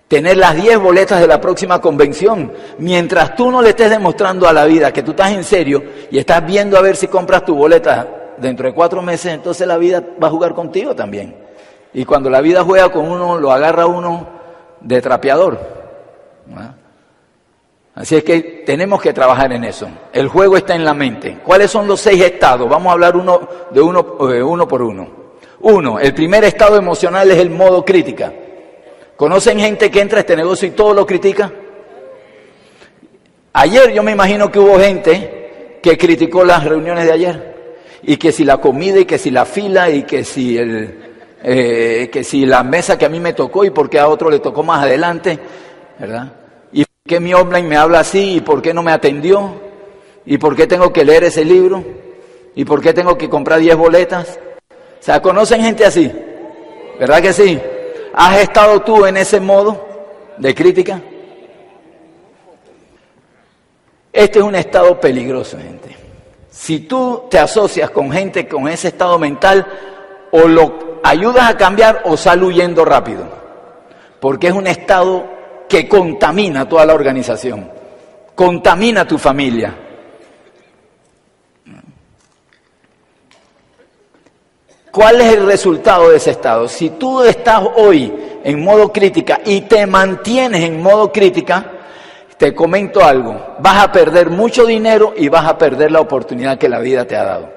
[0.08, 2.52] tener las diez boletas de la próxima convención.
[2.78, 6.18] Mientras tú no le estés demostrando a la vida que tú estás en serio y
[6.18, 10.02] estás viendo a ver si compras tu boleta dentro de cuatro meses, entonces la vida
[10.22, 11.34] va a jugar contigo también.
[11.92, 14.28] Y cuando la vida juega con uno, lo agarra uno
[14.80, 15.58] de trapeador.
[17.94, 19.88] Así es que tenemos que trabajar en eso.
[20.12, 21.38] El juego está en la mente.
[21.44, 22.68] ¿Cuáles son los seis estados?
[22.68, 25.24] Vamos a hablar uno de uno, eh, uno por uno.
[25.60, 28.32] Uno, el primer estado emocional es el modo crítica.
[29.16, 31.52] ¿Conocen gente que entra a este negocio y todo lo critica?
[33.52, 37.54] Ayer yo me imagino que hubo gente que criticó las reuniones de ayer.
[38.02, 40.98] Y que si la comida y que si la fila y que si el,
[41.42, 44.28] eh, que si la mesa que a mí me tocó y por qué a otro
[44.28, 45.38] le tocó más adelante,
[45.98, 46.43] ¿verdad?
[47.06, 49.60] Qué mi online me habla así y por qué no me atendió
[50.24, 51.84] y por qué tengo que leer ese libro
[52.54, 54.38] y por qué tengo que comprar 10 boletas.
[54.70, 56.10] O sea, ¿conocen gente así?
[56.98, 57.60] ¿Verdad que sí?
[58.14, 59.86] ¿Has estado tú en ese modo
[60.38, 61.02] de crítica?
[64.10, 65.94] Este es un estado peligroso, gente.
[66.48, 69.66] Si tú te asocias con gente con ese estado mental,
[70.30, 73.24] o lo ayudas a cambiar o sal huyendo rápido.
[74.20, 75.34] Porque es un estado
[75.68, 77.70] que contamina toda la organización,
[78.34, 79.74] contamina tu familia.
[84.90, 86.68] ¿Cuál es el resultado de ese estado?
[86.68, 88.12] Si tú estás hoy
[88.44, 91.72] en modo crítica y te mantienes en modo crítica,
[92.36, 96.68] te comento algo, vas a perder mucho dinero y vas a perder la oportunidad que
[96.68, 97.48] la vida te ha dado.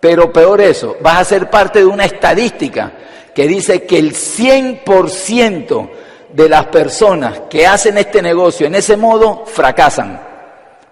[0.00, 2.92] Pero peor eso, vas a ser parte de una estadística
[3.34, 5.88] que dice que el 100%
[6.32, 10.20] de las personas que hacen este negocio en ese modo fracasan.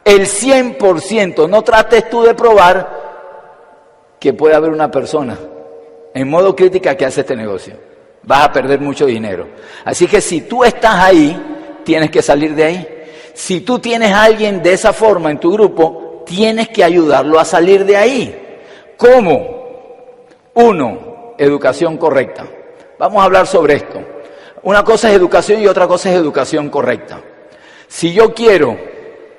[0.05, 3.07] El 100%, no trates tú de probar
[4.19, 5.37] que puede haber una persona
[6.15, 7.75] en modo crítica que hace este negocio.
[8.23, 9.47] Vas a perder mucho dinero.
[9.85, 12.89] Así que si tú estás ahí, tienes que salir de ahí.
[13.35, 17.45] Si tú tienes a alguien de esa forma en tu grupo, tienes que ayudarlo a
[17.45, 18.63] salir de ahí.
[18.97, 19.57] ¿Cómo?
[20.55, 22.47] Uno, educación correcta.
[22.99, 24.01] Vamos a hablar sobre esto.
[24.67, 27.21] Una cosa es educación y otra cosa es educación correcta.
[27.87, 28.77] Si yo quiero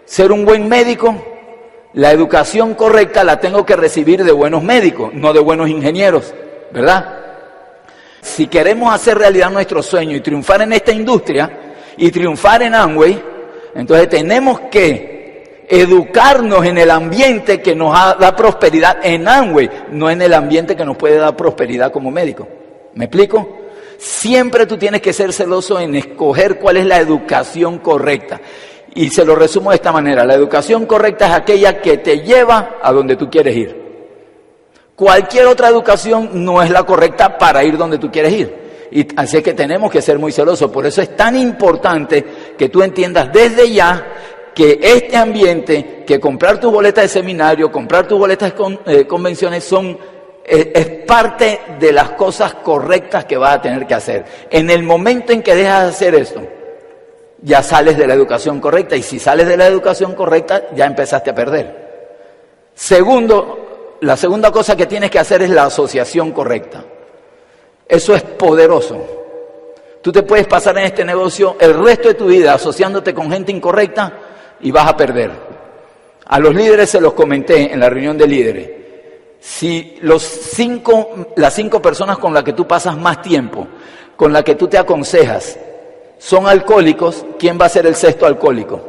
[0.06, 1.14] ser un buen médico,
[1.96, 6.34] la educación correcta la tengo que recibir de buenos médicos, no de buenos ingenieros.
[6.72, 7.20] ¿verdad?
[8.22, 11.52] Si queremos hacer realidad nuestro sueño y triunfar en esta industria
[11.98, 13.22] y triunfar en Amway,
[13.76, 20.22] entonces tenemos que educarnos en el ambiente que nos da prosperidad en Amway, no en
[20.22, 22.48] el ambiente que nos puede dar prosperidad como médico.
[22.94, 23.67] ¿Me explico?
[23.98, 28.40] Siempre tú tienes que ser celoso en escoger cuál es la educación correcta.
[28.94, 32.78] Y se lo resumo de esta manera, la educación correcta es aquella que te lleva
[32.82, 33.88] a donde tú quieres ir.
[34.96, 38.68] Cualquier otra educación no es la correcta para ir donde tú quieres ir.
[38.92, 40.72] Y así que tenemos que ser muy celosos.
[40.72, 42.26] Por eso es tan importante
[42.58, 44.06] que tú entiendas desde ya
[44.56, 49.64] que este ambiente, que comprar tus boletas de seminario, comprar tus boletas de eh, convenciones
[49.64, 50.00] son
[50.48, 54.26] es parte de las cosas correctas que vas a tener que hacer.
[54.50, 56.42] En el momento en que dejas de hacer esto,
[57.42, 61.32] ya sales de la educación correcta y si sales de la educación correcta, ya empezaste
[61.32, 61.88] a perder.
[62.74, 66.84] Segundo, la segunda cosa que tienes que hacer es la asociación correcta.
[67.88, 69.06] Eso es poderoso.
[70.02, 73.52] Tú te puedes pasar en este negocio el resto de tu vida asociándote con gente
[73.52, 74.14] incorrecta
[74.62, 75.32] y vas a perder.
[76.26, 78.70] A los líderes se los comenté en la reunión de líderes.
[79.40, 83.68] Si los cinco, las cinco personas con las que tú pasas más tiempo,
[84.16, 85.58] con las que tú te aconsejas,
[86.18, 88.82] son alcohólicos, ¿quién va a ser el sexto alcohólico?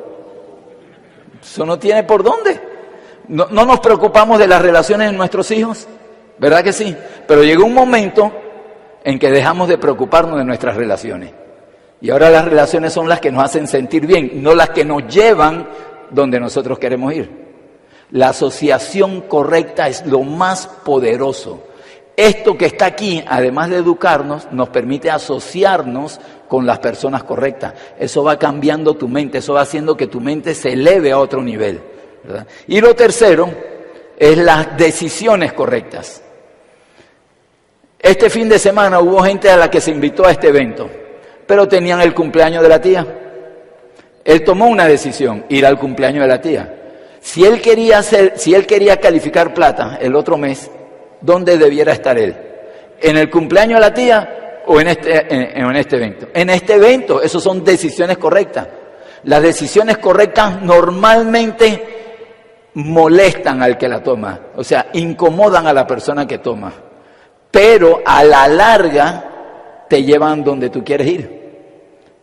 [1.42, 2.60] Eso no tiene por dónde.
[3.28, 5.86] No, nos preocupamos de las relaciones de nuestros hijos,
[6.38, 6.96] ¿verdad que sí?
[7.26, 8.32] Pero llegó un momento
[9.04, 11.32] en que dejamos de preocuparnos de nuestras relaciones.
[12.00, 15.06] Y ahora las relaciones son las que nos hacen sentir bien, no las que nos
[15.08, 15.68] llevan
[16.10, 17.47] donde nosotros queremos ir.
[18.10, 21.62] La asociación correcta es lo más poderoso.
[22.16, 26.18] Esto que está aquí, además de educarnos, nos permite asociarnos
[26.48, 27.74] con las personas correctas.
[27.98, 31.42] Eso va cambiando tu mente, eso va haciendo que tu mente se eleve a otro
[31.42, 31.80] nivel.
[32.66, 33.48] Y lo tercero
[34.18, 36.22] es las decisiones correctas.
[37.98, 40.88] Este fin de semana hubo gente a la que se invitó a este evento,
[41.46, 43.06] pero tenían el cumpleaños de la tía.
[44.24, 46.77] Él tomó una decisión, ir al cumpleaños de la tía.
[47.28, 50.70] Si él quería si él quería calificar plata el otro mes,
[51.20, 52.34] ¿dónde debiera estar él?
[53.02, 56.28] ¿En el cumpleaños de la tía o en este, en, en este evento?
[56.32, 58.66] En este evento, eso son decisiones correctas.
[59.24, 66.26] Las decisiones correctas normalmente molestan al que la toma, o sea, incomodan a la persona
[66.26, 66.72] que toma,
[67.50, 71.50] pero a la larga te llevan donde tú quieres ir.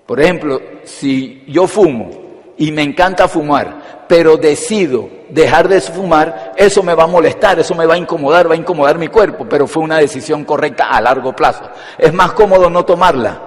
[0.03, 2.09] Por ejemplo, si yo fumo
[2.57, 7.73] y me encanta fumar, pero decido dejar de fumar, eso me va a molestar, eso
[7.75, 11.01] me va a incomodar, va a incomodar mi cuerpo, pero fue una decisión correcta a
[11.01, 11.63] largo plazo.
[11.97, 13.41] Es más cómodo no tomarla.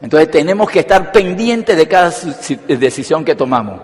[0.00, 2.12] Entonces tenemos que estar pendientes de cada
[2.66, 3.80] decisión que tomamos.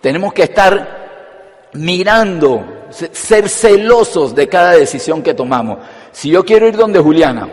[0.00, 5.78] Tenemos que estar mirando, ser celosos de cada decisión que tomamos.
[6.10, 7.48] Si yo quiero ir donde Juliana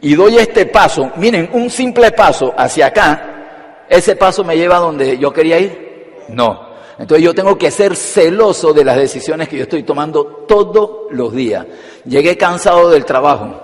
[0.00, 4.80] y doy este paso, miren, un simple paso hacia acá, ese paso me lleva a
[4.80, 5.89] donde yo quería ir.
[6.32, 6.70] No.
[6.98, 11.32] Entonces yo tengo que ser celoso de las decisiones que yo estoy tomando todos los
[11.32, 11.66] días.
[12.04, 13.58] Llegué cansado del trabajo,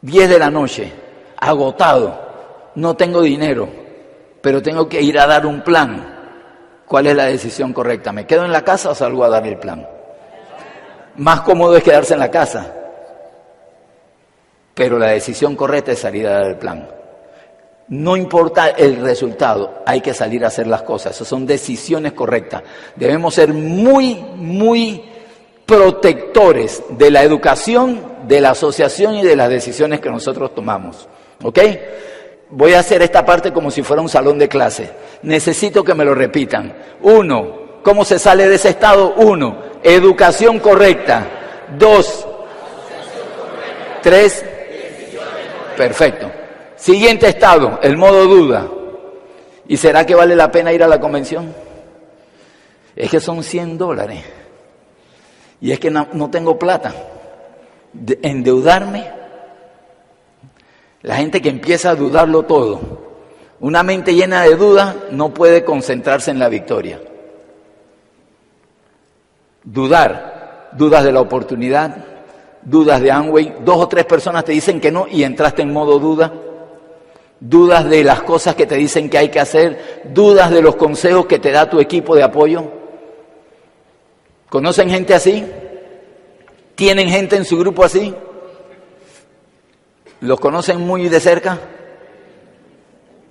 [0.00, 0.90] 10 de la noche,
[1.36, 2.18] agotado,
[2.74, 3.68] no tengo dinero,
[4.40, 6.14] pero tengo que ir a dar un plan.
[6.86, 8.12] ¿Cuál es la decisión correcta?
[8.12, 9.86] ¿Me quedo en la casa o salgo a dar el plan?
[11.16, 12.72] Más cómodo es quedarse en la casa,
[14.72, 16.95] pero la decisión correcta es salir a dar el plan.
[17.88, 21.14] No importa el resultado, hay que salir a hacer las cosas.
[21.14, 22.62] Esas son decisiones correctas.
[22.96, 25.04] Debemos ser muy, muy
[25.64, 31.08] protectores de la educación, de la asociación y de las decisiones que nosotros tomamos.
[31.44, 31.58] ¿Ok?
[32.50, 34.90] Voy a hacer esta parte como si fuera un salón de clase.
[35.22, 36.76] Necesito que me lo repitan.
[37.02, 39.14] Uno, ¿cómo se sale de ese estado?
[39.16, 41.26] Uno, educación correcta.
[41.78, 42.26] Dos,
[44.02, 44.44] tres,
[45.76, 46.35] perfecto.
[46.76, 48.68] Siguiente estado, el modo duda.
[49.66, 51.52] ¿Y será que vale la pena ir a la convención?
[52.94, 54.24] Es que son 100 dólares.
[55.60, 56.94] Y es que no, tengo plata.
[58.22, 59.10] endeudarme.
[61.02, 63.06] La gente que empieza a dudarlo todo.
[63.60, 67.00] Una mente llena de dudas no puede concentrarse en la victoria.
[69.64, 72.04] Dudar, dudas de la oportunidad,
[72.62, 75.98] dudas de Amway, dos o tres personas te dicen que no y entraste en modo
[75.98, 76.32] duda
[77.40, 81.26] dudas de las cosas que te dicen que hay que hacer, dudas de los consejos
[81.26, 82.64] que te da tu equipo de apoyo.
[84.48, 85.46] ¿Conocen gente así?
[86.74, 88.14] ¿Tienen gente en su grupo así?
[90.20, 91.58] ¿Los conocen muy de cerca?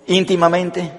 [0.07, 0.91] ¿Íntimamente?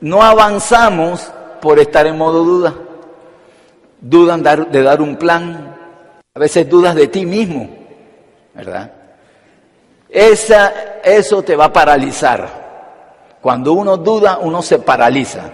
[0.00, 1.30] No avanzamos
[1.60, 2.74] por estar en modo duda.
[4.00, 5.76] Dudan de dar un plan.
[6.32, 7.68] A veces dudas de ti mismo,
[8.54, 8.99] ¿verdad?
[10.10, 12.60] Esa, eso te va a paralizar.
[13.40, 15.50] Cuando uno duda, uno se paraliza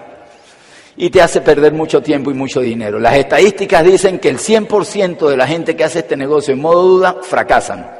[0.96, 2.98] y te hace perder mucho tiempo y mucho dinero.
[2.98, 6.82] Las estadísticas dicen que el 100% de la gente que hace este negocio en modo
[6.82, 7.90] duda fracasan.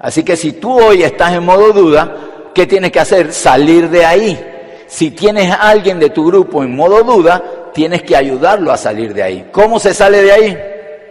[0.00, 2.16] Así que si tú hoy estás en modo duda,
[2.52, 3.32] ¿qué tienes que hacer?
[3.32, 4.48] Salir de ahí.
[4.88, 9.14] Si tienes a alguien de tu grupo en modo duda, tienes que ayudarlo a salir
[9.14, 9.48] de ahí.
[9.52, 10.58] ¿Cómo se sale de ahí?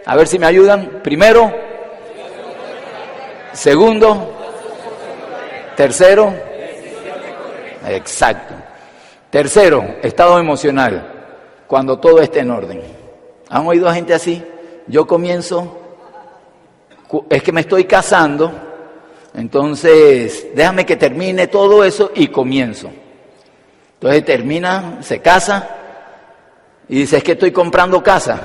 [0.04, 1.00] A ver si me ayudan.
[1.02, 1.50] Primero.
[3.52, 4.41] Segundo.
[5.82, 6.32] Tercero,
[7.88, 8.54] exacto.
[9.30, 12.80] Tercero, estado emocional, cuando todo esté en orden.
[13.48, 14.40] ¿Han oído a gente así?
[14.86, 15.76] Yo comienzo,
[17.28, 18.52] es que me estoy casando,
[19.34, 22.88] entonces déjame que termine todo eso y comienzo.
[23.94, 25.68] Entonces termina, se casa
[26.88, 28.38] y dice, es que estoy comprando casa.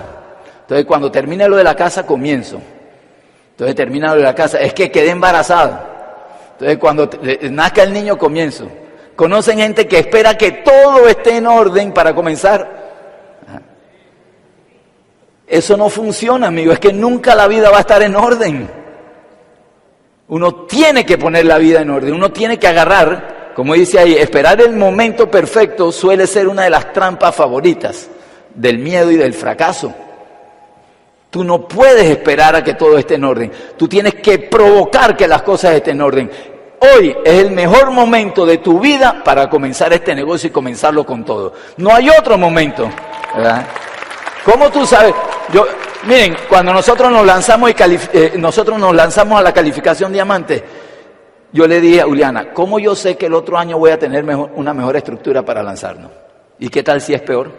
[0.62, 2.60] Entonces cuando termine lo de la casa, comienzo.
[3.52, 5.94] Entonces termina lo de la casa, es que quedé embarazada.
[6.60, 7.08] Entonces, cuando
[7.52, 8.68] nazca el niño, comienzo.
[9.16, 12.88] ¿Conocen gente que espera que todo esté en orden para comenzar?
[15.46, 16.74] Eso no funciona, amigo.
[16.74, 18.68] Es que nunca la vida va a estar en orden.
[20.30, 22.14] Uno tiene que poner la vida en orden.
[22.14, 26.72] Uno tiene que agarrar, como dice ahí, esperar el momento perfecto suele ser una de
[26.72, 28.10] las trampas favoritas
[28.54, 29.94] del miedo y del fracaso.
[31.30, 33.52] Tú no puedes esperar a que todo esté en orden.
[33.78, 36.32] Tú tienes que provocar que las cosas estén en orden.
[36.80, 41.26] Hoy es el mejor momento de tu vida para comenzar este negocio y comenzarlo con
[41.26, 41.54] todo.
[41.78, 42.90] No hay otro momento.
[43.36, 43.66] ¿verdad?
[44.46, 45.14] ¿Cómo tú sabes?
[45.52, 45.66] Yo,
[46.06, 47.76] miren, cuando nosotros nos lanzamos y
[48.14, 50.64] eh, nosotros nos lanzamos a la calificación diamante,
[51.52, 54.24] yo le dije a Juliana, ¿cómo yo sé que el otro año voy a tener
[54.56, 56.12] una mejor estructura para lanzarnos?
[56.60, 57.52] ¿Y qué tal si es peor?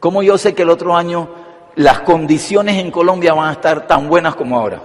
[0.00, 1.28] ¿Cómo yo sé que el otro año
[1.76, 4.82] las condiciones en Colombia van a estar tan buenas como ahora?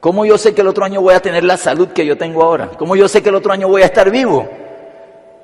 [0.00, 2.42] ¿Cómo yo sé que el otro año voy a tener la salud que yo tengo
[2.42, 2.70] ahora?
[2.76, 4.48] ¿Cómo yo sé que el otro año voy a estar vivo?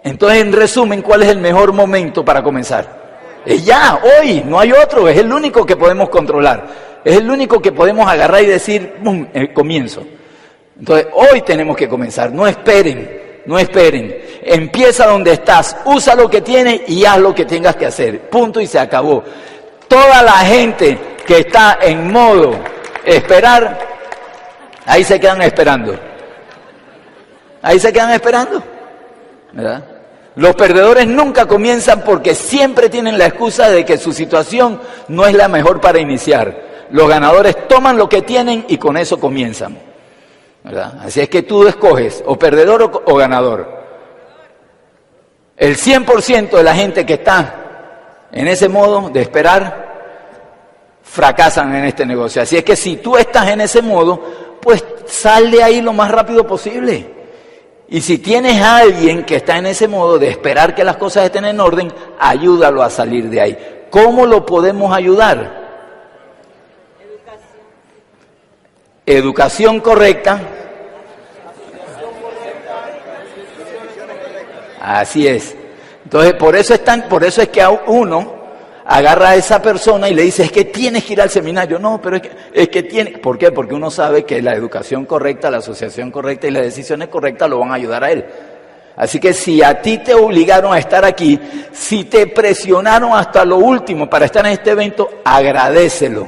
[0.02, 3.40] Entonces, en resumen, ¿cuál es el mejor momento para comenzar?
[3.44, 6.66] Es ya, hoy, no hay otro, es el único que podemos controlar.
[7.05, 10.02] Es el único que podemos agarrar y decir, ¡bum!, eh, comienzo.
[10.78, 14.16] Entonces, hoy tenemos que comenzar, no esperen, no esperen.
[14.43, 18.28] Empieza donde estás, usa lo que tienes y haz lo que tengas que hacer.
[18.28, 19.23] Punto y se acabó.
[19.89, 22.59] Toda la gente que está en modo
[23.05, 23.78] esperar,
[24.86, 25.98] ahí se quedan esperando.
[27.62, 28.62] Ahí se quedan esperando.
[30.36, 35.35] Los perdedores nunca comienzan porque siempre tienen la excusa de que su situación no es
[35.35, 36.86] la mejor para iniciar.
[36.90, 39.78] Los ganadores toman lo que tienen y con eso comienzan.
[41.01, 43.78] Así es que tú escoges o perdedor o, o ganador.
[45.56, 47.68] El 100% de la gente que está
[48.33, 49.89] en ese modo de esperar,
[51.03, 52.43] fracasan en este negocio.
[52.43, 54.23] Así es que si tú estás en ese modo,
[54.61, 57.19] pues sal de ahí lo más rápido posible.
[57.89, 61.25] Y si tienes a alguien que está en ese modo de esperar que las cosas
[61.25, 63.87] estén en orden, ayúdalo a salir de ahí.
[63.91, 65.69] ¿Cómo lo podemos ayudar?
[69.07, 70.39] Educación correcta.
[74.81, 75.57] Así es.
[76.09, 78.32] Entonces, por eso, están, por eso es que uno
[78.86, 81.78] agarra a esa persona y le dice, es que tienes que ir al seminario.
[81.78, 83.18] No, pero es que, es que tiene.
[83.18, 83.52] ¿Por qué?
[83.52, 87.59] Porque uno sabe que la educación correcta, la asociación correcta y las decisiones correctas lo
[87.59, 88.24] van a ayudar a él.
[88.97, 91.39] Así que si a ti te obligaron a estar aquí,
[91.72, 96.26] si te presionaron hasta lo último para estar en este evento, agradecelo.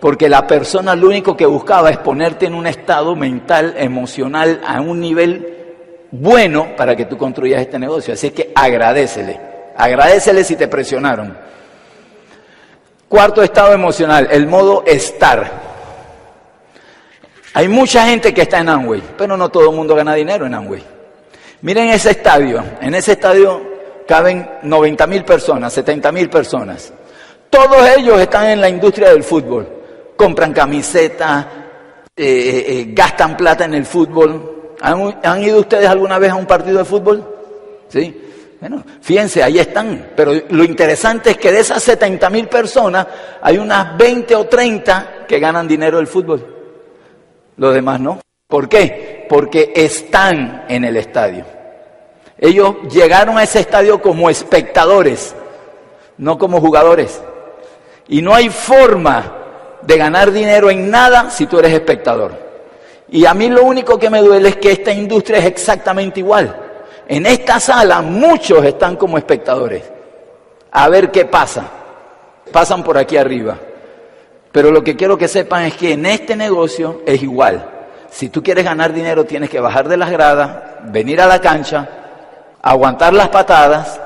[0.00, 4.80] Porque la persona lo único que buscaba es ponerte en un estado mental, emocional, a
[4.80, 5.61] un nivel
[6.12, 8.14] bueno para que tú construyas este negocio.
[8.14, 9.40] Así que agradecele.
[9.76, 11.36] Agradecele si te presionaron.
[13.08, 15.50] Cuarto estado emocional, el modo estar.
[17.54, 20.54] Hay mucha gente que está en Amway, pero no todo el mundo gana dinero en
[20.54, 20.82] Amway.
[21.62, 23.60] Miren ese estadio, en ese estadio
[24.06, 26.92] caben 90 mil personas, 70 mil personas.
[27.50, 29.68] Todos ellos están en la industria del fútbol.
[30.16, 31.46] Compran camisetas,
[32.16, 34.61] eh, eh, eh, gastan plata en el fútbol.
[34.82, 37.24] ¿Han, ¿Han, ido ustedes alguna vez a un partido de fútbol?
[37.88, 38.20] ¿Sí?
[38.60, 40.10] Bueno, fíjense, ahí están.
[40.16, 43.06] Pero lo interesante es que de esas 70 mil personas
[43.40, 46.44] hay unas 20 o 30 que ganan dinero del fútbol.
[47.56, 48.20] Los demás no.
[48.48, 49.26] ¿Por qué?
[49.28, 51.44] Porque están en el estadio.
[52.38, 55.34] Ellos llegaron a ese estadio como espectadores,
[56.18, 57.22] no como jugadores.
[58.08, 59.38] Y no hay forma
[59.82, 62.51] de ganar dinero en nada si tú eres espectador.
[63.12, 66.56] Y a mí lo único que me duele es que esta industria es exactamente igual.
[67.06, 69.84] En esta sala muchos están como espectadores.
[70.70, 71.62] A ver qué pasa.
[72.50, 73.58] Pasan por aquí arriba.
[74.50, 77.68] Pero lo que quiero que sepan es que en este negocio es igual.
[78.10, 81.86] Si tú quieres ganar dinero tienes que bajar de las gradas, venir a la cancha,
[82.62, 84.00] aguantar las patadas,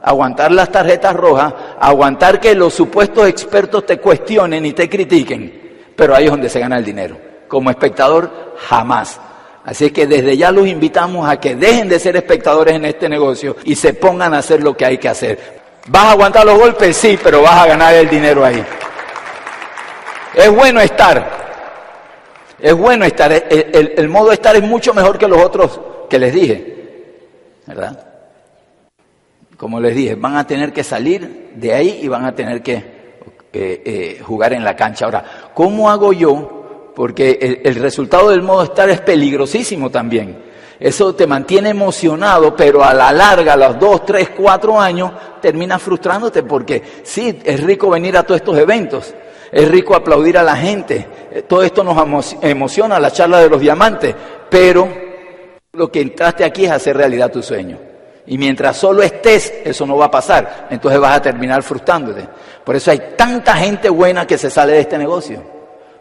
[0.00, 5.90] aguantar las tarjetas rojas, aguantar que los supuestos expertos te cuestionen y te critiquen.
[5.94, 7.27] Pero ahí es donde se gana el dinero.
[7.48, 9.20] Como espectador, jamás.
[9.64, 13.56] Así que desde ya los invitamos a que dejen de ser espectadores en este negocio
[13.64, 15.58] y se pongan a hacer lo que hay que hacer.
[15.88, 16.96] ¿Vas a aguantar los golpes?
[16.96, 18.64] Sí, pero vas a ganar el dinero ahí.
[20.34, 21.38] Es bueno estar,
[22.60, 26.32] es bueno estar, el, modo de estar es mucho mejor que los otros que les
[26.32, 27.24] dije,
[27.66, 28.06] ¿verdad?
[29.56, 32.74] Como les dije, van a tener que salir de ahí y van a tener que
[32.74, 35.06] eh, eh, jugar en la cancha.
[35.06, 36.57] Ahora, ¿cómo hago yo?
[36.98, 40.36] Porque el, resultado del modo de estar es peligrosísimo también.
[40.80, 45.80] Eso te mantiene emocionado, pero a la larga, a los dos, tres, cuatro años, terminas
[45.80, 49.14] frustrándote porque sí, es rico venir a todos estos eventos,
[49.52, 51.06] es rico aplaudir a la gente,
[51.46, 54.16] todo esto nos emociona, la charla de los diamantes,
[54.50, 54.88] pero
[55.74, 57.78] lo que entraste aquí es hacer realidad tu sueño.
[58.26, 62.26] Y mientras solo estés, eso no va a pasar, entonces vas a terminar frustrándote.
[62.64, 65.57] Por eso hay tanta gente buena que se sale de este negocio,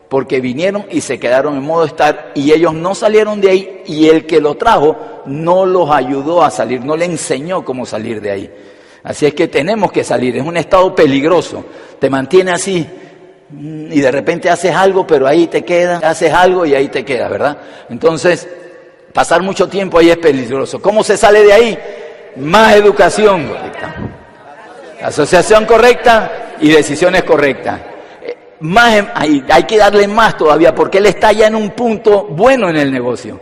[0.10, 4.08] porque vinieron y se quedaron en modo estar y ellos no salieron de ahí y
[4.08, 8.32] el que lo trajo no los ayudó a salir, no le enseñó cómo salir de
[8.32, 8.54] ahí.
[9.04, 11.64] Así es que tenemos que salir, es un estado peligroso,
[12.00, 12.86] te mantiene así,
[13.50, 17.30] y de repente haces algo, pero ahí te queda, haces algo y ahí te queda,
[17.30, 17.58] ¿verdad?
[17.90, 18.48] Entonces,
[19.14, 20.82] pasar mucho tiempo ahí es peligroso.
[20.82, 21.80] ¿Cómo se sale de ahí?
[22.38, 23.96] Más educación correcta.
[25.02, 27.80] Asociación correcta y decisiones correctas.
[28.60, 32.70] Más, hay, hay que darle más todavía porque él está ya en un punto bueno
[32.70, 33.40] en el negocio,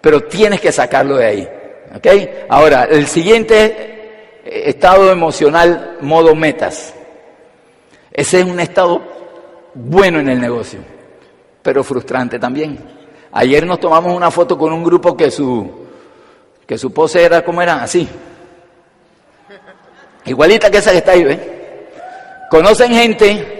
[0.00, 1.48] pero tienes que sacarlo de ahí.
[1.94, 2.06] ¿ok?
[2.48, 6.94] Ahora, el siguiente estado emocional, modo metas.
[8.12, 9.02] Ese es un estado
[9.74, 10.80] bueno en el negocio,
[11.62, 12.78] pero frustrante también.
[13.32, 15.86] Ayer nos tomamos una foto con un grupo que su,
[16.66, 18.08] que su pose era como era, así.
[20.24, 21.38] Igualita que esa que está ahí, ¿ves?
[22.50, 23.59] Conocen gente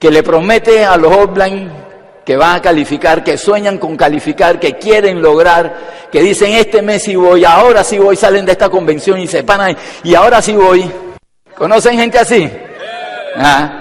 [0.00, 1.70] que le promete a los offline
[2.24, 7.02] que van a calificar, que sueñan con calificar, que quieren lograr, que dicen este mes
[7.02, 10.54] sí voy, ahora sí voy, salen de esta convención y se paran y ahora sí
[10.54, 10.90] voy.
[11.54, 12.50] ¿Conocen gente así?
[13.36, 13.76] ¿Ah?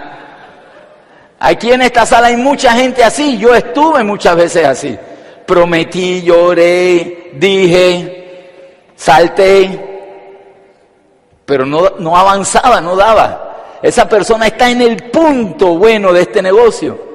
[1.39, 4.97] Aquí en esta sala hay mucha gente así, yo estuve muchas veces así.
[5.45, 8.51] Prometí, lloré, dije,
[8.95, 9.79] salté,
[11.45, 13.48] pero no, no avanzaba, no daba.
[13.81, 17.09] Esa persona está en el punto bueno de este negocio.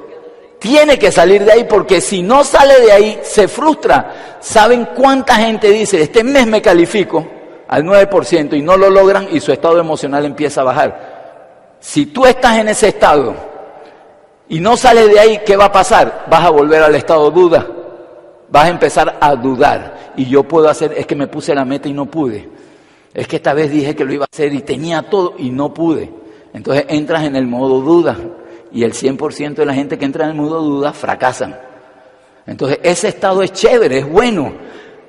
[0.59, 4.37] Tiene que salir de ahí porque si no sale de ahí se frustra.
[4.39, 7.25] ¿Saben cuánta gente dice, este mes me califico
[7.67, 11.75] al 9% y no lo logran y su estado emocional empieza a bajar?
[11.79, 13.35] Si tú estás en ese estado,
[14.47, 16.25] y no sales de ahí, ¿qué va a pasar?
[16.29, 17.67] Vas a volver al estado duda.
[18.49, 20.13] vas a empezar a dudar.
[20.15, 22.47] Y yo puedo hacer, es que me puse la meta y no pude.
[23.13, 25.73] Es que esta vez dije que lo iba a hacer y tenía todo y no
[25.73, 26.11] pude.
[26.55, 28.17] Entonces entras en el modo duda.
[28.71, 31.59] Y el 100% de la gente que entra en el modo duda fracasan.
[32.47, 34.53] Entonces ese estado es chévere, es bueno.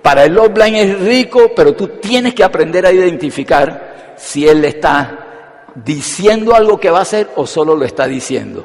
[0.02, 5.70] Para el offline es rico, pero tú tienes que aprender a identificar si él está
[5.84, 8.64] diciendo algo que va a hacer o solo lo está diciendo.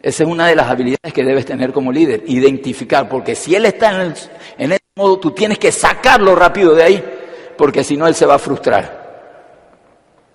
[0.00, 3.66] Esa es una de las habilidades que debes tener como líder, identificar, porque si él
[3.66, 4.14] está en, el,
[4.58, 7.04] en ese modo, tú tienes que sacarlo rápido de ahí,
[7.56, 8.99] porque si no, él se va a frustrar.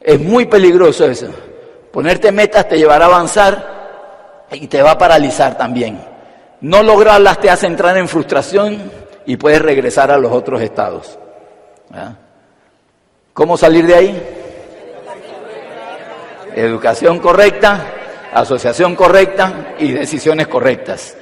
[0.06, 1.30] Es muy peligroso eso.
[1.92, 6.00] Ponerte metas te llevará a avanzar y te va a paralizar también.
[6.62, 8.92] No lograrlas te hace entrar en frustración
[9.26, 11.18] y puedes regresar a los otros estados.
[13.34, 14.24] ¿Cómo salir de ahí?
[16.56, 17.88] Educación correcta,
[18.32, 21.18] asociación correcta y decisiones correctas.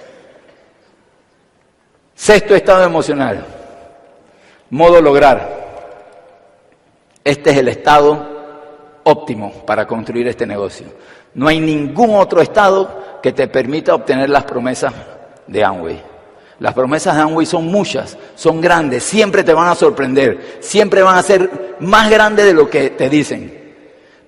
[2.16, 3.46] Sexto estado emocional,
[4.72, 5.64] modo lograr.
[7.24, 8.33] Este es el estado
[9.04, 10.88] óptimo para construir este negocio.
[11.36, 14.94] No hay ningún otro estado que te permita obtener las promesas
[15.48, 16.02] de Amway.
[16.60, 21.18] Las promesas de Amway son muchas, son grandes, siempre te van a sorprender, siempre van
[21.18, 23.62] a ser más grandes de lo que te dicen.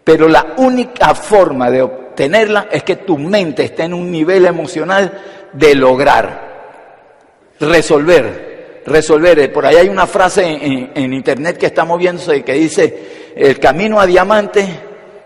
[0.04, 5.12] Pero la única forma de obtenerla es que tu mente esté en un nivel emocional
[5.54, 9.52] de lograr, resolver, resolver.
[9.52, 14.00] Por ahí hay una frase en, en internet que está moviéndose que dice, el camino
[14.00, 14.68] a diamante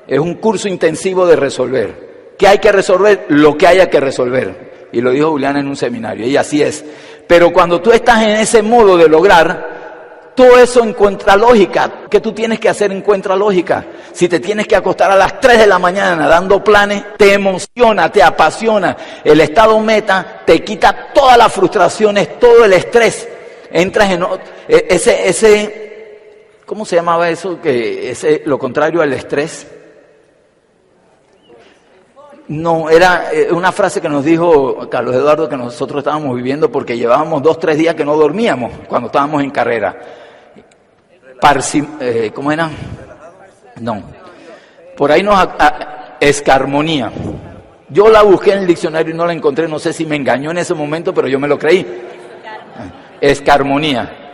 [0.07, 2.09] es un curso intensivo de resolver.
[2.37, 3.25] ¿Qué hay que resolver?
[3.29, 4.87] Lo que haya que resolver.
[4.91, 6.83] Y lo dijo Juliana en un seminario, y así es.
[7.27, 12.05] Pero cuando tú estás en ese modo de lograr, todo eso encuentra lógica.
[12.09, 13.85] ¿Qué tú tienes que hacer encuentra lógica?
[14.13, 18.11] Si te tienes que acostar a las 3 de la mañana dando planes, te emociona,
[18.11, 18.95] te apasiona.
[19.23, 23.27] El estado meta te quita todas las frustraciones, todo el estrés.
[23.71, 24.23] Entras en
[24.67, 25.88] e, ese, ese,
[26.69, 27.59] ¿cómo se llamaba eso?
[27.59, 29.67] Que ese, lo contrario al estrés.
[32.47, 36.95] No, era eh, una frase que nos dijo Carlos Eduardo que nosotros estábamos viviendo porque
[36.95, 39.99] llevábamos dos, tres días que no dormíamos cuando estábamos en carrera.
[42.01, 42.69] Eh, ¿Cómo era?
[43.81, 44.03] No.
[44.95, 45.39] Por ahí nos...
[46.19, 47.11] escarmonía.
[47.89, 50.51] Yo la busqué en el diccionario y no la encontré, no sé si me engañó
[50.51, 51.83] en ese momento, pero yo me lo creí.
[53.19, 54.28] Escarmonía.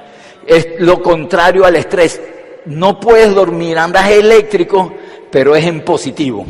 [0.46, 2.22] Es lo contrario al estrés.
[2.66, 4.94] No puedes dormir, andas eléctrico,
[5.32, 6.46] pero es en positivo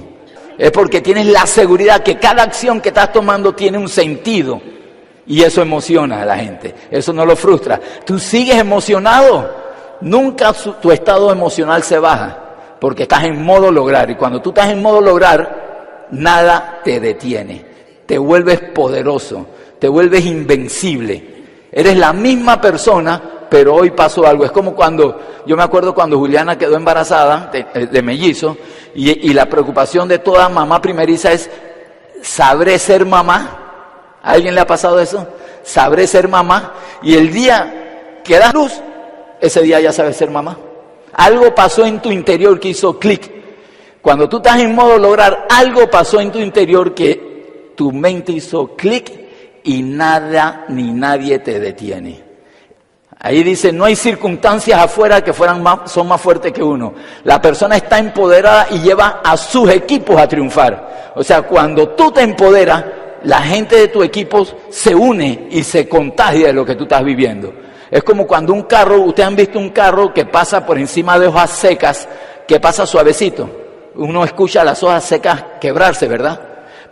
[0.57, 4.61] es porque tienes la seguridad que cada acción que estás tomando tiene un sentido.
[5.27, 7.79] Y eso emociona a la gente, eso no lo frustra.
[8.05, 9.49] Tú sigues emocionado,
[10.01, 14.09] nunca tu estado emocional se baja, porque estás en modo lograr.
[14.11, 17.65] Y cuando tú estás en modo lograr, nada te detiene.
[18.05, 19.47] Te vuelves poderoso,
[19.79, 21.33] te vuelves invencible.
[21.71, 24.45] Eres la misma persona, pero hoy pasó algo.
[24.45, 28.57] Es como cuando, yo me acuerdo cuando Juliana quedó embarazada de, de mellizo,
[28.95, 31.49] y, la preocupación de toda mamá primeriza es,
[32.21, 34.19] ¿sabré ser mamá?
[34.23, 35.27] ¿A alguien le ha pasado eso?
[35.63, 36.73] ¿Sabré ser mamá?
[37.03, 38.71] Y el día que das luz,
[39.41, 40.57] ese día ya sabes ser mamá.
[41.11, 43.29] Algo pasó en tu interior que hizo clic.
[44.01, 48.75] Cuando tú estás en modo lograr, algo pasó en tu interior que tu mente hizo
[48.77, 49.11] clic
[49.63, 52.24] y nada ni nadie te detiene.
[53.25, 56.93] Ahí dice, no hay circunstancias afuera que fueran más, son más fuertes que uno.
[57.23, 61.13] La persona está empoderada y lleva a sus equipos a triunfar.
[61.15, 62.85] O sea, cuando tú te empoderas,
[63.23, 67.03] la gente de tu equipo se une y se contagia de lo que tú estás
[67.03, 67.51] viviendo.
[67.89, 71.25] Es como cuando un carro, ustedes han visto un carro que pasa por encima de
[71.25, 72.07] hojas secas,
[72.47, 73.49] que pasa suavecito.
[73.95, 76.39] Uno escucha las hojas secas quebrarse, ¿verdad?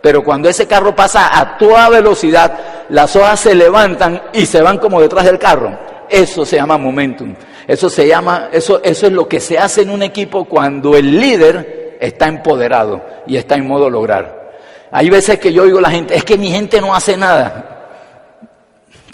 [0.02, 2.58] Pero cuando ese carro pasa a toda velocidad,
[2.88, 5.93] las hojas se levantan y se van como detrás del carro.
[6.08, 7.34] Eso se llama momentum.
[7.66, 11.18] Eso se llama, eso, eso es lo que se hace en un equipo cuando el
[11.18, 14.52] líder está empoderado y está en modo lograr.
[14.90, 17.70] Hay veces que yo oigo a la gente, es que mi gente no hace nada.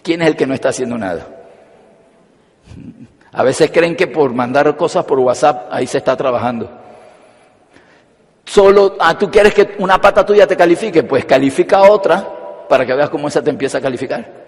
[0.02, 1.26] ¿Quién es el que no está haciendo nada?
[3.32, 6.68] A veces creen que por mandar cosas por WhatsApp ahí se está trabajando.
[8.44, 12.94] Solo, ah, tú quieres que una pata tuya te califique, pues califica otra para que
[12.94, 14.39] veas cómo esa te empieza a calificar.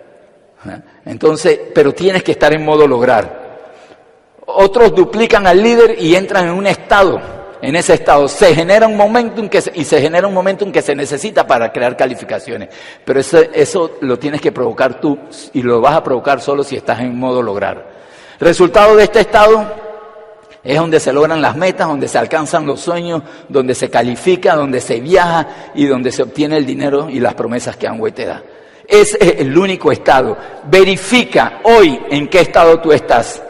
[1.04, 3.42] Entonces, pero tienes que estar en modo lograr.
[4.46, 7.20] Otros duplican al líder y entran en un estado.
[7.60, 10.96] En ese estado se genera un momentum que y se genera un momentum que se
[10.96, 12.68] necesita para crear calificaciones.
[13.04, 15.16] Pero eso, eso lo tienes que provocar tú
[15.52, 17.86] y lo vas a provocar solo si estás en modo lograr.
[18.40, 19.64] Resultado de este estado
[20.64, 24.80] es donde se logran las metas, donde se alcanzan los sueños, donde se califica, donde
[24.80, 28.42] se viaja y donde se obtiene el dinero y las promesas que Amway te da.
[28.86, 30.36] Es el único estado.
[30.64, 33.42] Verifica hoy en qué estado tú estás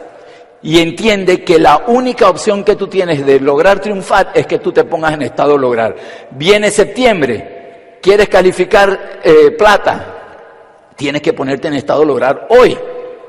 [0.63, 4.71] y entiende que la única opción que tú tienes de lograr triunfar es que tú
[4.71, 5.95] te pongas en estado de lograr.
[6.31, 12.77] Viene septiembre, quieres calificar eh, plata, tienes que ponerte en estado de lograr hoy.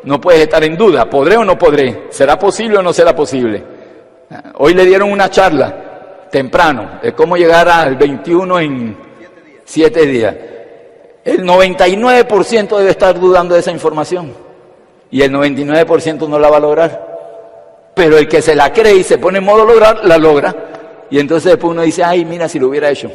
[0.04, 2.04] No puedes estar en duda, ¿podré o no podré?
[2.10, 3.62] ¿Será posible o no será posible?
[4.58, 8.96] Hoy le dieron una charla temprano de cómo llegar al 21 en
[9.64, 10.34] siete días.
[11.24, 14.34] El 99% debe estar dudando de esa información
[15.10, 17.14] y el 99% no la va a lograr.
[17.94, 20.54] Pero el que se la cree y se pone en modo lograr, la logra.
[21.10, 23.10] Y entonces después uno dice, ay, mira si lo hubiera hecho.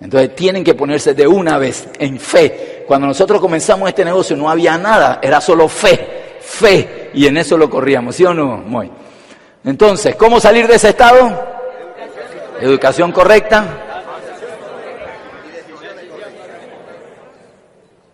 [0.00, 2.84] Entonces tienen que ponerse de una vez en fe.
[2.86, 7.10] Cuando nosotros comenzamos este negocio no había nada, era solo fe, fe.
[7.14, 8.58] Y en eso lo corríamos, ¿sí o no?
[8.58, 8.90] Muy.
[9.64, 11.56] Entonces, ¿cómo salir de ese estado?
[12.60, 13.85] Educación correcta.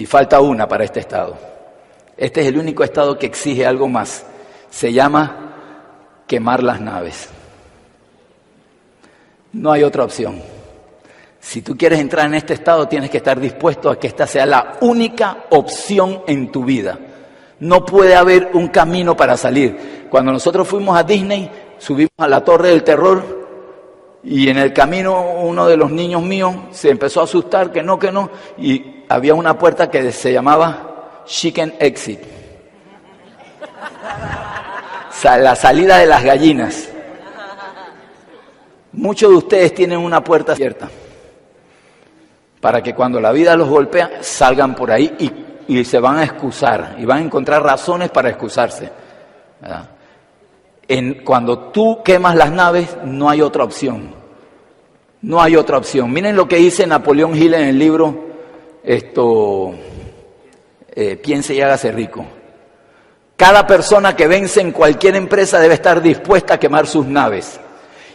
[0.03, 1.39] Y falta una para este estado.
[2.17, 4.27] Este es el único estado que exige algo más.
[4.69, 5.55] Se llama
[6.27, 7.29] quemar las naves.
[9.53, 10.43] No hay otra opción.
[11.39, 14.45] Si tú quieres entrar en este estado, tienes que estar dispuesto a que esta sea
[14.45, 16.99] la única opción en tu vida.
[17.61, 20.09] No puede haber un camino para salir.
[20.11, 21.49] Cuando nosotros fuimos a Disney,
[21.79, 23.42] subimos a la Torre del Terror
[24.25, 27.99] y en el camino uno de los niños míos se empezó a asustar, que no,
[27.99, 32.21] que no, y había una puerta que se llamaba Chicken Exit.
[35.25, 36.89] La salida de las gallinas.
[38.93, 40.91] Muchos de ustedes tienen una puerta abierta
[42.61, 46.25] para que cuando la vida los golpea salgan por ahí y, y se van a
[46.25, 48.91] excusar y van a encontrar razones para excusarse.
[50.89, 54.15] En, cuando tú quemas las naves no hay otra opción.
[55.23, 56.13] No hay otra opción.
[56.13, 58.33] Miren lo que dice Napoleón Hill en el libro
[58.83, 59.73] esto
[60.95, 62.25] eh, Piense y hágase rico.
[63.37, 67.59] Cada persona que vence en cualquier empresa debe estar dispuesta a quemar sus naves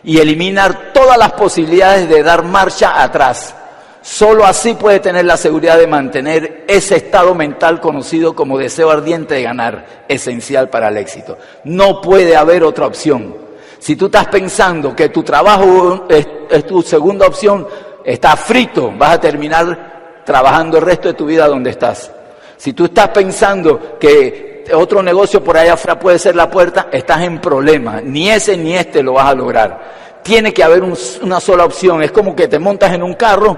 [0.04, 3.56] y eliminar todas las posibilidades de dar marcha atrás
[4.02, 9.36] Solo así puede tener la seguridad de mantener ese estado mental conocido como deseo ardiente
[9.36, 11.38] de ganar, esencial para el éxito.
[11.66, 13.36] No puede haber otra opción.
[13.80, 17.68] Si tú estás pensando que tu trabajo es, tu segunda opción,
[18.04, 22.12] está frito, vas a terminar trabajando el resto de tu vida donde estás.
[22.58, 27.22] Si tú estás pensando que otro negocio por allá afuera puede ser la puerta, estás
[27.22, 28.02] en problema.
[28.02, 29.98] Ni ese ni este lo vas a lograr.
[30.28, 32.04] Tiene que haber una sola opción.
[32.04, 33.58] Es como que te montas en un carro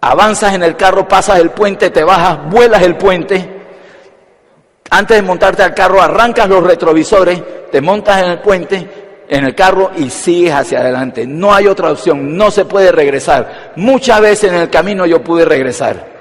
[0.00, 3.58] avanzas en el carro, pasas el puente, te bajas, vuelas el puente.
[4.90, 7.40] Antes de montarte al carro, arrancas los retrovisores,
[7.70, 8.88] te montas en el puente,
[9.28, 11.26] en el carro y sigues hacia adelante.
[11.26, 13.72] No hay otra opción, no se puede regresar.
[13.76, 16.20] Muchas veces en el camino yo pude regresar.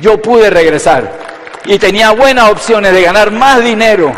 [0.00, 1.30] Yo pude regresar.
[1.64, 4.12] Y tenía buenas opciones de ganar más dinero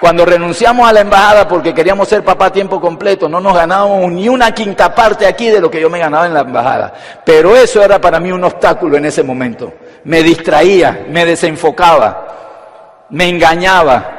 [0.00, 4.10] cuando renunciamos a la embajada porque queríamos ser papá a tiempo completo, no nos ganábamos
[4.10, 6.94] ni una quinta parte aquí de lo que yo me ganaba en la embajada.
[7.22, 9.74] Pero eso era para mí un obstáculo en ese momento.
[10.04, 14.16] Me distraía, me desenfocaba, me engañaba.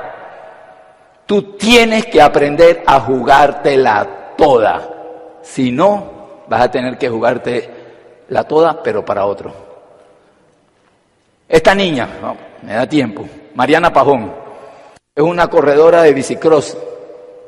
[1.26, 4.88] Tú tienes que aprender a jugártela toda.
[5.42, 7.70] Si no, vas a tener que jugarte
[8.30, 9.52] la toda, pero para otro.
[11.50, 12.08] Esta niña,
[12.62, 13.26] me da tiempo,
[13.56, 14.32] Mariana Pajón,
[15.14, 16.78] es una corredora de bicicross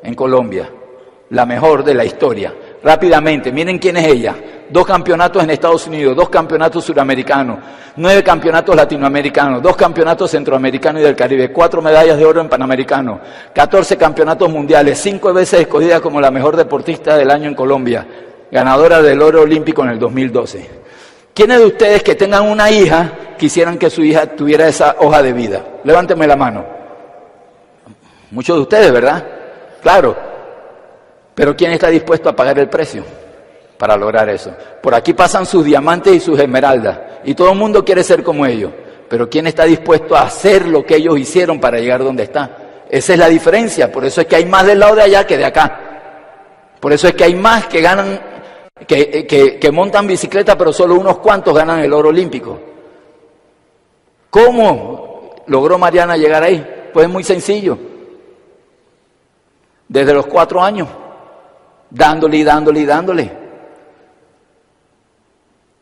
[0.03, 0.69] en Colombia,
[1.29, 2.53] la mejor de la historia.
[2.83, 4.35] Rápidamente, miren quién es ella.
[4.69, 7.59] Dos campeonatos en Estados Unidos, dos campeonatos suramericanos,
[7.95, 13.21] nueve campeonatos latinoamericanos, dos campeonatos centroamericanos y del Caribe, cuatro medallas de oro en Panamericano,
[13.55, 18.05] catorce campeonatos mundiales, cinco veces escogida como la mejor deportista del año en Colombia,
[18.51, 20.69] ganadora del oro olímpico en el 2012.
[21.33, 25.31] ¿Quiénes de ustedes que tengan una hija quisieran que su hija tuviera esa hoja de
[25.31, 25.63] vida?
[25.85, 26.82] Levánteme la mano.
[28.33, 29.23] Muchos de ustedes, ¿verdad?
[29.83, 30.17] Claro.
[31.35, 33.03] Pero ¿quién está dispuesto a pagar el precio
[33.77, 34.51] para lograr eso?
[34.81, 38.43] Por aquí pasan sus diamantes y sus esmeraldas y todo el mundo quiere ser como
[38.47, 38.71] ellos.
[39.07, 42.57] Pero ¿quién está dispuesto a hacer lo que ellos hicieron para llegar donde está?
[42.89, 43.91] Esa es la diferencia.
[43.91, 45.79] Por eso es que hay más del lado de allá que de acá.
[46.79, 48.19] Por eso es que hay más que ganan,
[48.87, 52.59] que, que, que montan bicicleta, pero solo unos cuantos ganan el oro olímpico.
[54.31, 56.89] ¿Cómo logró Mariana llegar ahí?
[56.91, 57.92] Pues es muy sencillo
[59.93, 60.87] desde los cuatro años,
[61.91, 63.31] dándole y dándole y dándole.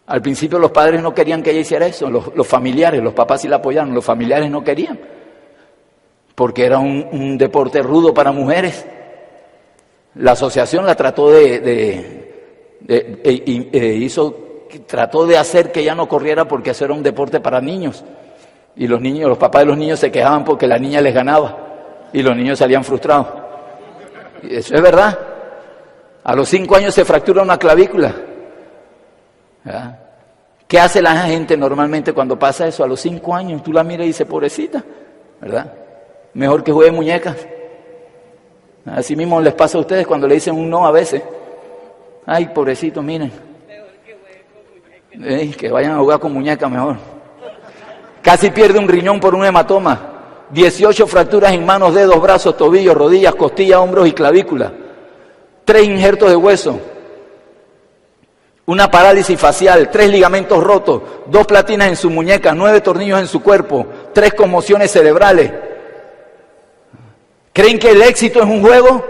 [0.08, 3.48] Al principio los padres no querían que ella hiciera eso, los, familiares, los papás sí
[3.48, 5.00] la apoyaron, los familiares no querían,
[6.36, 8.86] porque era un, deporte rudo para mujeres.
[10.16, 16.50] La asociación la trató de, de, e hizo trató de hacer que ella no corriera
[16.50, 18.04] porque eso era un deporte para niños.
[18.76, 22.10] Y los niños, los papás de los niños se quejaban porque la niña les ganaba
[22.12, 23.41] y los niños salían frustrados.
[24.44, 25.18] Eso es verdad.
[26.24, 28.14] A los cinco años se fractura una clavícula.
[30.68, 32.84] ¿Qué hace la gente normalmente cuando pasa eso?
[32.84, 34.84] A los cinco años tú la miras y dices, pobrecita,
[35.40, 35.74] ¿verdad?
[36.34, 37.36] Mejor que juegue muñecas.
[38.86, 41.22] Así mismo les pasa a ustedes cuando le dicen un no a veces.
[42.26, 43.32] Ay, pobrecito, miren.
[45.58, 46.96] que vayan a jugar con muñecas mejor.
[48.22, 50.11] Casi pierde un riñón por un hematoma.
[50.52, 54.72] 18 fracturas en manos, dedos, brazos, tobillos, rodillas, costillas, hombros y clavícula.
[55.66, 56.80] Tres injertos de hueso.
[58.66, 63.42] Una parálisis facial, tres ligamentos rotos, dos platinas en su muñeca, nueve tornillos en su
[63.42, 65.52] cuerpo, tres conmociones cerebrales.
[67.54, 69.06] ¿Creen que el éxito es un juego?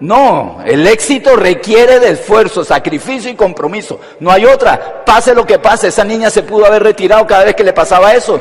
[0.00, 3.98] No, el éxito requiere de esfuerzo, sacrificio y compromiso.
[4.20, 5.04] No hay otra.
[5.04, 8.14] Pase lo que pase, esa niña se pudo haber retirado cada vez que le pasaba
[8.14, 8.40] eso.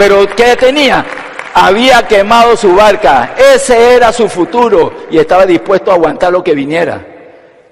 [0.00, 1.04] Pero ¿qué tenía?
[1.52, 3.34] Había quemado su barca.
[3.36, 7.04] Ese era su futuro y estaba dispuesto a aguantar lo que viniera.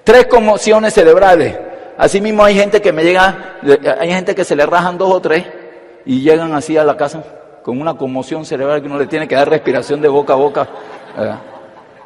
[0.03, 1.57] Tres conmociones cerebrales.
[1.97, 3.55] Asimismo hay gente que me llega,
[3.99, 5.43] hay gente que se le rajan dos o tres
[6.05, 7.23] y llegan así a la casa
[7.63, 10.67] con una conmoción cerebral que uno le tiene que dar respiración de boca a boca.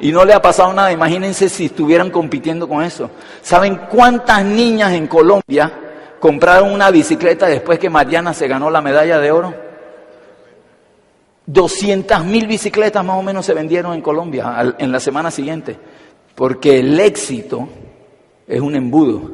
[0.00, 0.90] Y no le ha pasado nada.
[0.90, 3.10] Imagínense si estuvieran compitiendo con eso.
[3.42, 5.70] ¿Saben cuántas niñas en Colombia
[6.18, 9.63] compraron una bicicleta después que Mariana se ganó la medalla de oro?
[11.46, 15.76] 200 mil bicicletas más o menos se vendieron en Colombia en la semana siguiente.
[16.34, 17.68] Porque el éxito
[18.46, 19.30] es un embudo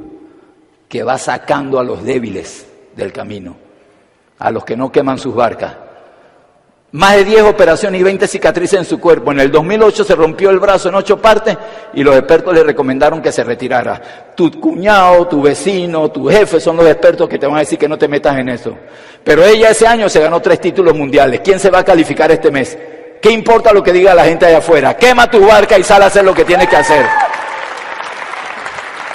[0.88, 2.66] que va sacando a los débiles
[2.96, 3.56] del camino,
[4.38, 5.76] a los que no queman sus barcas.
[6.92, 9.30] Más de 10 operaciones y 20 cicatrices en su cuerpo.
[9.30, 11.56] En el 2008 se rompió el brazo en ocho partes
[11.94, 14.32] y los expertos le recomendaron que se retirara.
[14.34, 17.86] Tu cuñado, tu vecino, tu jefe son los expertos que te van a decir que
[17.86, 18.76] no te metas en eso.
[19.22, 21.42] Pero ella ese año se ganó tres títulos mundiales.
[21.44, 22.76] ¿Quién se va a calificar este mes?
[23.22, 24.96] ¿Qué importa lo que diga la gente allá afuera?
[24.96, 27.06] Quema tu barca y sal a hacer lo que tienes que hacer.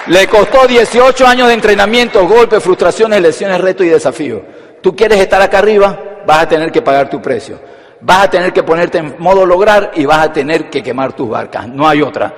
[0.07, 4.43] Le costó 18 años de entrenamiento, golpes, frustraciones, lesiones, retos y desafíos.
[4.81, 6.14] ¿Tú quieres estar acá arriba?
[6.26, 7.60] Vas a tener que pagar tu precio.
[8.02, 11.30] Vas a tener que ponerte en modo lograr y vas a tener que quemar tus
[11.30, 11.68] barcas.
[11.68, 12.34] No hay otra.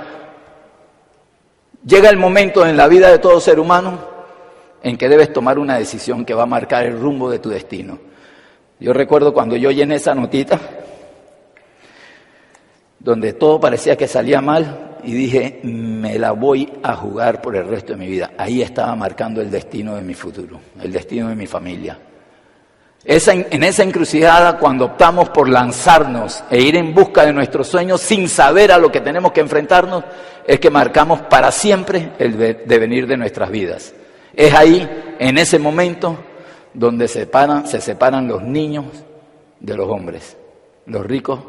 [1.85, 3.99] Llega el momento en la vida de todo ser humano
[4.83, 7.97] en que debes tomar una decisión que va a marcar el rumbo de tu destino.
[8.79, 10.59] Yo recuerdo cuando yo llené esa notita,
[12.99, 17.67] donde todo parecía que salía mal, y dije, me la voy a jugar por el
[17.67, 18.31] resto de mi vida.
[18.37, 21.97] Ahí estaba marcando el destino de mi futuro, el destino de mi familia
[23.07, 28.27] en esa encrucijada, cuando optamos por lanzarnos e ir en busca de nuestros sueños sin
[28.27, 30.03] saber a lo que tenemos que enfrentarnos,
[30.45, 33.93] es que marcamos para siempre el devenir de nuestras vidas.
[34.33, 36.17] Es ahí, en ese momento,
[36.73, 38.85] donde se separan, se separan los niños
[39.61, 40.35] de los hombres,
[40.85, 41.39] los ricos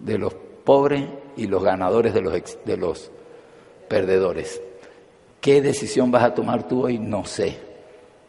[0.00, 0.34] de los
[0.64, 1.04] pobres
[1.36, 3.10] y los ganadores de los
[3.86, 4.60] perdedores.
[5.40, 6.98] ¿Qué decisión vas a tomar tú hoy?
[6.98, 7.56] No sé,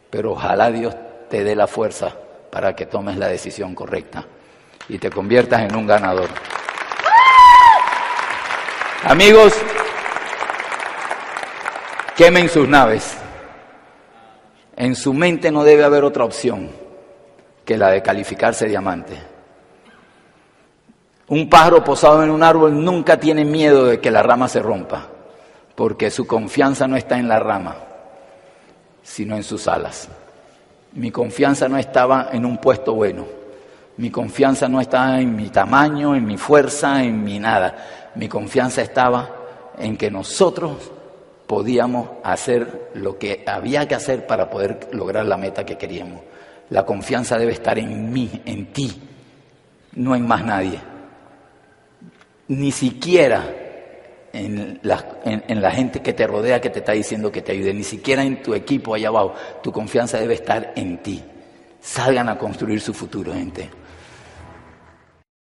[0.08, 0.94] pero ojalá Dios
[1.28, 2.14] te dé la fuerza
[2.50, 4.24] para que tomes la decisión correcta
[4.88, 6.28] y te conviertas en un ganador.
[9.04, 9.54] Amigos,
[12.16, 13.16] quemen sus naves.
[14.76, 16.70] En su mente no debe haber otra opción
[17.64, 19.16] que la de calificarse diamante.
[21.28, 25.06] Un pájaro posado en un árbol nunca tiene miedo de que la rama se rompa,
[25.76, 27.76] porque su confianza no está en la rama,
[29.02, 30.08] sino en sus alas.
[30.92, 33.24] Mi confianza no estaba en un puesto bueno.
[33.96, 38.10] Mi confianza no estaba en mi tamaño, en mi fuerza, en mi nada.
[38.14, 39.30] Mi confianza estaba
[39.78, 40.90] en que nosotros
[41.46, 46.20] podíamos hacer lo que había que hacer para poder lograr la meta que queríamos.
[46.70, 49.02] La confianza debe estar en mí, en ti,
[49.94, 50.80] no en más nadie.
[52.48, 53.44] Ni siquiera
[54.32, 58.22] en la, gente que te rodea, que te está diciendo que te ayude, ni siquiera
[58.22, 59.34] en tu equipo allá abajo.
[59.62, 61.22] Tu confianza debe estar en ti.
[61.80, 63.68] Salgan a construir su futuro, gente.